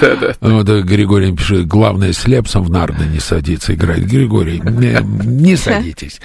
Да-да. 0.00 0.34
Вот 0.40 0.68
э, 0.68 0.82
Григорий 0.82 1.34
пишет, 1.34 1.66
главное, 1.66 2.12
с 2.12 2.26
Лепсом 2.26 2.64
в 2.64 2.70
нарды 2.70 3.04
не 3.04 3.20
садиться 3.20 3.74
играть. 3.74 4.00
Григорий, 4.00 4.41
не, 4.50 4.98
не 5.02 5.56
садитесь. 5.56 6.20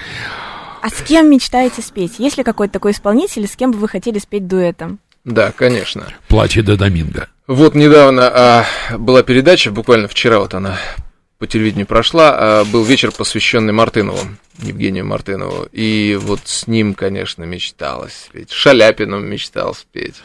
А 0.80 0.90
с 0.90 1.02
кем 1.02 1.30
мечтаете 1.30 1.82
спеть? 1.82 2.18
Есть 2.18 2.38
ли 2.38 2.44
какой-то 2.44 2.74
такой 2.74 2.92
исполнитель, 2.92 3.46
с 3.46 3.56
кем 3.56 3.72
бы 3.72 3.78
вы 3.78 3.88
хотели 3.88 4.18
спеть 4.18 4.46
дуэтом? 4.46 5.00
Да, 5.24 5.52
конечно. 5.52 6.06
Плачи 6.28 6.62
до 6.62 6.76
Доминго. 6.76 7.28
Вот 7.46 7.74
недавно 7.74 8.28
а, 8.28 8.66
была 8.96 9.22
передача, 9.22 9.70
буквально 9.70 10.08
вчера 10.08 10.38
вот 10.38 10.54
она 10.54 10.78
по 11.38 11.46
телевидению 11.46 11.86
прошла, 11.86 12.34
а, 12.36 12.64
был 12.64 12.84
вечер, 12.84 13.12
посвященный 13.12 13.72
Мартынову, 13.72 14.20
Евгению 14.58 15.06
Мартынову. 15.06 15.68
И 15.72 16.18
вот 16.20 16.40
с 16.44 16.66
ним, 16.66 16.94
конечно, 16.94 17.44
мечталось 17.44 18.26
спеть. 18.26 18.52
Шаляпином 18.52 19.24
мечтал 19.26 19.74
спеть. 19.74 20.16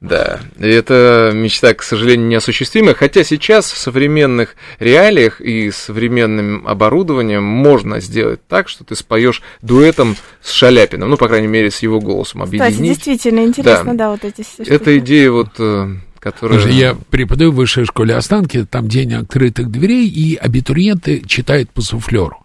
Да, 0.00 0.40
и 0.58 0.68
это 0.68 1.32
мечта, 1.34 1.72
к 1.72 1.82
сожалению, 1.82 2.28
неосуществимая, 2.28 2.94
хотя 2.94 3.24
сейчас 3.24 3.72
в 3.72 3.78
современных 3.78 4.54
реалиях 4.78 5.40
и 5.40 5.70
современным 5.70 6.68
оборудованием 6.68 7.42
можно 7.42 8.00
сделать 8.00 8.40
так, 8.46 8.68
что 8.68 8.84
ты 8.84 8.94
споешь 8.94 9.42
дуэтом 9.62 10.16
с 10.42 10.52
Шаляпиным, 10.52 11.08
ну, 11.08 11.16
по 11.16 11.28
крайней 11.28 11.46
мере, 11.46 11.70
с 11.70 11.78
его 11.78 11.98
голосом 11.98 12.42
объединить. 12.42 12.74
Кстати, 12.74 12.88
действительно 12.88 13.44
интересно, 13.44 13.96
да, 13.96 14.04
да 14.04 14.10
вот 14.10 14.24
эти 14.24 14.42
все 14.42 14.62
Это 14.64 14.98
идея 14.98 15.30
вот 15.30 15.48
э, 15.58 15.88
которая... 16.26 16.68
Я 16.68 16.94
преподаю 17.08 17.52
в 17.52 17.54
высшей 17.54 17.86
школе 17.86 18.16
Останки, 18.16 18.64
там 18.64 18.88
день 18.88 19.14
открытых 19.14 19.70
дверей, 19.70 20.08
и 20.08 20.36
абитуриенты 20.36 21.22
читают 21.26 21.70
по 21.70 21.80
суфлеру. 21.80 22.42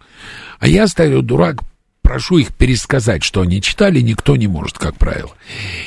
А 0.58 0.68
я, 0.68 0.86
старый 0.86 1.20
дурак, 1.22 1.56
прошу 2.02 2.38
их 2.38 2.54
пересказать, 2.54 3.22
что 3.22 3.40
они 3.40 3.62
читали, 3.62 4.00
никто 4.00 4.36
не 4.36 4.46
может, 4.46 4.78
как 4.78 4.96
правило. 4.96 5.30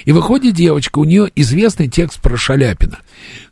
И 0.05 0.11
выходит 0.11 0.55
девочка, 0.55 0.99
у 0.99 1.03
нее 1.03 1.29
известный 1.35 1.87
текст 1.87 2.19
про 2.19 2.37
Шаляпина. 2.37 2.99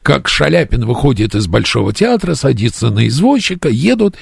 Как 0.01 0.27
Шаляпин 0.27 0.85
выходит 0.85 1.35
из 1.35 1.47
Большого 1.47 1.93
театра, 1.93 2.33
садится 2.33 2.89
на 2.89 3.07
извозчика, 3.07 3.69
едут. 3.69 4.15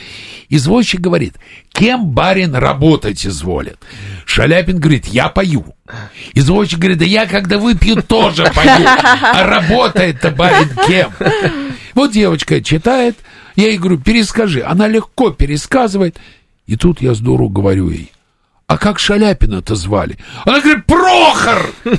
Извозчик 0.50 1.00
говорит, 1.00 1.36
кем 1.72 2.10
барин 2.10 2.54
работать 2.54 3.26
изволит? 3.26 3.78
Шаляпин 4.26 4.80
говорит, 4.80 5.06
я 5.08 5.30
пою. 5.30 5.66
Извозчик 6.34 6.80
говорит, 6.80 7.00
да 7.00 7.06
я 7.06 7.26
когда 7.26 7.58
выпью 7.58 8.04
тоже 8.04 8.52
пою. 8.54 8.86
А 8.86 9.44
работает-то 9.46 10.32
барин 10.32 10.70
кем? 10.88 11.12
Вот 11.94 12.12
девочка 12.12 12.62
читает, 12.62 13.18
я 13.56 13.68
ей 13.68 13.78
говорю, 13.78 14.00
перескажи. 14.00 14.62
Она 14.62 14.88
легко 14.88 15.32
пересказывает. 15.32 16.18
И 16.68 16.76
тут 16.76 17.02
я 17.02 17.14
здорово 17.14 17.50
говорю 17.50 17.90
ей, 17.90 18.12
а 18.72 18.78
как 18.78 19.00
Шаляпина-то 19.00 19.76
звали? 19.76 20.18
Она 20.46 20.62
говорит, 20.62 20.86
Прохор! 20.86 21.74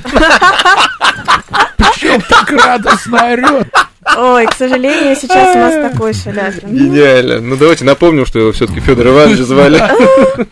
Причем 1.77 2.19
так 2.21 2.49
радостно 2.49 3.31
орет. 3.31 3.71
Ой, 4.17 4.47
к 4.47 4.55
сожалению, 4.55 5.15
сейчас 5.15 5.55
у 5.55 5.59
нас 5.59 5.91
такой 5.91 6.15
Шаляпин. 6.15 6.75
Гениально. 6.75 7.41
Ну, 7.41 7.57
давайте 7.57 7.85
напомним, 7.85 8.25
что 8.25 8.39
его 8.39 8.51
все-таки 8.53 8.79
Федор 8.79 9.09
Иванович 9.09 9.41
звали. 9.41 9.83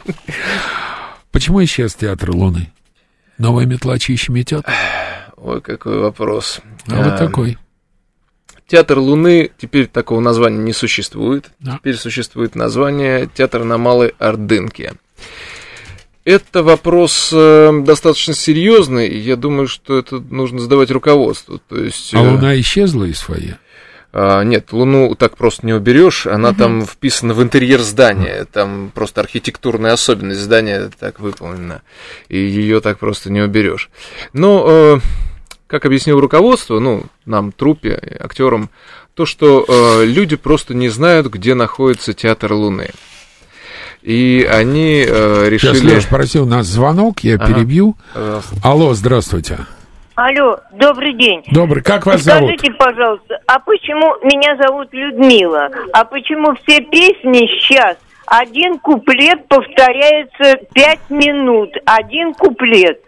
Почему 1.32 1.63
исчез 1.63 1.95
театр 1.95 2.30
Луны? 2.30 2.72
Новая 3.39 3.65
метла 3.65 3.97
чище 3.97 4.32
метет? 4.32 4.63
Ой, 5.38 5.59
какой 5.61 5.97
вопрос. 5.97 6.61
А 6.88 7.01
вот 7.01 7.17
такой. 7.17 7.57
Театр 8.67 8.99
Луны, 8.99 9.49
теперь 9.57 9.88
такого 9.88 10.19
названия 10.19 10.59
не 10.59 10.74
существует. 10.74 11.49
Да. 11.59 11.80
Теперь 11.80 11.95
существует 11.95 12.53
название 12.53 13.28
Театр 13.34 13.63
на 13.63 13.80
Малой 13.80 14.13
Ордынке. 14.19 14.93
Это 16.24 16.61
вопрос 16.61 17.32
э, 17.34 17.72
достаточно 17.84 18.36
серьезный, 18.36 19.07
и 19.07 19.17
я 19.17 19.36
думаю, 19.36 19.67
что 19.67 19.97
это 19.97 20.19
нужно 20.19 20.59
задавать 20.59 20.91
руководству. 20.91 21.59
То 21.67 21.84
есть, 21.84 22.13
а 22.13 22.19
э, 22.19 22.30
Луна 22.30 22.59
исчезла 22.59 23.05
из 23.05 23.17
своей? 23.17 23.55
А, 24.13 24.43
нет, 24.43 24.72
Луну 24.72 25.15
так 25.15 25.38
просто 25.38 25.65
не 25.65 25.74
уберешь, 25.74 26.28
она 26.28 26.49
угу. 26.49 26.57
там 26.57 26.86
вписана 26.86 27.34
в 27.34 27.41
интерьер 27.41 27.80
здания, 27.80 28.45
там 28.51 28.91
просто 28.93 29.22
архитектурная 29.22 29.93
особенность 29.93 30.41
здания 30.41 30.91
так 30.99 31.19
выполнена, 31.19 31.82
и 32.28 32.38
ее 32.38 32.82
так 32.82 32.99
просто 32.99 33.32
не 33.32 33.41
уберешь. 33.41 33.89
Но, 34.34 34.65
э, 34.67 34.99
как 35.65 35.86
объяснил 35.86 36.19
руководство, 36.19 36.80
ну, 36.80 37.05
нам, 37.26 37.51
трупе, 37.51 38.17
актерам, 38.19 38.69
то, 39.15 39.26
что 39.26 39.65
э, 39.67 40.05
люди 40.05 40.36
просто 40.36 40.74
не 40.74 40.89
знают, 40.89 41.28
где 41.28 41.55
находится 41.55 42.13
театр 42.13 42.53
Луны. 42.53 42.91
И 44.02 44.47
они 44.52 45.06
э, 45.08 45.49
решили... 45.49 45.74
Сейчас 45.74 45.84
Леш 45.84 46.08
просил 46.08 46.45
нас 46.47 46.66
звонок, 46.66 47.20
я 47.20 47.36
ага. 47.36 47.47
перебью. 47.47 47.95
Пожалуйста. 48.14 48.56
Алло, 48.64 48.93
здравствуйте. 48.93 49.58
Алло, 50.16 50.60
добрый 50.74 51.14
день. 51.18 51.43
Добрый, 51.52 51.84
как 51.84 52.06
вас 52.06 52.22
Скажите, 52.22 52.45
зовут? 52.45 52.60
Скажите, 52.60 52.78
пожалуйста, 52.78 53.39
а 53.47 53.60
почему 53.60 54.16
меня 54.24 54.56
зовут 54.58 54.89
Людмила? 54.91 55.70
А 55.93 56.04
почему 56.04 56.54
все 56.64 56.82
песни 56.82 57.47
сейчас 57.47 57.97
один 58.26 58.78
куплет 58.80 59.47
повторяется 59.47 60.66
пять 60.74 61.10
минут? 61.10 61.70
Один 61.86 62.34
куплет. 62.34 62.99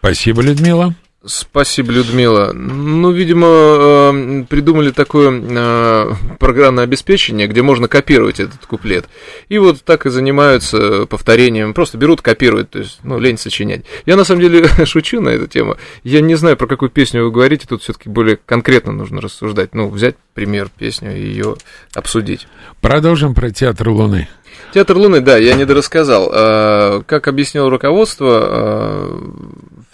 Спасибо, 0.00 0.42
Людмила. 0.42 0.94
Спасибо, 1.26 1.90
Людмила. 1.90 2.52
Ну, 2.52 3.10
видимо, 3.10 3.46
э, 3.46 4.44
придумали 4.48 4.90
такое 4.90 5.32
э, 5.32 6.12
программное 6.38 6.84
обеспечение, 6.84 7.46
где 7.46 7.62
можно 7.62 7.88
копировать 7.88 8.40
этот 8.40 8.66
куплет. 8.66 9.06
И 9.48 9.56
вот 9.56 9.82
так 9.84 10.04
и 10.04 10.10
занимаются 10.10 11.06
повторением. 11.06 11.72
Просто 11.72 11.96
берут, 11.96 12.20
копируют, 12.20 12.70
то 12.70 12.80
есть, 12.80 13.00
ну, 13.04 13.18
лень 13.18 13.38
сочинять. 13.38 13.86
Я, 14.04 14.16
на 14.16 14.24
самом 14.24 14.42
деле, 14.42 14.68
шучу 14.84 15.22
на 15.22 15.30
эту 15.30 15.46
тему. 15.46 15.76
Я 16.02 16.20
не 16.20 16.34
знаю, 16.34 16.58
про 16.58 16.66
какую 16.66 16.90
песню 16.90 17.24
вы 17.24 17.30
говорите, 17.30 17.66
тут 17.66 17.82
все 17.82 17.94
таки 17.94 18.10
более 18.10 18.36
конкретно 18.36 18.92
нужно 18.92 19.22
рассуждать. 19.22 19.74
Ну, 19.74 19.88
взять 19.88 20.16
пример, 20.34 20.68
песню 20.76 21.16
и 21.16 21.20
ее 21.20 21.56
обсудить. 21.94 22.46
Продолжим 22.82 23.34
про 23.34 23.50
театр 23.50 23.88
Луны. 23.88 24.28
Театр 24.74 24.96
Луны, 24.98 25.20
да, 25.20 25.38
я 25.38 25.54
недорассказал. 25.54 26.30
Э, 26.34 27.02
как 27.06 27.28
объяснил 27.28 27.70
руководство, 27.70 29.08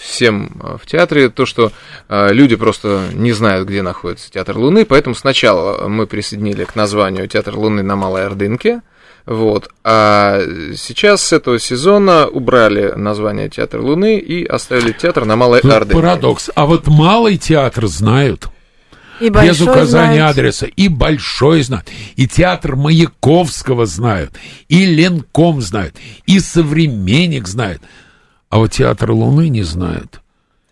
всем 0.00 0.60
э, 0.62 0.76
в 0.82 0.86
театре, 0.86 1.28
то, 1.28 1.46
что 1.46 1.72
э, 2.08 2.32
люди 2.32 2.56
просто 2.56 3.04
не 3.12 3.32
знают, 3.32 3.68
где 3.68 3.82
находится 3.82 4.30
Театр 4.30 4.56
Луны, 4.58 4.84
поэтому 4.84 5.14
сначала 5.14 5.86
мы 5.88 6.06
присоединили 6.06 6.64
к 6.64 6.74
названию 6.74 7.28
Театр 7.28 7.56
Луны 7.56 7.82
на 7.82 7.96
Малой 7.96 8.26
Ордынке, 8.26 8.80
вот. 9.26 9.68
А 9.84 10.40
сейчас 10.76 11.22
с 11.22 11.32
этого 11.32 11.58
сезона 11.58 12.26
убрали 12.26 12.92
название 12.96 13.48
Театр 13.48 13.80
Луны 13.80 14.18
и 14.18 14.44
оставили 14.44 14.92
театр 14.92 15.24
на 15.24 15.36
Малой 15.36 15.60
Тут 15.60 15.70
Ордынке. 15.70 15.94
Парадокс. 15.94 16.50
А 16.54 16.66
вот 16.66 16.86
малый 16.86 17.36
театр 17.36 17.86
знают. 17.86 18.48
И 19.20 19.28
без 19.28 19.60
указания 19.60 20.16
знают. 20.16 20.38
адреса. 20.38 20.66
И 20.66 20.88
большой 20.88 21.62
знают. 21.62 21.86
И 22.16 22.26
театр 22.26 22.74
Маяковского 22.74 23.84
знают. 23.84 24.32
И 24.68 24.86
Ленком 24.86 25.60
знают. 25.60 25.94
И 26.26 26.40
современник 26.40 27.46
знают. 27.46 27.82
А 28.50 28.58
вот 28.58 28.72
театр 28.72 29.12
Луны 29.12 29.48
не 29.48 29.62
знают. 29.62 30.20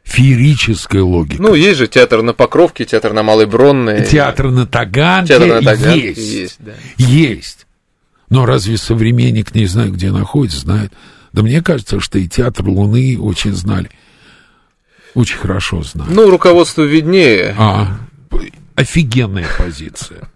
Феерическая 0.02 1.02
логика. 1.02 1.40
Ну, 1.40 1.54
есть 1.54 1.78
же 1.78 1.86
театр 1.86 2.22
на 2.22 2.32
Покровке, 2.32 2.84
театр 2.84 3.12
на 3.12 3.22
Малой 3.22 3.46
Бронной. 3.46 4.04
Театр 4.04 4.50
на 4.50 4.66
Таганке, 4.66 5.34
театр 5.34 5.48
на 5.48 5.62
Таганке 5.62 6.08
есть. 6.08 6.18
Есть, 6.18 6.56
да. 6.58 6.72
есть. 6.96 7.66
Но 8.30 8.46
разве 8.46 8.76
современник 8.76 9.54
не 9.54 9.66
знает, 9.66 9.92
где 9.92 10.10
находится, 10.10 10.60
знает? 10.60 10.92
Да 11.32 11.42
мне 11.42 11.62
кажется, 11.62 12.00
что 12.00 12.18
и 12.18 12.26
театр 12.26 12.68
Луны 12.68 13.18
очень 13.18 13.52
знали. 13.52 13.90
Очень 15.14 15.38
хорошо 15.38 15.82
знали. 15.82 16.12
Ну, 16.12 16.30
руководство 16.30 16.82
виднее. 16.82 17.54
А, 17.58 17.98
офигенная 18.74 19.46
позиция. 19.56 20.30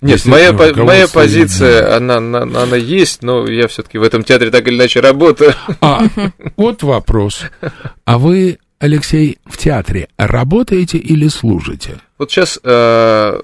Нет, 0.00 0.24
моя, 0.26 0.52
моя 0.52 1.08
позиция, 1.08 1.96
она, 1.96 2.16
она, 2.16 2.42
она 2.42 2.76
есть, 2.76 3.22
но 3.22 3.46
я 3.48 3.68
все-таки 3.68 3.98
в 3.98 4.02
этом 4.02 4.22
театре 4.24 4.50
так 4.50 4.66
или 4.68 4.76
иначе 4.76 5.00
работаю. 5.00 5.54
А, 5.80 6.02
вот 6.56 6.82
вопрос. 6.82 7.42
А 8.04 8.18
вы, 8.18 8.58
Алексей, 8.78 9.38
в 9.46 9.56
театре 9.56 10.08
работаете 10.16 10.98
или 10.98 11.28
служите? 11.28 12.00
Вот 12.18 12.30
сейчас 12.30 12.58
э, 12.62 13.40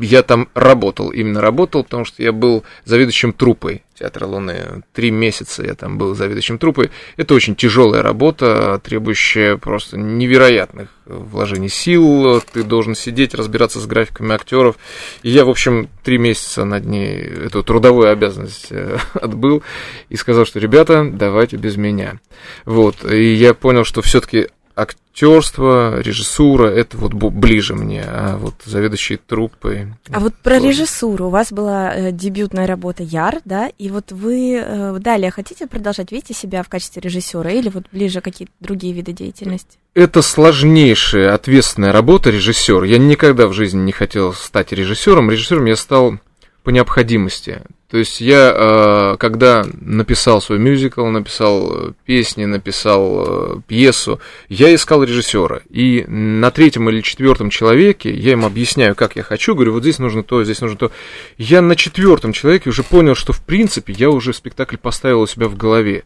я 0.00 0.22
там 0.22 0.48
работал, 0.54 1.10
именно 1.10 1.40
работал, 1.40 1.84
потому 1.84 2.04
что 2.04 2.22
я 2.22 2.32
был 2.32 2.64
заведующим 2.84 3.32
трупой 3.32 3.83
Театра 3.98 4.26
Луны. 4.26 4.82
Три 4.92 5.10
месяца 5.10 5.62
я 5.62 5.74
там 5.74 5.98
был 5.98 6.14
заведующим 6.14 6.58
трупой. 6.58 6.90
Это 7.16 7.34
очень 7.34 7.54
тяжелая 7.54 8.02
работа, 8.02 8.80
требующая 8.82 9.56
просто 9.56 9.96
невероятных 9.96 10.88
вложений 11.06 11.68
сил. 11.68 12.40
Ты 12.52 12.64
должен 12.64 12.94
сидеть, 12.94 13.34
разбираться 13.34 13.80
с 13.80 13.86
графиками 13.86 14.34
актеров. 14.34 14.76
И 15.22 15.30
я, 15.30 15.44
в 15.44 15.50
общем, 15.50 15.88
три 16.02 16.18
месяца 16.18 16.64
над 16.64 16.84
ней 16.84 17.18
эту 17.18 17.62
трудовую 17.62 18.10
обязанность 18.10 18.68
э, 18.70 18.98
отбыл 19.14 19.62
и 20.08 20.16
сказал, 20.16 20.44
что, 20.44 20.58
ребята, 20.58 21.08
давайте 21.10 21.56
без 21.56 21.76
меня. 21.76 22.18
Вот. 22.64 23.04
И 23.04 23.34
я 23.34 23.54
понял, 23.54 23.84
что 23.84 24.02
все-таки 24.02 24.48
актерство, 24.74 26.00
режиссура, 26.00 26.68
это 26.68 26.96
вот 26.96 27.14
ближе 27.14 27.74
мне, 27.74 28.02
а 28.06 28.36
вот 28.36 28.54
заведующие 28.64 29.18
труппой. 29.18 29.94
А 30.10 30.20
вот 30.20 30.34
про 30.34 30.56
тоже. 30.56 30.68
режиссуру. 30.68 31.26
У 31.26 31.30
вас 31.30 31.52
была 31.52 31.94
э, 31.94 32.12
дебютная 32.12 32.66
работа 32.66 33.02
Яр, 33.02 33.40
да, 33.44 33.70
и 33.78 33.88
вот 33.88 34.10
вы 34.10 34.56
э, 34.56 34.98
далее 34.98 35.30
хотите 35.30 35.66
продолжать, 35.66 36.10
видите 36.10 36.34
себя 36.34 36.62
в 36.62 36.68
качестве 36.68 37.00
режиссера 37.00 37.50
или 37.50 37.68
вот 37.68 37.84
ближе 37.92 38.20
какие-то 38.20 38.52
другие 38.60 38.92
виды 38.92 39.12
деятельности? 39.12 39.78
Это 39.94 40.22
сложнейшая, 40.22 41.34
ответственная 41.34 41.92
работа 41.92 42.30
режиссер. 42.30 42.82
Я 42.82 42.98
никогда 42.98 43.46
в 43.46 43.52
жизни 43.52 43.80
не 43.80 43.92
хотел 43.92 44.34
стать 44.34 44.72
режиссером. 44.72 45.30
Режиссером 45.30 45.66
я 45.66 45.76
стал 45.76 46.18
по 46.64 46.70
необходимости. 46.70 47.62
То 47.94 47.98
есть 47.98 48.20
я, 48.20 48.52
э, 48.52 49.16
когда 49.20 49.64
написал 49.80 50.40
свой 50.40 50.58
мюзикл, 50.58 51.06
написал 51.06 51.70
э, 51.70 51.92
песни, 52.04 52.44
написал 52.44 53.24
э, 53.24 53.60
пьесу, 53.68 54.18
я 54.48 54.74
искал 54.74 55.04
режиссера. 55.04 55.60
И 55.70 56.04
на 56.08 56.50
третьем 56.50 56.90
или 56.90 57.02
четвертом 57.02 57.50
человеке 57.50 58.12
я 58.12 58.32
им 58.32 58.44
объясняю, 58.44 58.96
как 58.96 59.14
я 59.14 59.22
хочу, 59.22 59.54
говорю, 59.54 59.74
вот 59.74 59.82
здесь 59.82 60.00
нужно 60.00 60.24
то, 60.24 60.42
здесь 60.42 60.60
нужно 60.60 60.76
то. 60.76 60.90
Я 61.38 61.62
на 61.62 61.76
четвертом 61.76 62.32
человеке 62.32 62.68
уже 62.68 62.82
понял, 62.82 63.14
что 63.14 63.32
в 63.32 63.44
принципе 63.44 63.92
я 63.96 64.10
уже 64.10 64.32
спектакль 64.32 64.76
поставил 64.76 65.20
у 65.20 65.28
себя 65.28 65.46
в 65.46 65.56
голове. 65.56 66.02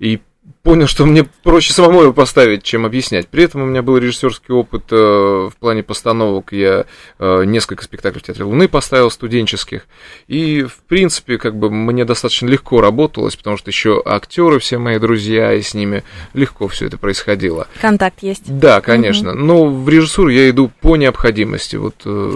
И 0.00 0.20
понял, 0.64 0.86
что 0.86 1.04
мне 1.04 1.24
проще 1.24 1.74
самому 1.74 2.00
его 2.00 2.12
поставить, 2.14 2.62
чем 2.62 2.86
объяснять. 2.86 3.28
При 3.28 3.44
этом 3.44 3.62
у 3.62 3.66
меня 3.66 3.82
был 3.82 3.98
режиссерский 3.98 4.54
опыт 4.54 4.84
э, 4.90 4.96
в 4.96 5.52
плане 5.60 5.82
постановок. 5.82 6.52
Я 6.52 6.86
э, 7.18 7.44
несколько 7.44 7.84
спектаклей 7.84 8.22
в 8.22 8.24
Театре 8.24 8.46
Луны 8.46 8.66
поставил 8.66 9.10
студенческих. 9.10 9.86
И, 10.26 10.62
в 10.62 10.78
принципе, 10.88 11.36
как 11.36 11.54
бы 11.54 11.70
мне 11.70 12.06
достаточно 12.06 12.48
легко 12.48 12.80
работалось, 12.80 13.36
потому 13.36 13.58
что 13.58 13.68
еще 13.70 14.02
актеры 14.06 14.58
все 14.58 14.78
мои 14.78 14.98
друзья, 14.98 15.52
и 15.52 15.60
с 15.60 15.74
ними 15.74 16.02
легко 16.32 16.66
все 16.68 16.86
это 16.86 16.96
происходило. 16.96 17.68
Контакт 17.82 18.22
есть. 18.22 18.44
Да, 18.46 18.80
конечно. 18.80 19.32
Угу. 19.32 19.38
Но 19.38 19.66
в 19.66 19.86
режиссуру 19.86 20.30
я 20.30 20.48
иду 20.48 20.72
по 20.80 20.96
необходимости. 20.96 21.76
Вот 21.76 21.96
э, 22.06 22.32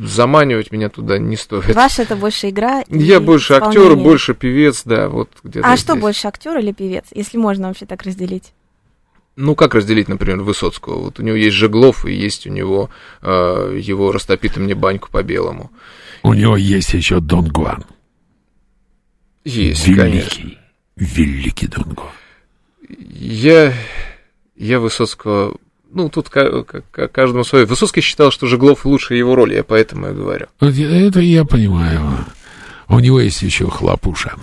заманивать 0.00 0.72
меня 0.72 0.88
туда 0.88 1.18
не 1.18 1.36
стоит. 1.36 1.72
Ваша 1.72 2.02
это 2.02 2.16
больше 2.16 2.48
игра? 2.48 2.82
Я 2.88 3.20
больше 3.20 3.54
актер, 3.54 3.94
больше 3.94 4.34
певец, 4.34 4.82
да, 4.84 5.08
вот 5.08 5.30
где-то. 5.44 5.68
А 5.68 5.76
здесь. 5.76 5.84
что 5.84 5.94
больше 5.94 6.26
актер 6.26 6.58
или 6.58 6.72
певец? 6.72 6.95
Если 7.12 7.38
можно 7.38 7.68
вообще 7.68 7.86
так 7.86 8.02
разделить? 8.02 8.52
Ну, 9.36 9.54
как 9.54 9.74
разделить, 9.74 10.08
например, 10.08 10.40
Высоцкого? 10.40 11.00
Вот 11.00 11.20
у 11.20 11.22
него 11.22 11.36
есть 11.36 11.54
Жеглов, 11.54 12.06
и 12.06 12.12
есть 12.12 12.46
у 12.46 12.50
него 12.50 12.88
э, 13.20 13.78
его 13.80 14.10
«Растопи 14.10 14.50
мне 14.56 14.74
баньку 14.74 15.10
по-белому». 15.10 15.70
У 16.22 16.32
него 16.32 16.56
есть 16.56 16.94
еще 16.94 17.20
Дон 17.20 17.48
Гуан. 17.48 17.84
Есть, 19.44 19.86
великий, 19.86 20.00
конечно. 20.00 20.50
Великий 20.96 21.66
Дон 21.66 21.92
Гуан. 21.92 22.12
Я, 22.88 23.74
я 24.56 24.80
Высоцкого 24.80 25.56
ну, 25.96 26.10
тут 26.10 26.28
каждому 26.28 27.44
свое. 27.44 27.64
Высоцкий 27.64 28.02
считал, 28.02 28.30
что 28.30 28.46
Жеглов 28.46 28.84
лучше 28.84 29.14
его 29.14 29.34
роли, 29.34 29.54
я 29.54 29.64
поэтому 29.64 30.08
и 30.08 30.12
говорю. 30.12 30.46
Это 30.60 31.20
я 31.20 31.44
понимаю. 31.44 32.26
У 32.88 32.98
него 32.98 33.20
есть 33.20 33.42
еще 33.42 33.68
хлопуша. 33.68 34.34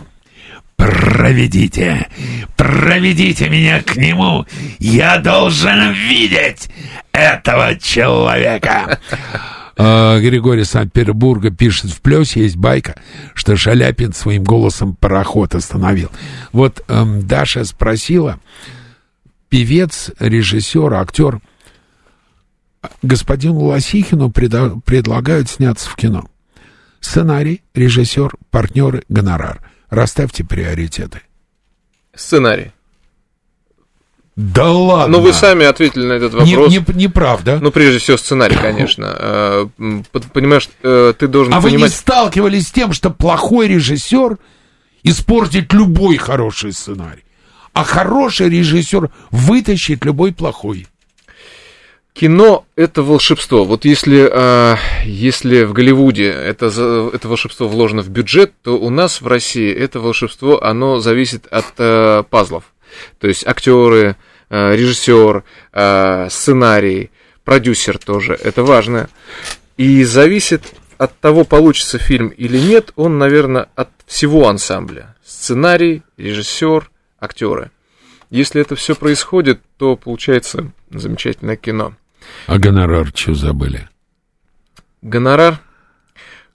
Проведите, 0.83 2.09
проведите 2.57 3.47
меня 3.47 3.81
к 3.81 3.95
нему. 3.95 4.45
Я 4.79 5.17
должен 5.17 5.93
видеть 5.93 6.69
этого 7.13 7.79
человека. 7.79 8.99
А, 9.77 10.19
Григорий 10.19 10.65
Санкт-Петербурга 10.65 11.51
пишет, 11.51 11.91
в 11.91 12.01
плюсе 12.01 12.41
есть 12.41 12.57
байка, 12.57 12.95
что 13.33 13.55
Шаляпин 13.55 14.11
своим 14.11 14.43
голосом 14.43 14.93
пароход 14.95 15.55
остановил. 15.55 16.11
Вот 16.51 16.83
эм, 16.89 17.25
Даша 17.25 17.63
спросила, 17.63 18.41
певец, 19.47 20.11
режиссер, 20.19 20.93
актер, 20.95 21.39
господину 23.01 23.61
Лосихину 23.61 24.27
преда- 24.29 24.81
предлагают 24.81 25.49
сняться 25.49 25.89
в 25.89 25.95
кино. 25.95 26.25
Сценарий, 26.99 27.61
режиссер, 27.73 28.33
партнеры, 28.51 29.03
гонорар. 29.07 29.61
Расставьте 29.93 30.43
приоритеты. 30.43 31.21
Сценарий. 32.15 32.71
Да 34.35 34.71
ладно. 34.71 35.17
Ну, 35.17 35.23
вы 35.23 35.33
сами 35.33 35.65
ответили 35.65 36.05
на 36.05 36.13
этот 36.13 36.33
вопрос. 36.33 36.71
Не, 36.71 36.77
не, 36.77 36.83
неправда. 37.03 37.59
Ну, 37.61 37.71
прежде 37.71 37.99
всего, 37.99 38.17
сценарий, 38.17 38.55
конечно. 38.55 39.07
А, 39.07 39.69
понимаешь, 40.33 40.69
э, 40.81 41.13
ты 41.17 41.27
должен 41.27 41.53
а 41.53 41.61
понимать... 41.61 41.73
вы 41.73 41.87
не 41.87 41.89
сталкивались 41.89 42.67
с 42.67 42.71
тем, 42.71 42.93
что 42.93 43.11
плохой 43.11 43.67
режиссер 43.67 44.37
испортит 45.03 45.71
любой 45.73 46.17
хороший 46.17 46.73
сценарий? 46.73 47.23
а 47.73 47.83
хороший 47.83 48.49
режиссер 48.49 49.09
вытащит 49.31 50.05
любой 50.05 50.31
плохой. 50.31 50.87
Кино– 52.13 52.65
это 52.75 53.01
волшебство. 53.01 53.65
Вот 53.65 53.85
если, 53.85 54.29
э, 54.31 54.75
если 55.03 55.63
в 55.63 55.73
Голливуде 55.73 56.29
это, 56.29 56.67
это 57.11 57.27
волшебство 57.27 57.67
вложено 57.67 58.03
в 58.03 58.09
бюджет, 58.09 58.53
то 58.61 58.77
у 58.77 58.91
нас 58.91 59.19
в 59.19 59.27
России 59.27 59.73
это 59.73 59.99
волшебство, 59.99 60.63
оно 60.63 60.99
зависит 60.99 61.47
от 61.47 61.65
э, 61.79 62.23
пазлов. 62.29 62.65
То 63.19 63.27
есть 63.27 63.47
актеры, 63.47 64.15
э, 64.51 64.75
режиссер, 64.75 65.43
э, 65.73 66.27
сценарий, 66.29 67.09
продюсер 67.43 67.97
тоже, 67.97 68.35
это 68.35 68.63
важно. 68.63 69.09
И 69.77 70.03
зависит 70.03 70.61
от 70.99 71.19
того, 71.19 71.45
получится 71.45 71.97
фильм 71.97 72.27
или 72.27 72.59
нет, 72.59 72.91
он, 72.95 73.17
наверное, 73.17 73.69
от 73.75 73.89
всего 74.05 74.47
ансамбля. 74.47 75.15
Сценарий, 75.25 76.03
режиссер, 76.17 76.91
актеры. 77.19 77.71
Если 78.29 78.61
это 78.61 78.75
все 78.75 78.93
происходит, 78.93 79.61
то 79.77 79.95
получается 79.95 80.71
замечательное 80.91 81.55
кино. 81.55 81.95
А 82.47 82.57
гонорар 82.57 83.11
что 83.15 83.35
забыли? 83.35 83.87
Гонорар? 85.01 85.59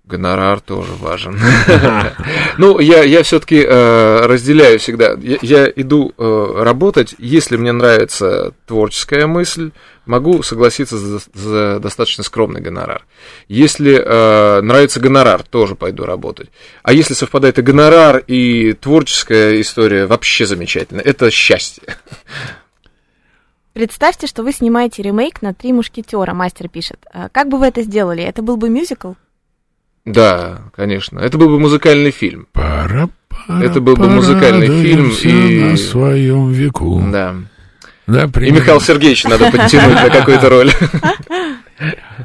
Гонорар 0.08 0.60
тоже 0.60 0.92
важен. 0.94 1.38
Ну, 2.56 2.80
я, 2.80 3.04
я 3.04 3.22
все-таки 3.22 3.62
э, 3.62 4.26
разделяю 4.26 4.80
всегда. 4.80 5.16
Я, 5.20 5.70
иду 5.76 6.12
э, 6.18 6.52
работать, 6.56 7.14
если 7.18 7.56
мне 7.56 7.70
нравится 7.70 8.52
творческая 8.66 9.28
мысль, 9.28 9.70
могу 10.06 10.42
согласиться 10.42 10.96
за, 10.98 11.20
за 11.34 11.78
достаточно 11.78 12.24
скромный 12.24 12.60
гонорар. 12.60 13.04
Если 13.46 14.02
э, 14.02 14.60
нравится 14.62 14.98
гонорар, 14.98 15.44
тоже 15.44 15.76
пойду 15.76 16.04
работать. 16.04 16.48
А 16.82 16.92
если 16.92 17.14
совпадает 17.14 17.58
и 17.58 17.62
гонорар, 17.62 18.18
и 18.26 18.72
творческая 18.72 19.60
история, 19.60 20.06
вообще 20.06 20.46
замечательно. 20.46 21.00
Это 21.00 21.30
счастье. 21.30 21.84
Представьте, 23.78 24.26
что 24.26 24.42
вы 24.42 24.50
снимаете 24.50 25.04
ремейк 25.04 25.40
на 25.40 25.54
«Три 25.54 25.72
мушкетера», 25.72 26.34
мастер 26.34 26.68
пишет. 26.68 26.98
А 27.14 27.28
как 27.28 27.48
бы 27.48 27.60
вы 27.60 27.66
это 27.66 27.82
сделали? 27.82 28.24
Это 28.24 28.42
был 28.42 28.56
бы 28.56 28.68
мюзикл? 28.68 29.12
Да, 30.04 30.62
конечно. 30.74 31.20
Это 31.20 31.38
был 31.38 31.46
бы 31.46 31.60
музыкальный 31.60 32.10
фильм. 32.10 32.48
Пара, 32.50 33.08
пара, 33.28 33.62
это 33.62 33.80
был 33.80 33.94
бы 33.94 34.10
музыкальный 34.10 34.66
фильм 34.66 35.12
и 35.22 35.60
на 35.60 35.76
своем 35.76 36.50
веку. 36.50 37.00
Да. 37.12 37.36
да 38.08 38.24
и 38.24 38.50
Михаил 38.50 38.80
Сергеевич 38.80 39.22
надо 39.22 39.48
подтянуть 39.48 39.94
на 39.94 40.10
какую-то 40.10 40.48
роль. 40.48 40.72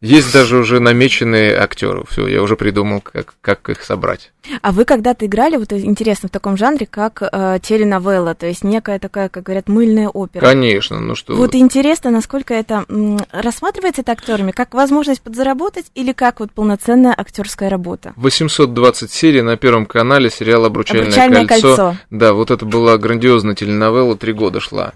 Есть 0.00 0.32
даже 0.32 0.58
уже 0.58 0.78
намеченные 0.78 1.56
актеры. 1.56 2.04
Все, 2.08 2.28
я 2.28 2.40
уже 2.40 2.54
придумал, 2.56 3.00
как, 3.00 3.34
как 3.40 3.68
их 3.68 3.82
собрать. 3.82 4.30
А 4.62 4.70
вы 4.70 4.84
когда-то 4.84 5.26
играли, 5.26 5.56
вот 5.56 5.72
интересно, 5.72 6.28
в 6.28 6.32
таком 6.32 6.56
жанре, 6.56 6.86
как 6.86 7.20
э, 7.20 7.58
теленовелла, 7.60 8.34
то 8.36 8.46
есть 8.46 8.62
некая 8.62 9.00
такая, 9.00 9.28
как 9.28 9.42
говорят, 9.42 9.68
мыльная 9.68 10.08
опера? 10.08 10.40
Конечно, 10.40 11.00
ну 11.00 11.16
что 11.16 11.34
Вот 11.34 11.54
интересно, 11.56 12.10
насколько 12.10 12.54
это 12.54 12.84
м, 12.88 13.18
рассматривается 13.32 14.02
это 14.02 14.12
актерами, 14.12 14.52
как 14.52 14.72
возможность 14.72 15.20
подзаработать 15.20 15.86
или 15.96 16.12
как 16.12 16.38
вот 16.40 16.52
полноценная 16.52 17.12
актерская 17.16 17.68
работа? 17.68 18.12
820 18.16 19.10
серий 19.10 19.42
на 19.42 19.56
Первом 19.56 19.84
канале, 19.84 20.30
сериал 20.30 20.64
«Обручальное, 20.64 21.06
Обручальное 21.06 21.46
кольцо. 21.46 21.76
кольцо». 21.76 21.96
Да, 22.10 22.32
вот 22.34 22.50
это 22.52 22.64
была 22.64 22.96
грандиозная 22.98 23.56
теленовелла, 23.56 24.16
три 24.16 24.32
года 24.32 24.60
шла. 24.60 24.92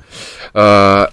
А, 0.55 1.11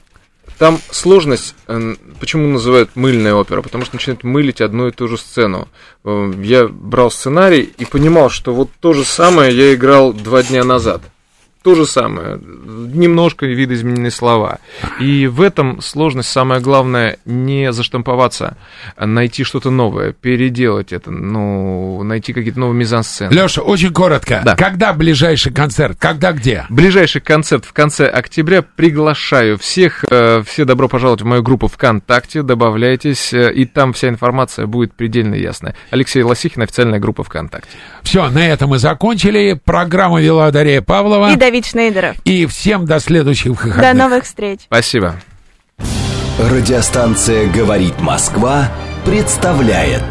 там 0.60 0.80
сложность, 0.92 1.56
э, 1.68 1.96
почему 2.20 2.48
называют 2.48 2.96
мыльная 2.96 3.34
опера? 3.34 3.62
Потому 3.62 3.86
что 3.86 3.96
начинают 3.96 4.24
мылить 4.24 4.60
одну 4.60 4.88
и 4.88 4.92
ту 4.92 5.08
же 5.08 5.18
сцену. 5.18 5.70
Э, 6.04 6.34
я 6.44 6.68
брал 6.68 7.10
сценарий 7.10 7.74
и 7.78 7.86
понимал, 7.86 8.30
что 8.30 8.54
вот 8.54 8.70
то 8.82 8.94
же 8.94 9.06
самое 9.06 9.56
я 9.56 9.74
играл 9.74 10.12
два 10.14 10.44
дня 10.44 10.64
назад 10.64 11.02
то 11.64 11.76
же 11.76 11.86
самое, 11.86 12.40
немножко 12.42 13.46
видоизменены 13.46 14.12
слова. 14.12 14.60
И 15.00 15.28
в 15.28 15.42
этом 15.42 15.82
сложность, 15.82 16.30
самое 16.30 16.62
главное, 16.62 17.18
не 17.26 17.74
заштамповаться, 17.74 18.56
а 18.96 19.06
найти 19.06 19.44
что-то 19.44 19.70
новое, 19.70 20.14
переделать 20.14 20.94
это, 20.94 21.12
ну, 21.12 22.02
найти 22.04 22.32
какие-то 22.32 22.60
новые 22.60 22.78
мизансцены. 22.78 23.34
Леша, 23.34 23.62
очень 23.62 23.92
коротко. 23.94 24.42
Да. 24.46 24.56
Когда 24.56 24.94
ближайший 24.94 25.52
концерт? 25.52 25.98
Когда 26.00 26.32
где? 26.32 26.66
Ближайший 26.70 27.20
концерт 27.22 27.66
в 27.66 27.74
конце 27.74 28.08
октября. 28.08 28.62
Приглашаю 28.62 29.58
всех, 29.58 30.06
э, 30.10 30.42
все 30.46 30.64
добро 30.64 30.88
пожаловать 30.88 31.22
в 31.22 31.26
мою 31.26 31.44
группу 31.44 31.68
ВКонтакте, 31.68 32.42
добавляйтесь, 32.42 33.34
э, 33.34 33.52
и 33.54 33.66
там 33.66 33.92
вся 33.92 34.08
информация 34.08 34.66
будет 34.66 34.94
предельно 34.94 35.36
ясная. 35.36 35.76
Алексей 35.92 36.24
Лосихин, 36.24 36.62
официальная 36.62 37.00
группа 37.00 37.24
ВКонтакте. 37.24 37.70
Все, 38.04 38.30
на 38.30 38.48
этом 38.48 38.70
мы 38.70 38.78
закончили. 38.78 39.60
Программу 39.64 40.20
вела 40.20 40.50
Дарья 40.52 40.82
Павлова. 40.82 41.34
И 41.34 41.36
Давид 41.50 41.66
Шнейдеров. 41.66 42.16
И 42.26 42.46
всем 42.46 42.86
до 42.86 43.00
следующих 43.00 43.48
выходных. 43.48 43.82
До 43.82 43.98
новых 43.98 44.24
встреч. 44.24 44.60
Спасибо. 44.66 45.16
Радиостанция 46.38 47.52
«Говорит 47.52 48.00
Москва» 48.02 48.70
представляет 49.04 50.04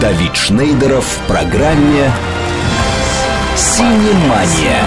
Давид 0.00 0.34
Шнейдеров 0.34 1.04
в 1.04 1.28
программе 1.28 2.10
«Синемания». 3.56 4.82